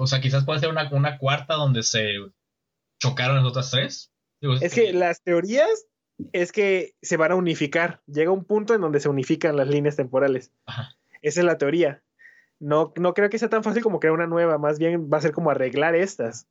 [0.00, 2.14] O sea, quizás puede ser una, una cuarta donde se
[2.98, 4.12] chocaron las otras tres.
[4.40, 5.86] Digo, Es que las teorías
[6.32, 8.02] es que se van a unificar.
[8.06, 10.52] Llega un punto en donde se unifican las líneas temporales.
[10.66, 10.96] Ajá.
[11.22, 12.02] Esa es la teoría.
[12.60, 15.22] No, no creo que sea tan fácil como crear una nueva, más bien va a
[15.22, 16.48] ser como arreglar estas.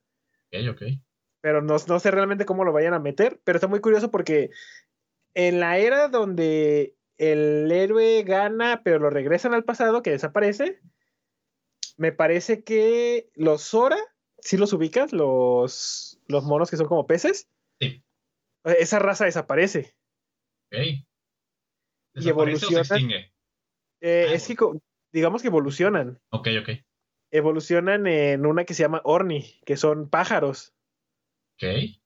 [0.48, 0.82] Ok, ok.
[1.42, 4.50] Pero no, no sé realmente cómo lo vayan a meter, pero está muy curioso porque
[5.34, 10.80] en la era donde el héroe gana, pero lo regresan al pasado, que desaparece,
[11.98, 13.98] me parece que los Sora,
[14.48, 17.50] si los ubicas, los, los monos que son como peces,
[17.82, 18.02] Sí.
[18.64, 19.94] esa raza desaparece.
[20.72, 20.80] Ok.
[20.80, 21.06] Y
[22.14, 23.34] ¿Desaparece o se extingue?
[24.02, 24.56] Eh, Ah, es que
[25.12, 26.22] digamos que evolucionan.
[26.32, 26.70] Ok, ok.
[27.30, 30.74] Evolucionan en una que se llama Orni, que son pájaros.
[31.56, 32.00] Ok.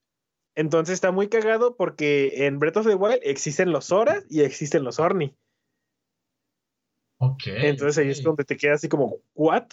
[0.56, 4.82] Entonces está muy cagado porque en Breath of the Wild existen los Zoras y existen
[4.82, 5.36] los Orni.
[7.20, 7.42] Ok.
[7.46, 9.68] Entonces ahí es donde te quedas así como, ¿what?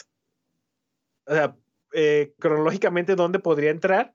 [1.25, 1.57] O sea,
[1.93, 4.13] eh, cronológicamente, ¿dónde podría entrar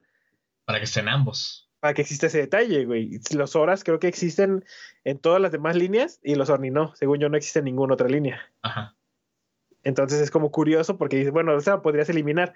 [0.65, 1.69] Para que estén ambos.
[1.79, 3.19] para que exista ese detalle, güey?
[3.35, 4.63] Los Zoras creo que existen
[5.03, 6.95] en todas las demás líneas y los Orni no.
[6.95, 8.41] Según yo, no existe en ninguna otra línea.
[8.61, 8.95] Ajá.
[9.83, 12.55] Entonces es como curioso porque dices, bueno, o sea, podrías eliminar.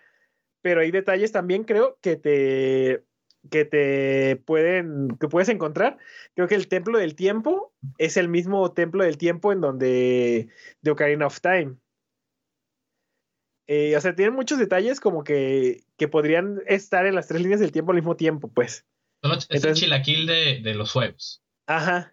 [0.62, 3.04] Pero hay detalles también, creo, que te
[3.50, 5.98] que te pueden, que puedes encontrar.
[6.36, 10.50] Creo que el templo del tiempo es el mismo templo del tiempo en donde
[10.82, 11.76] de Ocarina of Time.
[13.72, 17.60] Eh, o sea, tienen muchos detalles como que, que podrían estar en las tres líneas
[17.60, 18.88] del tiempo al mismo tiempo, pues.
[19.22, 21.44] Es el Entonces- chilaquil de, de los juegos.
[21.68, 22.12] Ajá.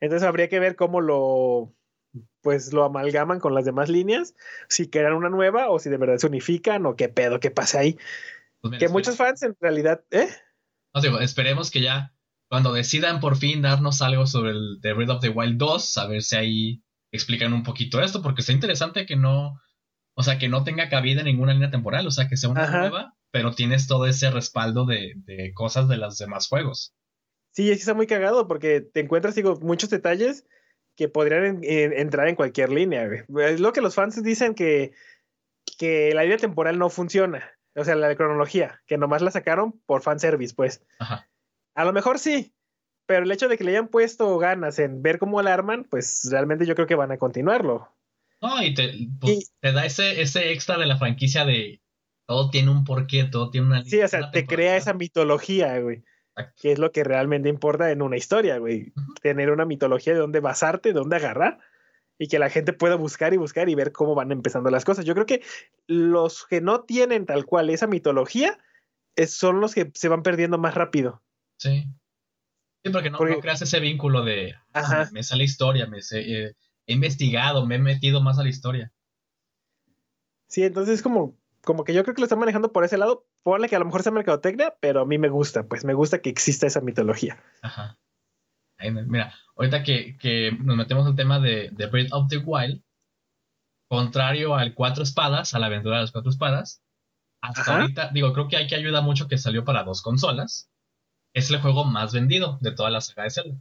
[0.00, 1.74] Entonces habría que ver cómo lo
[2.40, 4.34] pues lo amalgaman con las demás líneas,
[4.68, 7.80] si crean una nueva o si de verdad se unifican o qué pedo, qué pasa
[7.80, 7.98] ahí.
[8.62, 10.28] Pues mira, Que espera- muchos fans en realidad, ¿eh?
[10.94, 12.14] No, digo, esperemos que ya
[12.48, 16.06] cuando decidan por fin darnos algo sobre el The Breath of the Wild 2, a
[16.06, 16.82] ver si ahí
[17.12, 19.60] explican un poquito esto, porque está interesante que no,
[20.20, 22.64] o sea, que no tenga cabida en ninguna línea temporal, o sea, que sea una
[22.64, 22.78] Ajá.
[22.80, 26.94] nueva, pero tienes todo ese respaldo de, de cosas de los demás juegos.
[27.52, 30.46] Sí, es que está muy cagado porque te encuentras, digo, muchos detalles
[30.96, 33.50] que podrían en- en- entrar en cualquier línea, güey.
[33.50, 34.92] Es lo que los fans dicen que,
[35.78, 37.50] que la línea temporal no funciona.
[37.76, 40.84] O sea, la de cronología, que nomás la sacaron por fanservice, pues.
[40.98, 41.28] Ajá.
[41.74, 42.52] A lo mejor sí,
[43.06, 46.28] pero el hecho de que le hayan puesto ganas en ver cómo la arman, pues
[46.30, 47.88] realmente yo creo que van a continuarlo.
[48.42, 51.80] No, y te, pues, Y- te da ese, ese extra de la franquicia de
[52.26, 56.02] todo tiene un porqué, todo tiene una Sí, o sea, te crea esa mitología, güey.
[56.36, 56.60] Exacto.
[56.62, 58.92] Que es lo que realmente importa en una historia, güey.
[59.20, 61.58] Tener una mitología de dónde basarte, de dónde agarrar
[62.18, 65.04] y que la gente pueda buscar y buscar y ver cómo van empezando las cosas.
[65.04, 65.42] Yo creo que
[65.86, 68.58] los que no tienen tal cual esa mitología
[69.16, 71.22] es- son los que se van perdiendo más rápido.
[71.58, 71.84] Sí.
[72.84, 75.04] Sí, porque no, Porque- no creas ese vínculo de ah, Ajá.
[75.06, 76.52] me, me sé la historia, me sé, eh,
[76.90, 78.92] he investigado, me he metido más a la historia.
[80.48, 83.26] Sí, entonces es como, como que yo creo que lo están manejando por ese lado.
[83.42, 86.20] Ponle que a lo mejor sea mercadotecnia, pero a mí me gusta, pues me gusta
[86.20, 87.42] que exista esa mitología.
[87.62, 87.98] Ajá.
[88.78, 92.82] Mira, ahorita que, que nos metemos al tema de, de Breath of the Wild,
[93.88, 96.82] contrario al Cuatro Espadas, a la aventura de las Cuatro Espadas,
[97.42, 97.80] hasta Ajá.
[97.80, 100.70] ahorita, digo, creo que hay que ayuda mucho que salió para dos consolas.
[101.32, 103.56] Es el juego más vendido de toda la saga de Zelda.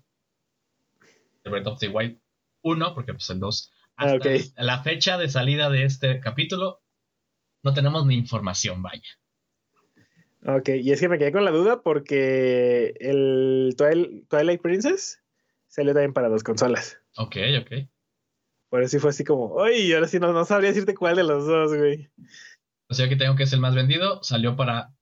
[1.43, 2.19] The Breath of the Wild
[2.61, 3.72] 1, porque pues el 2.
[3.95, 4.30] Ah, Hasta
[4.64, 6.81] la fecha de salida de este capítulo,
[7.64, 9.03] no tenemos ni información, vaya.
[10.45, 15.22] Ok, y es que me quedé con la duda porque el Twil- Twilight Princess
[15.68, 16.98] salió también para dos consolas.
[17.18, 17.90] Ok, ok.
[18.69, 19.91] Por eso sí fue así como, ¡ay!
[19.94, 22.10] Ahora sí no, no sabría decirte cuál de los dos, güey.
[22.88, 24.23] O sea que tengo que es el más vendido.
[24.23, 24.94] Salió para.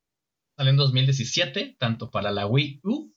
[0.56, 3.14] Salió en 2017, tanto para la Wii U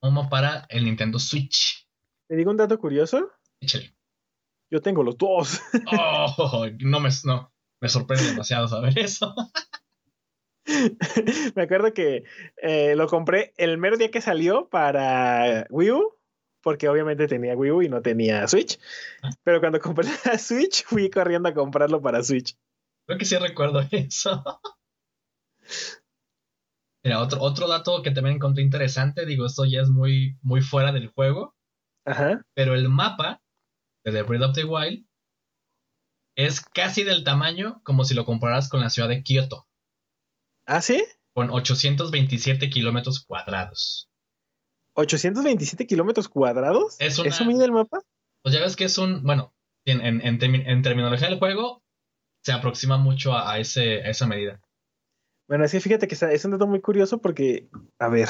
[0.00, 1.86] como para el Nintendo Switch.
[2.28, 3.30] Te digo un dato curioso.
[3.62, 3.94] Échale.
[4.70, 5.60] Yo tengo los dos.
[5.92, 9.34] Oh, no me, no, me sorprende demasiado saber eso.
[11.54, 12.24] me acuerdo que
[12.56, 16.18] eh, lo compré el mero día que salió para Wii U,
[16.60, 18.80] porque obviamente tenía Wii U y no tenía Switch.
[19.22, 19.30] Ah.
[19.44, 22.56] Pero cuando compré la Switch, fui corriendo a comprarlo para Switch.
[23.06, 24.42] Creo que sí recuerdo eso.
[27.04, 30.92] Mira, otro, otro dato que también encontré interesante, digo, esto ya es muy, muy fuera
[30.92, 31.54] del juego,
[32.04, 32.44] Ajá.
[32.54, 33.41] pero el mapa
[34.04, 35.06] de The Breath of the Wild
[36.36, 39.66] es casi del tamaño como si lo compararas con la ciudad de Kioto,
[40.66, 41.04] ¿Ah, sí?
[41.34, 44.08] con 827 kilómetros cuadrados.
[44.94, 46.96] 827 kilómetros cuadrados.
[47.00, 48.00] Es una- ¿Eso mide el mapa?
[48.42, 49.54] Pues ya ves que es un, bueno,
[49.86, 51.82] en, en, en termi- en terminología del juego,
[52.44, 54.60] se aproxima mucho a, a ese, a esa medida.
[55.48, 57.68] Bueno, que fíjate que es un dato muy curioso porque,
[57.98, 58.28] a ver,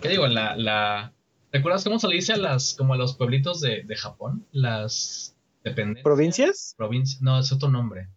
[0.00, 0.26] ¿Qué digo?
[0.28, 1.12] La, la...
[1.56, 4.46] ¿Recuerdas cómo se le dice a las, como a los pueblitos de, de Japón?
[4.52, 5.34] Las
[5.64, 6.04] dependencias.
[6.04, 6.74] ¿provincias?
[6.76, 7.22] Provincias.
[7.22, 8.10] No, es otro nombre.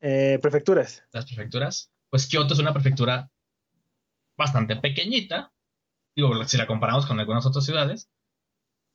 [0.00, 1.02] Eh, prefecturas.
[1.10, 1.90] Las prefecturas.
[2.10, 3.32] Pues Kioto es una prefectura
[4.36, 5.52] bastante pequeñita.
[6.14, 8.08] Digo, si la comparamos con algunas otras ciudades.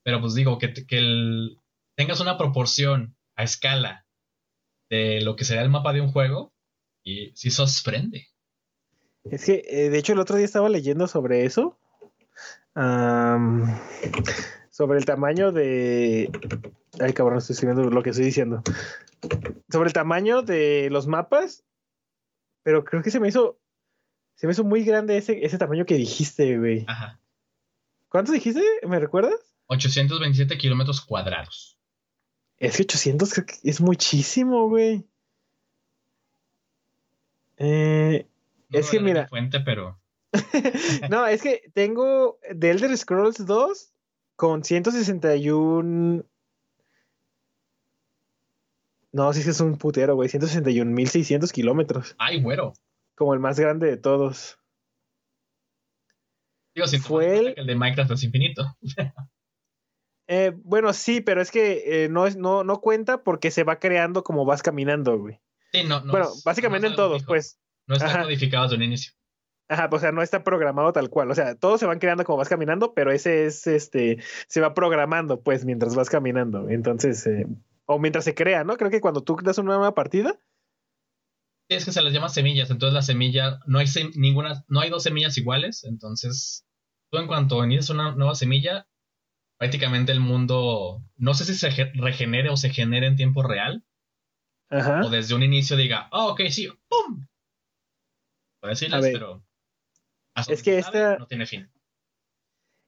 [0.03, 1.57] Pero pues digo, que, que el,
[1.97, 4.05] tengas una proporción a escala
[4.89, 6.53] de lo que sería el mapa de un juego,
[7.03, 8.29] y sí sorprende.
[9.25, 11.77] Es que, eh, de hecho, el otro día estaba leyendo sobre eso.
[14.69, 16.31] Sobre el tamaño de.
[16.99, 18.63] Ay, cabrón, estoy escribiendo lo que estoy diciendo.
[19.69, 21.63] Sobre el tamaño de los mapas.
[22.63, 23.59] Pero creo que se me hizo.
[24.35, 26.85] Se me hizo muy grande ese, ese tamaño que dijiste, güey.
[26.87, 27.19] Ajá.
[28.09, 28.63] ¿Cuánto dijiste?
[28.87, 29.35] ¿Me recuerdas?
[29.67, 31.77] 827 kilómetros cuadrados.
[32.57, 33.31] Es que 800
[33.63, 35.05] es muchísimo, güey.
[37.57, 38.27] Eh,
[38.71, 39.27] es que mira.
[39.27, 40.00] Fuente, pero.
[41.09, 43.93] no, es que tengo The Elder Scrolls 2
[44.35, 46.25] con 161.
[49.13, 50.29] No, sí es un putero, güey.
[50.29, 52.15] 161.600 kilómetros.
[52.17, 52.73] Ay, güero.
[53.15, 54.57] Como el más grande de todos.
[56.73, 57.53] Digo, si fue el...
[57.57, 58.77] el de Minecraft es infinito.
[60.27, 63.79] eh, bueno, sí, pero es que eh, no, es, no, no cuenta porque se va
[63.79, 65.41] creando como vas caminando, güey.
[65.73, 67.59] Sí, no, no bueno, básicamente en todos, pues.
[67.87, 69.13] No está codificado desde un inicio.
[69.71, 71.31] Ajá, o sea, no está programado tal cual.
[71.31, 74.73] O sea, todos se van creando como vas caminando, pero ese es, este, se va
[74.73, 76.69] programando, pues, mientras vas caminando.
[76.69, 77.47] Entonces, eh,
[77.85, 78.75] o mientras se crea, ¿no?
[78.75, 80.37] Creo que cuando tú das una nueva partida.
[81.69, 82.69] Es que se les llama semillas.
[82.69, 85.85] Entonces, la semilla, no hay ninguna, no hay dos semillas iguales.
[85.85, 86.65] Entonces,
[87.09, 88.89] tú en cuanto inicias una nueva semilla,
[89.57, 93.85] prácticamente el mundo, no sé si se regenere o se genere en tiempo real.
[94.69, 94.99] Ajá.
[95.05, 97.25] O desde un inicio diga, oh, ok, sí, ¡pum!
[98.67, 99.43] decirles, pero
[100.35, 101.69] es que esta no tiene fin.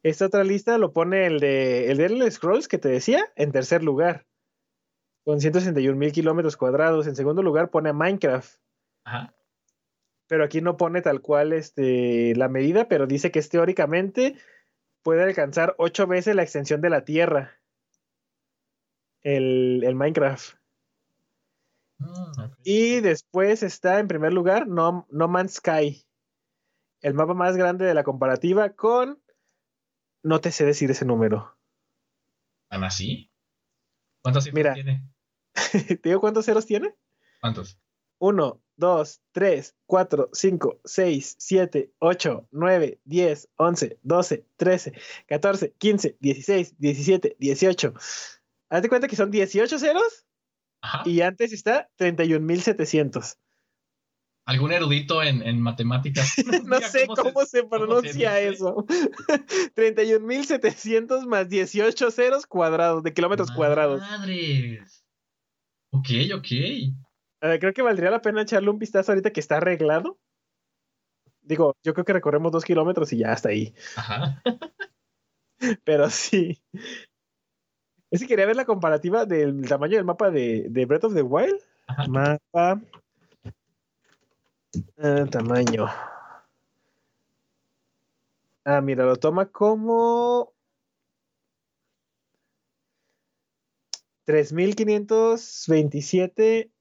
[0.04, 3.84] Esta otra lista lo pone el de el de Scrolls que te decía en tercer
[3.84, 4.26] lugar
[5.24, 7.08] con 161 mil kilómetros cuadrados.
[7.08, 8.58] En segundo lugar pone a Minecraft.
[9.06, 9.34] Ajá.
[10.28, 14.36] Pero aquí no pone tal cual este, la medida, pero dice que es teóricamente
[15.04, 17.60] puede alcanzar ocho veces la extensión de la Tierra.
[19.22, 20.56] El, el Minecraft.
[22.00, 26.06] Ah, y después está en primer lugar no, no Man's Sky,
[27.04, 29.22] el mapa más grande de la comparativa con...
[30.24, 31.58] No te sé decir ese número.
[32.70, 33.30] ¿Tan así?
[34.24, 35.06] ¿Cuántos Mira, tiene?
[36.02, 36.96] ¿Te digo cuántos ceros tiene?
[37.42, 37.78] ¿Cuántos?
[38.20, 44.94] 1, 2, 3, 4, 5, 6, 7, 8, 9, 10, 11, 12, 13,
[45.28, 47.94] 14, 15, 16, 17, 18.
[48.70, 50.26] Hazte cuenta que son 18 ceros
[51.04, 53.38] y antes está 31.700.
[54.46, 56.36] ¿Algún erudito en, en matemáticas?
[56.66, 58.86] no sé cómo se, pronuncia eso.
[59.76, 64.02] 31.700 más 18 ceros cuadrados, de kilómetros cuadrados.
[64.02, 65.06] Madres.
[65.92, 66.48] Ok, ok.
[67.60, 70.20] creo que valdría la pena echarle un vistazo ahorita que está arreglado.
[71.42, 73.74] Digo, yo creo que recorremos dos kilómetros y ya está ahí.
[73.96, 74.42] Ajá.
[75.86, 76.62] Pero sí.
[78.12, 81.60] Es que quería ver la comparativa del tamaño del mapa de, Breath of the Wild.
[82.08, 82.82] Mapa.
[84.98, 85.88] Ah, tamaño.
[88.66, 90.54] Ah, mira, lo toma como
[94.26, 96.72] 3527.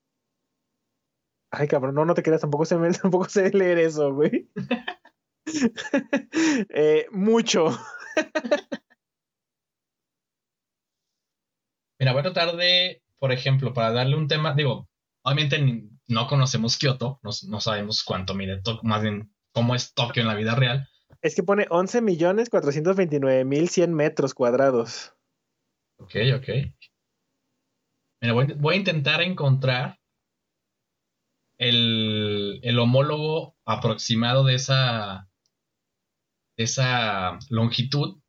[1.51, 4.49] Ay, cabrón, no, no te quedas, tampoco me, tampoco sé leer eso, güey.
[6.71, 7.69] eh, mucho.
[11.99, 14.89] Mira, voy a tratar de, por ejemplo, para darle un tema, digo,
[15.23, 15.59] obviamente
[16.13, 20.55] no conocemos Kioto, no, sabemos cuánto mide, más bien cómo es Tokio en la vida
[20.55, 20.89] real.
[21.21, 25.15] Es que pone 11 millones 429 mil 100 metros cuadrados.
[25.99, 26.49] Ok, ok.
[28.21, 29.99] Mira, voy, a intentar encontrar
[31.59, 35.29] el, el, homólogo aproximado de esa,
[36.57, 38.21] de esa longitud.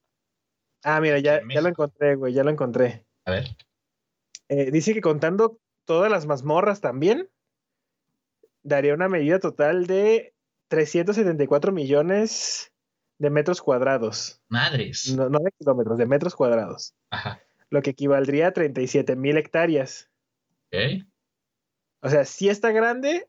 [0.83, 3.05] Ah, mira, ya, ya lo encontré, güey, ya lo encontré.
[3.25, 3.55] A ver.
[4.49, 7.29] Eh, dice que contando todas las mazmorras también,
[8.63, 10.33] daría una medida total de
[10.69, 12.71] 374 millones
[13.19, 14.41] de metros cuadrados.
[14.49, 15.15] Madres.
[15.15, 16.95] No, de kilómetros, de metros cuadrados.
[17.11, 17.41] Ajá.
[17.69, 20.09] Lo que equivaldría a 37 mil hectáreas.
[20.67, 21.05] Ok.
[22.01, 23.27] O sea, sí está grande,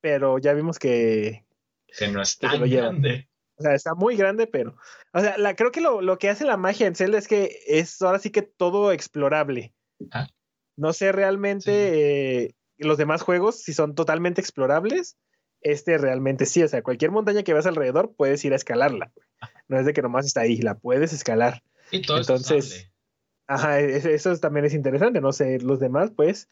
[0.00, 1.46] pero ya vimos que.
[1.86, 3.28] Que no es tan grande.
[3.56, 4.76] O sea, está muy grande, pero.
[5.12, 8.02] O sea, la, creo que lo, que hace la magia en Zelda es que es
[8.02, 9.74] ahora sí que todo explorable.
[10.10, 10.26] Ah.
[10.76, 15.16] No sé realmente eh, los demás juegos si son totalmente explorables.
[15.60, 16.62] Este realmente sí.
[16.62, 19.12] O sea, cualquier montaña que veas alrededor puedes ir a escalarla.
[19.68, 21.62] No es de que nomás está ahí, la puedes escalar.
[21.90, 22.90] Y todo Entonces,
[23.46, 25.20] ajá, eso también es interesante.
[25.20, 26.48] No sé, los demás, pues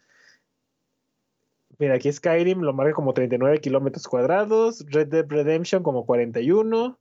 [1.83, 6.97] Mira, aquí Skyrim lo marca como 39 kilómetros cuadrados, Red Dead Redemption como 41,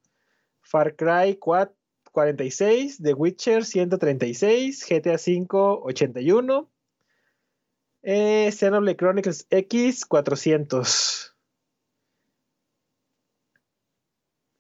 [0.61, 1.75] Far Cry 4,
[2.11, 5.47] 46, The Witcher 136, GTA V
[5.83, 6.69] 81,
[8.03, 11.35] eh, Xenoblade Chronicles X 400.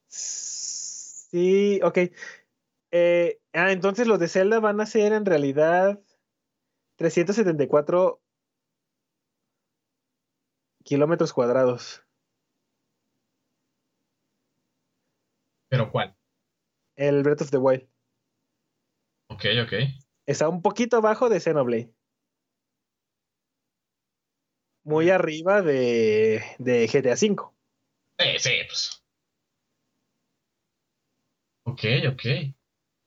[0.07, 1.97] Sí, ok.
[2.91, 6.01] Eh, ah, entonces los de Zelda van a ser en realidad
[6.97, 8.21] 374
[10.83, 12.03] kilómetros cuadrados.
[15.69, 16.17] ¿Pero cuál?
[16.97, 17.87] El Breath of the Wild.
[19.29, 19.73] Ok, ok.
[20.25, 21.93] Está un poquito abajo de Xenoblade.
[24.83, 27.51] Muy arriba de, de GTA V.
[28.17, 29.03] Sí, sí, pues.
[31.65, 32.23] Ok, ok.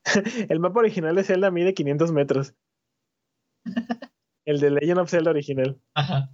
[0.49, 2.55] El mapa original de Zelda mide 500 metros.
[4.45, 5.81] El de Legend of Zelda original.
[5.95, 6.31] Ajá.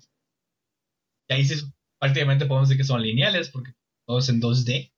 [1.28, 1.54] Y ahí sí,
[1.98, 3.72] prácticamente podemos decir que son lineales porque
[4.06, 4.92] todo es en 2D.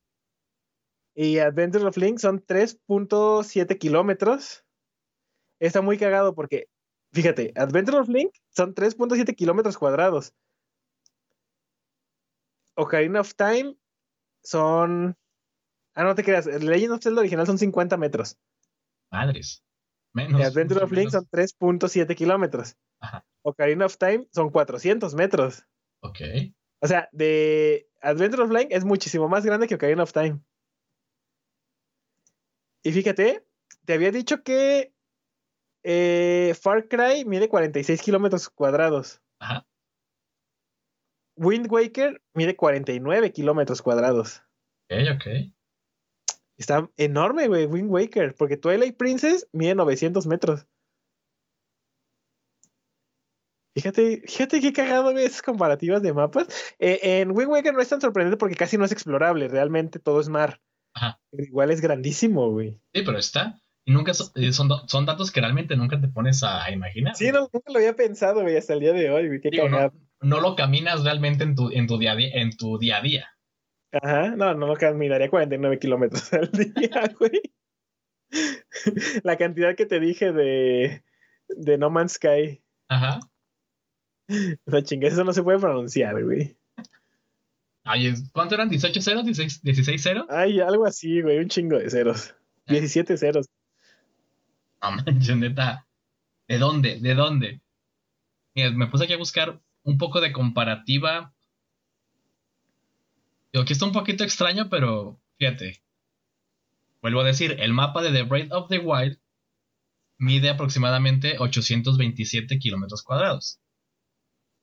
[1.14, 4.64] Y Adventure of Link son 3.7 kilómetros.
[5.60, 6.68] Está muy cagado porque,
[7.12, 10.34] fíjate, Adventure of Link son 3.7 kilómetros cuadrados.
[12.74, 13.76] Ocarina of Time
[14.42, 15.16] son.
[15.94, 16.46] Ah, no te creas.
[16.46, 18.38] Legend of Zelda original son 50 metros.
[19.10, 19.62] Madres.
[20.14, 20.40] Menos.
[20.40, 22.76] Y Adventure of Link son 3.7 kilómetros.
[23.00, 23.24] Ajá.
[23.42, 25.64] Ocarina of Time son 400 metros.
[26.00, 26.20] Ok.
[26.80, 30.40] O sea, de Adventure of Link es muchísimo más grande que Ocarina of Time.
[32.82, 33.46] Y fíjate,
[33.84, 34.92] te había dicho que
[35.82, 39.20] eh, Far Cry mide 46 kilómetros cuadrados.
[39.38, 39.66] Ajá.
[41.36, 44.42] Wind Waker mide 49 kilómetros cuadrados.
[44.90, 45.26] Ok, ok.
[46.58, 50.66] Está enorme, güey, Wind Waker, porque Twilight Princess mide 900 metros.
[53.74, 56.46] Fíjate, fíjate qué cagado, esas comparativas de mapas.
[56.78, 60.20] Eh, en Wind Waker no es tan sorprendente porque casi no es explorable, realmente todo
[60.20, 60.60] es mar.
[60.94, 61.18] Ajá.
[61.30, 62.78] Pero igual es grandísimo, güey.
[62.92, 63.58] Sí, pero está.
[63.84, 67.16] Y nunca eh, son, son datos que realmente nunca te pones a imaginar.
[67.16, 69.64] Sí, no, nunca lo había pensado, güey, hasta el día de hoy, güey, qué Digo,
[69.64, 69.92] cagado.
[70.20, 72.98] no, no lo caminas realmente en tu, en tu día a día, en tu día
[72.98, 73.28] a día.
[73.92, 77.42] Ajá, no, no lo caminaría 49 kilómetros al día, güey.
[79.24, 81.02] La cantidad que te dije de,
[81.48, 82.62] de No Man's Sky.
[82.88, 83.20] Ajá.
[84.64, 86.56] La chingada, eso no se puede pronunciar, güey.
[87.84, 88.70] Oye, ¿cuánto eran?
[88.70, 89.24] ¿18-0?
[89.24, 90.26] ¿16 16-0?
[90.30, 92.34] Ay, algo así, güey, un chingo de ceros.
[92.68, 93.48] 17 ceros.
[94.82, 95.26] No manches.
[96.48, 97.00] ¿De dónde?
[97.00, 97.60] ¿De dónde?
[98.54, 101.32] Me puse aquí a buscar un poco de comparativa.
[103.52, 105.82] Digo, que está un poquito extraño, pero fíjate.
[107.00, 109.18] Vuelvo a decir, el mapa de The Breath of the Wild
[110.18, 113.60] mide aproximadamente 827 kilómetros cuadrados.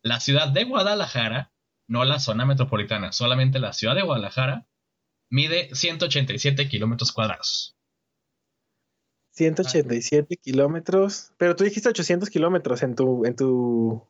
[0.02, 1.52] La ciudad de Guadalajara,
[1.88, 4.68] no la zona metropolitana, solamente la ciudad de Guadalajara,
[5.30, 7.76] mide 187 kilómetros cuadrados.
[9.32, 11.32] 187 kilómetros.
[11.38, 14.04] Pero tú dijiste 800 kilómetros en tu, en tu,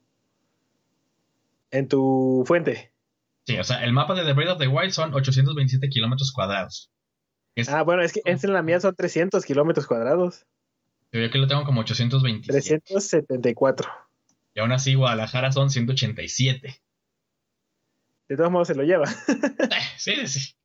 [1.71, 2.91] en tu fuente.
[3.45, 6.91] Sí, o sea, el mapa de The Breath of the Wild son 827 kilómetros cuadrados.
[7.67, 10.45] Ah, bueno, es que en la mía son 300 kilómetros cuadrados.
[11.11, 12.51] Yo aquí lo tengo como 827.
[12.51, 13.89] 374.
[14.53, 16.81] Y aún así, Guadalajara son 187.
[18.29, 19.05] De todos modos se lo lleva.
[19.97, 20.55] Sí, sí.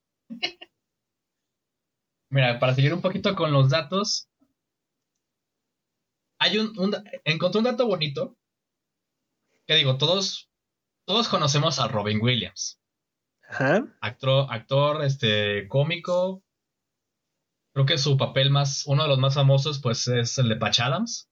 [2.30, 4.28] Mira, para seguir un poquito con los datos,
[6.44, 6.94] hay un, un
[7.24, 8.36] encontré un dato bonito
[9.66, 10.50] que digo, todos,
[11.06, 12.80] todos conocemos a Robin Williams,
[13.48, 13.86] Ajá.
[14.00, 16.42] actor, actor, este, cómico.
[17.72, 20.80] Creo que su papel más, uno de los más famosos, pues es el de Patch
[20.80, 21.30] Adams.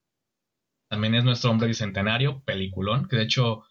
[0.89, 3.65] También es nuestro hombre bicentenario, peliculón, que de hecho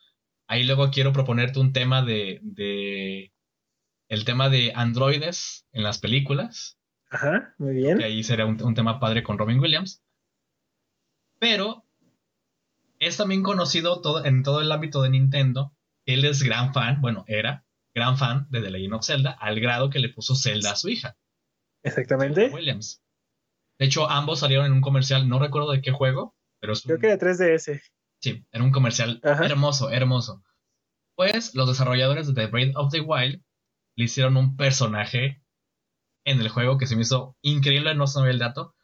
[0.47, 3.33] ahí luego quiero proponerte un tema de, de
[4.09, 6.77] el tema de androides en las películas,
[7.09, 7.97] Ajá, muy bien.
[7.97, 10.03] que ahí sería un, un tema padre con Robin Williams.
[11.41, 11.83] Pero
[12.99, 15.75] es también conocido todo, en todo el ámbito de Nintendo.
[16.05, 17.65] Él es gran fan, bueno, era
[17.95, 20.89] gran fan de The Legend of Zelda, al grado que le puso Zelda a su
[20.89, 21.17] hija.
[21.83, 22.49] Exactamente.
[22.53, 23.03] Williams.
[23.79, 26.89] De hecho, ambos salieron en un comercial, no recuerdo de qué juego, pero es un-
[26.89, 27.81] Creo que de 3DS.
[28.21, 29.43] sí, era un comercial Ajá.
[29.47, 30.43] hermoso, hermoso.
[31.15, 33.41] Pues los desarrolladores de The Breath of the Wild
[33.95, 35.43] le hicieron un personaje
[36.23, 38.75] en el juego que se me hizo increíble, no sabía el dato,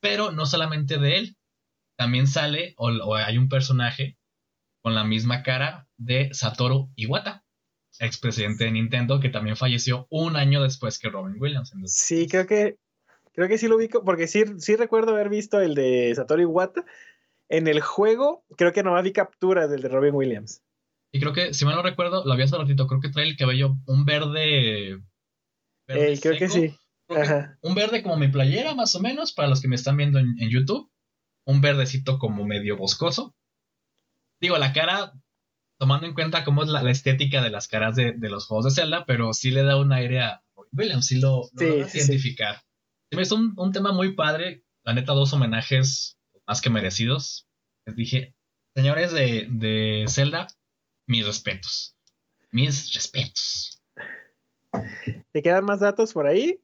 [0.00, 1.36] pero no solamente de él,
[1.96, 4.16] también sale o, o hay un personaje
[4.82, 7.44] con la misma cara de Satoru Iwata,
[8.00, 11.72] expresidente de Nintendo, que también falleció un año después que Robin Williams.
[11.72, 12.76] Entonces, Sí, creo que
[13.34, 16.84] creo que sí lo ubico, porque sí, sí recuerdo haber visto el de Satoru Iwata.
[17.48, 20.62] En el juego, creo que nomás vi capturas del de Robin Williams.
[21.12, 23.36] Y creo que, si mal no recuerdo, lo había hace ratito, creo que trae el
[23.36, 25.00] cabello un verde.
[25.86, 26.74] verde Eh, creo que sí.
[27.08, 27.58] Ajá.
[27.60, 30.34] Un verde como mi playera, más o menos, para los que me están viendo en,
[30.40, 30.90] en YouTube.
[31.46, 33.34] Un verdecito como medio boscoso.
[34.40, 35.12] Digo, la cara,
[35.78, 38.64] tomando en cuenta cómo es la, la estética de las caras de, de los juegos
[38.66, 40.42] de Zelda, pero sí le da un aire a
[40.72, 41.98] Williams, sí lo, lo Sí, sí, sí.
[41.98, 42.62] identificar.
[43.10, 44.64] Se me hizo un, un tema muy padre.
[44.82, 47.48] La neta, dos homenajes más que merecidos.
[47.86, 48.34] Les dije,
[48.74, 50.46] señores de, de Zelda,
[51.06, 51.96] mis respetos.
[52.50, 53.82] Mis respetos.
[55.32, 56.60] ¿Te quedan más datos por ahí?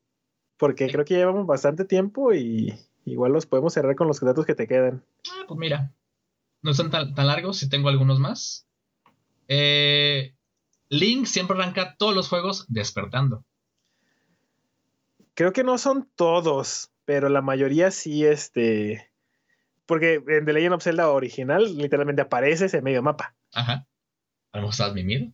[0.57, 2.74] Porque creo que llevamos bastante tiempo y
[3.11, 5.05] igual los podemos cerrar con los datos que te quedan.
[5.31, 5.93] Ah, pues mira,
[6.62, 8.66] no son tan, tan largos, si tengo algunos más.
[9.49, 10.35] Eh,
[10.89, 13.45] Link siempre arranca todos los juegos despertando.
[15.35, 19.11] Creo que no son todos, pero la mayoría sí, este.
[19.87, 23.35] Porque en The Legend of Zelda original literalmente apareces en medio mapa.
[23.53, 23.87] Ajá.
[24.53, 25.32] A lo mejor estabas mimido.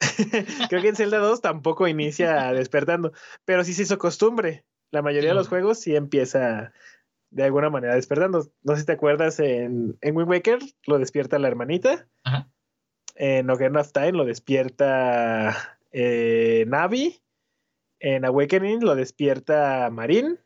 [0.68, 3.12] Creo que en Zelda 2 tampoco inicia despertando,
[3.44, 4.64] pero sí se hizo costumbre.
[4.90, 6.72] La mayoría de los juegos sí empieza
[7.34, 8.48] de alguna manera despertando.
[8.62, 12.06] No sé si te acuerdas, en, en Wind Waker lo despierta la hermanita.
[12.22, 12.48] Ajá.
[13.16, 17.20] En Ocarina of Time lo despierta eh, Navi.
[18.00, 20.38] En Awakening lo despierta Marin.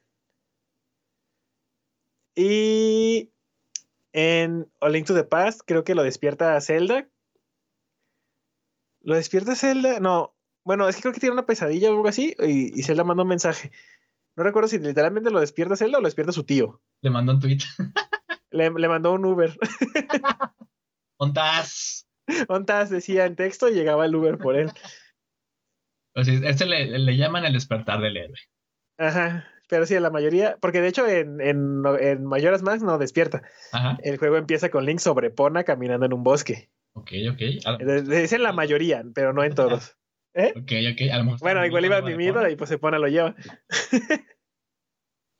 [2.35, 3.33] Y
[4.13, 7.09] en A Link to the Past creo que lo despierta Zelda.
[9.01, 10.01] ¿Lo despierta Zelda?
[10.01, 10.35] No.
[10.65, 13.25] Bueno, es que creo que tiene una pesadilla o algo así y, y Zelda manda
[13.25, 13.73] un mensaje.
[14.39, 16.81] No recuerdo si literalmente lo despierta Zelda o lo despierta su tío.
[17.03, 17.59] Le mandó un tweet.
[18.53, 19.53] Le, le mandó un Uber.
[21.19, 22.07] ¿Ontas?
[22.49, 24.71] Ontas decía en texto y llegaba el Uber por él.
[26.15, 28.39] O sea, este le, le llaman el despertar del héroe.
[28.99, 29.47] Ajá.
[29.69, 33.43] Pero sí, la mayoría, porque de hecho en, en, en Majora's Mask no despierta.
[33.73, 33.99] Ajá.
[34.03, 36.71] El juego empieza con Link sobre Pona caminando en un bosque.
[36.95, 37.41] Ok, ok.
[37.67, 39.97] A lo- Entonces, Es en la mayoría, pero no en todos.
[40.35, 40.53] ¿Eh?
[40.57, 41.11] ok, ok.
[41.13, 43.35] A lo mejor Bueno, igual iba y pues se pone lo lleva.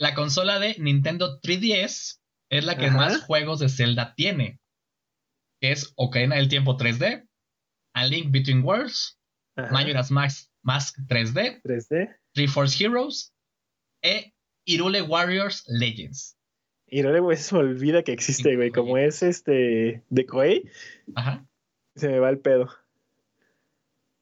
[0.01, 2.21] La consola de Nintendo 3DS
[2.51, 2.97] es la que Ajá.
[2.97, 4.61] más juegos de Zelda tiene.
[5.61, 7.29] Es Ocarina del Tiempo 3D,
[7.95, 9.19] A Link Between Worlds,
[9.57, 9.73] Ajá.
[9.73, 12.17] Majora's Mask, Mask 3D, 3D.
[12.33, 13.35] Three Force Heroes
[14.03, 14.33] e
[14.67, 16.37] Irule Warriors Legends.
[16.87, 18.71] Y no le güey, se me olvida que existe, güey.
[18.71, 20.71] Como es este de Koei,
[21.15, 21.47] Ajá.
[21.97, 22.71] se me va el pedo.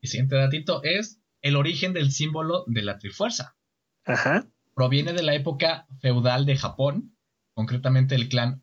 [0.07, 3.57] Siguiente datito es el origen del símbolo de la Trifuerza.
[4.05, 4.47] Ajá.
[4.74, 7.16] Proviene de la época feudal de Japón,
[7.55, 8.62] concretamente el clan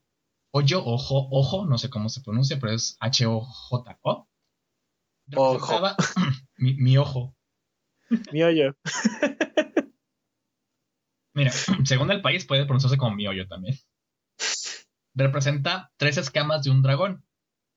[0.56, 4.30] Ojo, Ojo, Ojo, no sé cómo se pronuncia, pero es H-O-J-O.
[5.36, 5.82] Ojo.
[6.57, 7.36] Mi, mi ojo.
[8.32, 8.78] Mi hoyo.
[11.34, 11.52] Mira,
[11.86, 13.76] según el país puede pronunciarse como mi hoyo también.
[15.15, 17.26] Representa tres escamas de un dragón,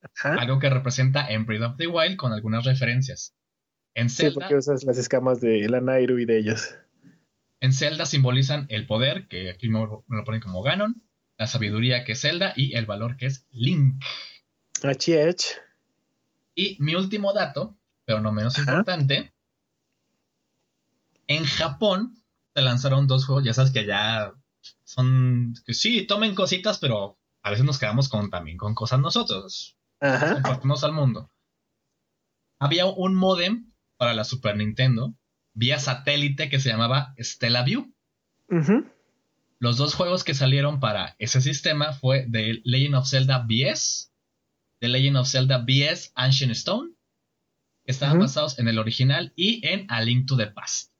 [0.02, 0.34] Ajá.
[0.34, 3.34] algo que representa en Breath of the Wild con algunas referencias.
[3.96, 6.74] En Sí, Zelda, porque usas las escamas de la Nairu y de ellos.
[7.60, 11.02] en Zelda simbolizan el poder, que aquí me lo ponen como Ganon,
[11.38, 14.04] la sabiduría que es Zelda y el valor que es Link.
[14.82, 15.56] HH.
[16.54, 17.74] Y mi último dato,
[18.04, 18.70] pero no menos Ajá.
[18.70, 19.32] importante,
[21.26, 22.22] en Japón
[22.54, 24.34] se lanzaron dos juegos, ya sabes que allá
[24.84, 29.78] son, que sí, tomen cositas, pero a veces nos quedamos con, también con cosas nosotros,
[30.00, 30.34] Ajá.
[30.34, 31.30] compartimos al mundo.
[32.58, 35.14] Había un modem para la Super Nintendo
[35.56, 37.92] vía satélite que se llamaba Stella View.
[38.48, 38.86] Ujú.
[39.58, 44.12] Los dos juegos que salieron para ese sistema fue The Legend of Zelda BS,
[44.80, 46.92] The Legend of Zelda BS Ancient Stone,
[47.84, 50.92] que estaban basados en el original y en A Link to the Past.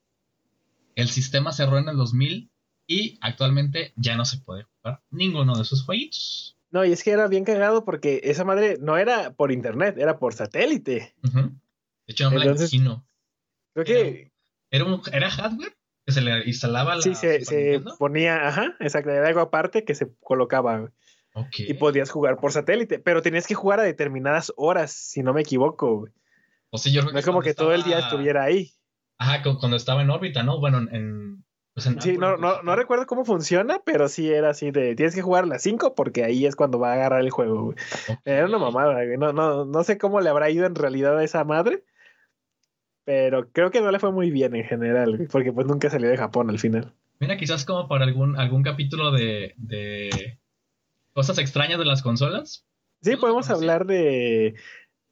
[0.94, 2.50] El sistema cerró en el 2000
[2.86, 6.56] y actualmente ya no se puede jugar ninguno de sus jueguitos.
[6.70, 10.18] No, y es que era bien cagado porque esa madre no era por internet, era
[10.18, 11.14] por satélite.
[12.06, 13.06] De hecho, no me la Entonces- imagino.
[13.74, 14.32] Creo que
[14.70, 19.10] ¿Era, un, ¿Era hardware que se le instalaba la sí se, se ponía, ajá, exacto,
[19.10, 20.90] era algo aparte que se colocaba güey,
[21.34, 21.54] Ok.
[21.58, 25.42] y podías jugar por satélite, pero tenías que jugar a determinadas horas, si no me
[25.42, 25.98] equivoco.
[26.00, 26.12] güey.
[26.70, 28.70] O sea, yo creo No es como que todo el día estuviera ahí.
[29.18, 30.58] Ajá, cu- cuando estaba en órbita, ¿no?
[30.60, 31.44] Bueno, en.
[31.74, 35.14] Pues en Sí, no, no, no recuerdo cómo funciona, pero sí era así de tienes
[35.14, 37.64] que jugar a las 5 porque ahí es cuando va a agarrar el juego.
[37.64, 37.76] güey.
[38.24, 39.18] Era una mamada, güey.
[39.18, 41.84] No, no, no sé cómo le habrá ido en realidad a esa madre.
[43.06, 46.16] Pero creo que no le fue muy bien en general, porque pues nunca salió de
[46.16, 46.92] Japón al final.
[47.20, 50.38] Mira, quizás como para algún, algún capítulo de, de
[51.12, 52.66] cosas extrañas de las consolas.
[53.02, 54.56] Sí, No, podemos hablar de,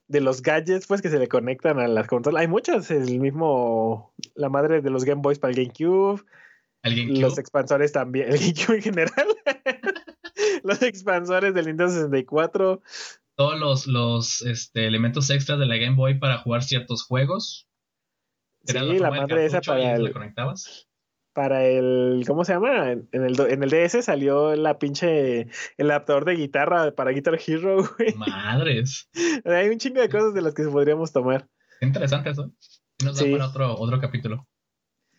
[0.09, 2.41] de los gadgets pues que se le conectan a las consolas.
[2.41, 6.21] Hay muchos, el mismo, la madre de los Game Boys para el GameCube,
[6.83, 7.21] El GameCube.
[7.21, 9.27] los expansores también, el GameCube en general,
[10.63, 12.81] los expansores del Nintendo 64,
[13.37, 17.69] todos los, los este, elementos extras de la Game Boy para jugar ciertos juegos.
[18.65, 20.87] Sí, la, madre esa para el, conectabas.
[21.33, 22.91] Para el, ¿cómo se llama?
[22.91, 25.47] En el, en el DS salió la pinche,
[25.77, 28.13] el adaptador de guitarra para Guitar Hero, güey.
[28.15, 29.09] Madres.
[29.43, 31.47] Hay un chingo de cosas de las que podríamos tomar.
[31.81, 32.51] Interesante eso.
[33.03, 34.47] Nos da para otro, otro capítulo.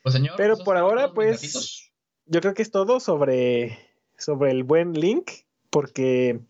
[0.03, 0.35] Pues señor.
[0.37, 1.93] Pero por ahora, pues,
[2.25, 3.79] yo creo que es todo sobre,
[4.17, 5.31] sobre el buen Link,
[5.71, 6.41] porque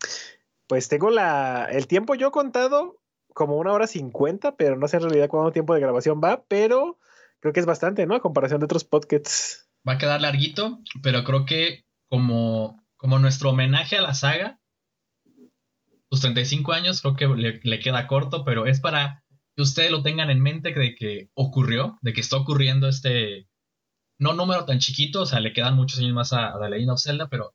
[0.66, 3.00] pues tengo la, el tiempo yo contado
[3.36, 6.98] como una hora cincuenta, pero no sé en realidad cuánto tiempo de grabación va, pero
[7.38, 8.14] creo que es bastante, ¿no?
[8.14, 9.68] A comparación de otros podcasts.
[9.86, 14.58] Va a quedar larguito, pero creo que como, como nuestro homenaje a la saga,
[16.10, 19.22] sus 35 años creo que le, le queda corto, pero es para
[19.54, 23.50] que ustedes lo tengan en mente de que ocurrió, de que está ocurriendo este,
[24.18, 26.90] no número tan chiquito, o sea, le quedan muchos años más a, a The Legend
[26.90, 27.54] of Zelda, pero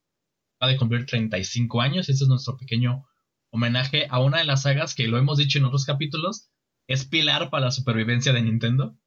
[0.62, 2.08] va de cumplir 35 años.
[2.08, 3.08] Este es nuestro pequeño
[3.52, 6.49] homenaje a una de las sagas que lo hemos dicho en otros capítulos,
[6.88, 8.98] es pilar para la supervivencia de Nintendo.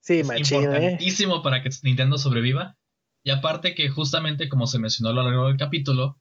[0.00, 0.64] Sí, es machín, ¿eh?
[0.64, 2.76] importantísimo para que Nintendo sobreviva.
[3.22, 6.20] Y aparte que justamente como se mencionó a lo largo del capítulo,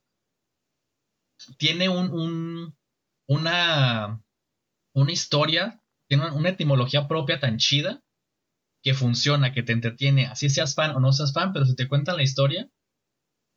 [1.57, 2.75] tiene un, un
[3.27, 4.21] una,
[4.93, 8.03] una historia, tiene una etimología propia tan chida
[8.81, 11.87] que funciona, que te entretiene, así seas fan o no seas fan, pero si te
[11.87, 12.69] cuentan la historia,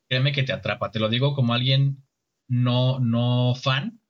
[0.09, 0.91] créeme que te atrapa.
[0.91, 2.05] Te lo digo como alguien
[2.49, 4.01] no, no fan,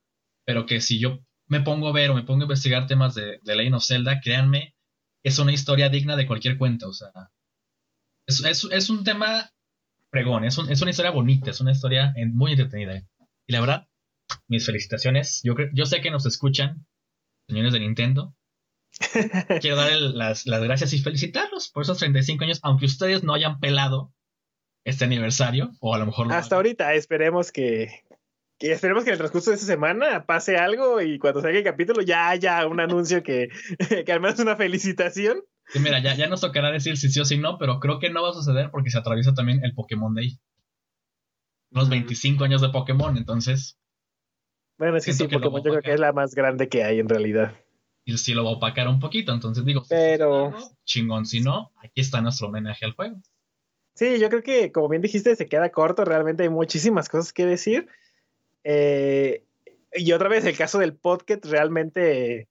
[0.44, 3.40] pero que si yo me pongo a ver o me pongo a investigar temas de,
[3.42, 4.74] de Legend of Zelda, créanme,
[5.24, 6.88] es una historia digna de cualquier cuento.
[6.88, 7.10] O sea,
[8.26, 9.52] es, un tema
[10.10, 13.02] pregón, es, es, una historia bonita, es una historia muy entretenida.
[13.46, 13.88] Y la verdad,
[14.48, 15.40] mis felicitaciones.
[15.42, 16.86] Yo, yo sé que nos escuchan,
[17.48, 18.36] señores de Nintendo.
[19.60, 23.60] Quiero dar las, las gracias y felicitarlos por esos 35 años, aunque ustedes no hayan
[23.60, 24.14] pelado
[24.84, 26.32] este aniversario, o a lo mejor...
[26.32, 28.04] Hasta ahorita, esperemos que,
[28.60, 32.02] esperemos que en el transcurso de esta semana pase algo y cuando salga el capítulo
[32.02, 33.48] ya haya un anuncio que,
[34.06, 35.42] que al menos una felicitación.
[35.68, 38.10] Sí, mira, ya, ya nos tocará decir si sí o si no, pero creo que
[38.10, 40.38] no va a suceder porque se atraviesa también el Pokémon Day.
[41.70, 43.78] Los 25 años de Pokémon, entonces...
[44.78, 47.08] Bueno, es que sí, Pokémon yo creo que es la más grande que hay en
[47.08, 47.54] realidad.
[48.04, 50.54] Y sí lo va a opacar un poquito, entonces digo, pero...
[50.84, 53.20] chingón, si no, aquí está nuestro homenaje al juego.
[53.96, 56.04] Sí, yo creo que, como bien dijiste, se queda corto.
[56.04, 57.88] Realmente hay muchísimas cosas que decir.
[58.68, 59.44] Eh,
[59.92, 62.48] y otra vez, el caso del podcast realmente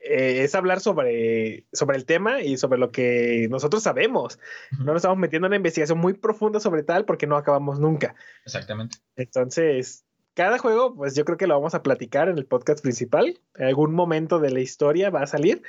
[0.00, 4.40] eh, es hablar sobre, sobre el tema y sobre lo que nosotros sabemos.
[4.80, 8.16] No nos estamos metiendo en una investigación muy profunda sobre tal porque no acabamos nunca.
[8.44, 8.98] Exactamente.
[9.14, 10.04] Entonces,
[10.34, 13.38] cada juego, pues yo creo que lo vamos a platicar en el podcast principal.
[13.54, 15.62] En algún momento de la historia va a salir.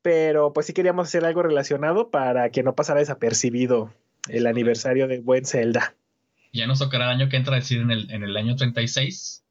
[0.00, 3.92] Pero pues sí queríamos hacer algo relacionado para que no pasara desapercibido
[4.28, 5.96] el aniversario de Buen Zelda.
[6.56, 9.44] Ya nos tocará el año que entra, decir, en el, en el año 36.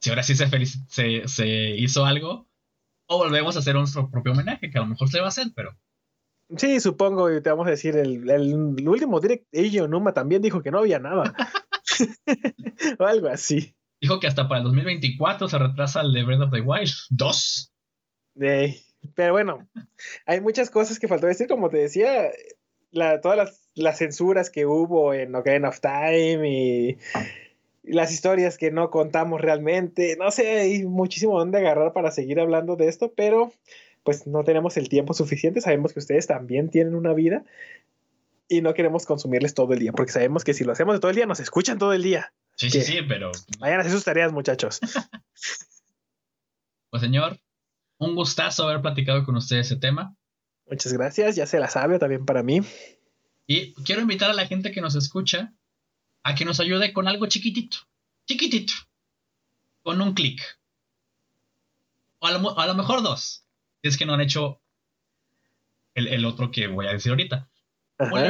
[0.00, 0.46] Si ahora sí se,
[0.88, 2.48] se, se hizo algo,
[3.06, 5.48] o volvemos a hacer nuestro propio homenaje, que a lo mejor se va a hacer,
[5.56, 5.76] pero.
[6.56, 10.62] Sí, supongo, y te vamos a decir, el, el, último direct, Eiji Numa también dijo
[10.62, 11.34] que no había nada.
[12.98, 13.74] o algo así.
[14.00, 17.72] Dijo que hasta para el 2024 se retrasa el de Breath of the Wild 2.
[19.14, 19.68] pero bueno,
[20.26, 22.30] hay muchas cosas que faltó decir, como te decía,
[23.22, 23.67] todas las,
[23.98, 26.98] censuras que hubo en Ocarina of Time y,
[27.84, 30.16] las historias que no contamos realmente.
[30.18, 33.52] No sé, hay muchísimo donde agarrar para seguir hablando de esto, pero
[34.02, 35.60] pues no tenemos el tiempo suficiente.
[35.60, 37.44] Sabemos que ustedes también tienen una vida
[38.48, 41.16] y no queremos consumirles todo el día, porque sabemos que si lo hacemos todo el
[41.16, 42.32] día, nos escuchan todo el día.
[42.56, 43.30] Sí, sí, sí, pero...
[43.58, 44.80] Vayan a hacer sus tareas, muchachos.
[46.90, 47.38] pues señor,
[47.98, 50.16] un gustazo haber platicado con usted ese tema.
[50.66, 52.62] Muchas gracias, ya se la sabe también para mí.
[53.50, 55.54] Y quiero invitar a la gente que nos escucha
[56.22, 57.78] a que nos ayude con algo chiquitito,
[58.26, 58.74] chiquitito,
[59.82, 60.42] con un clic.
[62.18, 63.46] O a lo, mejor dos,
[63.80, 64.60] si es que no han hecho
[65.94, 67.48] el, otro que voy a decir ahorita.
[67.98, 68.20] Un, un,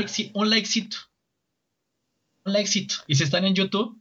[0.50, 0.98] likecito.
[2.44, 2.94] Un likecito.
[3.08, 4.00] Y si están en YouTube,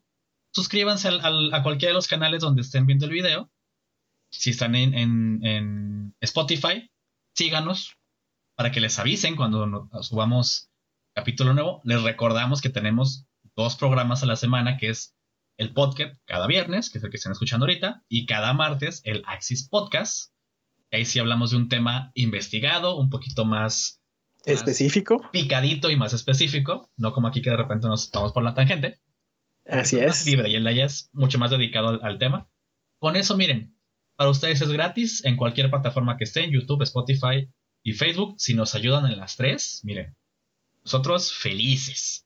[0.52, 3.50] suscríbanse a cualquiera de los canales donde estén viendo el video.
[4.30, 4.94] Si están en,
[5.44, 6.92] en Spotify,
[7.34, 7.98] síganos,
[8.54, 10.70] para que les avisen cuando subamos
[11.18, 11.82] capítulo nuevo.
[11.84, 13.26] Les recordamos que tenemos
[13.56, 15.16] dos programas a la semana, que es
[15.58, 19.24] el podcast cada viernes, que es el que están escuchando ahorita, y cada martes el
[19.26, 20.32] Axis Podcast.
[20.92, 24.00] Ahí sí hablamos de un tema investigado, un poquito más
[24.46, 28.54] específico, picadito y más específico, no como aquí que de repente nos estamos por la
[28.54, 29.00] tangente.
[29.66, 30.24] Así es.
[30.24, 32.48] libre y el de allá es mucho más dedicado al, tema.
[33.00, 33.76] Con eso, miren,
[34.18, 37.50] para ustedes es gratis en cualquier plataforma que esté, en YouTube, Spotify,
[37.82, 40.16] y Facebook, si nos ayudan en las tres, miren,
[40.88, 42.26] nosotros felices.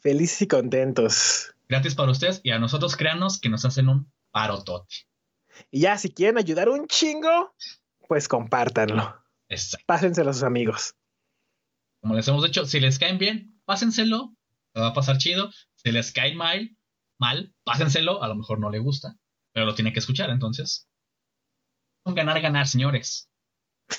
[0.00, 1.54] Felices y contentos.
[1.68, 4.94] Gratis para ustedes y a nosotros créanos que nos hacen un parotote.
[5.70, 7.54] Y ya, si quieren ayudar un chingo,
[8.08, 9.22] pues compártanlo.
[9.46, 9.84] Exacto.
[9.86, 10.94] Pásenselo a sus amigos.
[12.00, 14.34] Como les hemos dicho, si les caen bien, pásenselo.
[14.72, 15.50] Se va a pasar chido.
[15.74, 16.74] Si les caen mal,
[17.18, 18.22] mal, pásenselo.
[18.22, 19.18] A lo mejor no le gusta,
[19.52, 20.30] pero lo tiene que escuchar.
[20.30, 20.88] Entonces,
[22.06, 23.28] un ganar, ganar, señores.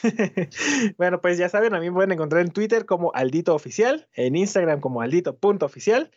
[0.97, 4.35] bueno, pues ya saben, a mí me pueden encontrar en Twitter como Aldito Oficial, en
[4.35, 6.11] Instagram como Aldito.oficial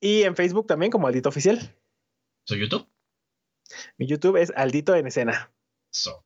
[0.00, 1.74] y en Facebook también como Aldito Oficial.
[2.44, 2.88] ¿Soy YouTube?
[3.98, 5.52] Mi YouTube es Aldito en escena.
[5.90, 6.24] So.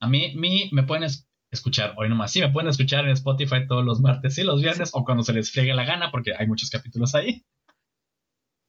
[0.00, 1.08] A mí, mí me pueden
[1.50, 2.32] escuchar hoy nomás.
[2.32, 5.32] Sí, me pueden escuchar en Spotify todos los martes y los viernes o cuando se
[5.32, 7.44] les friegue la gana porque hay muchos capítulos ahí.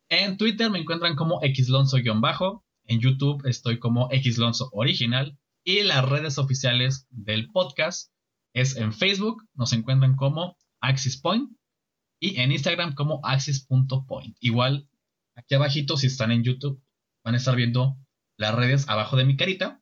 [0.10, 2.64] En Twitter me encuentran como xlonzo-bajo.
[2.86, 5.38] En YouTube estoy como xlonzo original.
[5.68, 8.12] Y las redes oficiales del podcast
[8.54, 11.52] es en Facebook, nos encuentran como Axis Point
[12.22, 14.38] y en Instagram como axis.point.
[14.40, 14.88] Igual,
[15.36, 16.80] aquí abajito, si están en YouTube,
[17.24, 17.98] van a estar viendo
[18.38, 19.82] las redes abajo de mi carita.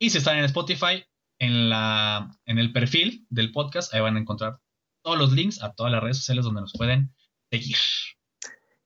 [0.00, 1.04] Y si están en Spotify,
[1.38, 4.58] en, la, en el perfil del podcast, ahí van a encontrar
[5.04, 7.14] todos los links a todas las redes sociales donde nos pueden
[7.52, 7.76] seguir.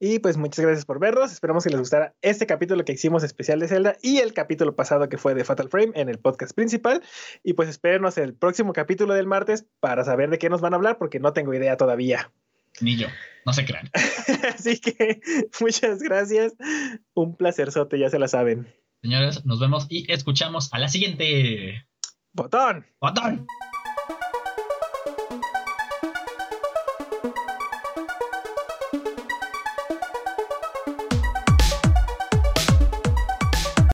[0.07, 1.33] Y pues muchas gracias por vernos.
[1.33, 5.09] Esperamos que les gustara este capítulo que hicimos especial de Zelda y el capítulo pasado
[5.09, 7.03] que fue de Fatal Frame en el podcast principal.
[7.43, 10.77] Y pues espérenos el próximo capítulo del martes para saber de qué nos van a
[10.77, 12.31] hablar porque no tengo idea todavía.
[12.83, 13.07] Ni yo,
[13.47, 13.91] no se crean.
[14.55, 15.23] Así que
[15.59, 16.53] muchas gracias.
[17.15, 18.71] Un placerzote, ya se la saben.
[19.01, 21.87] Señores, nos vemos y escuchamos a la siguiente.
[22.35, 22.85] Botón.
[23.01, 23.47] Botón.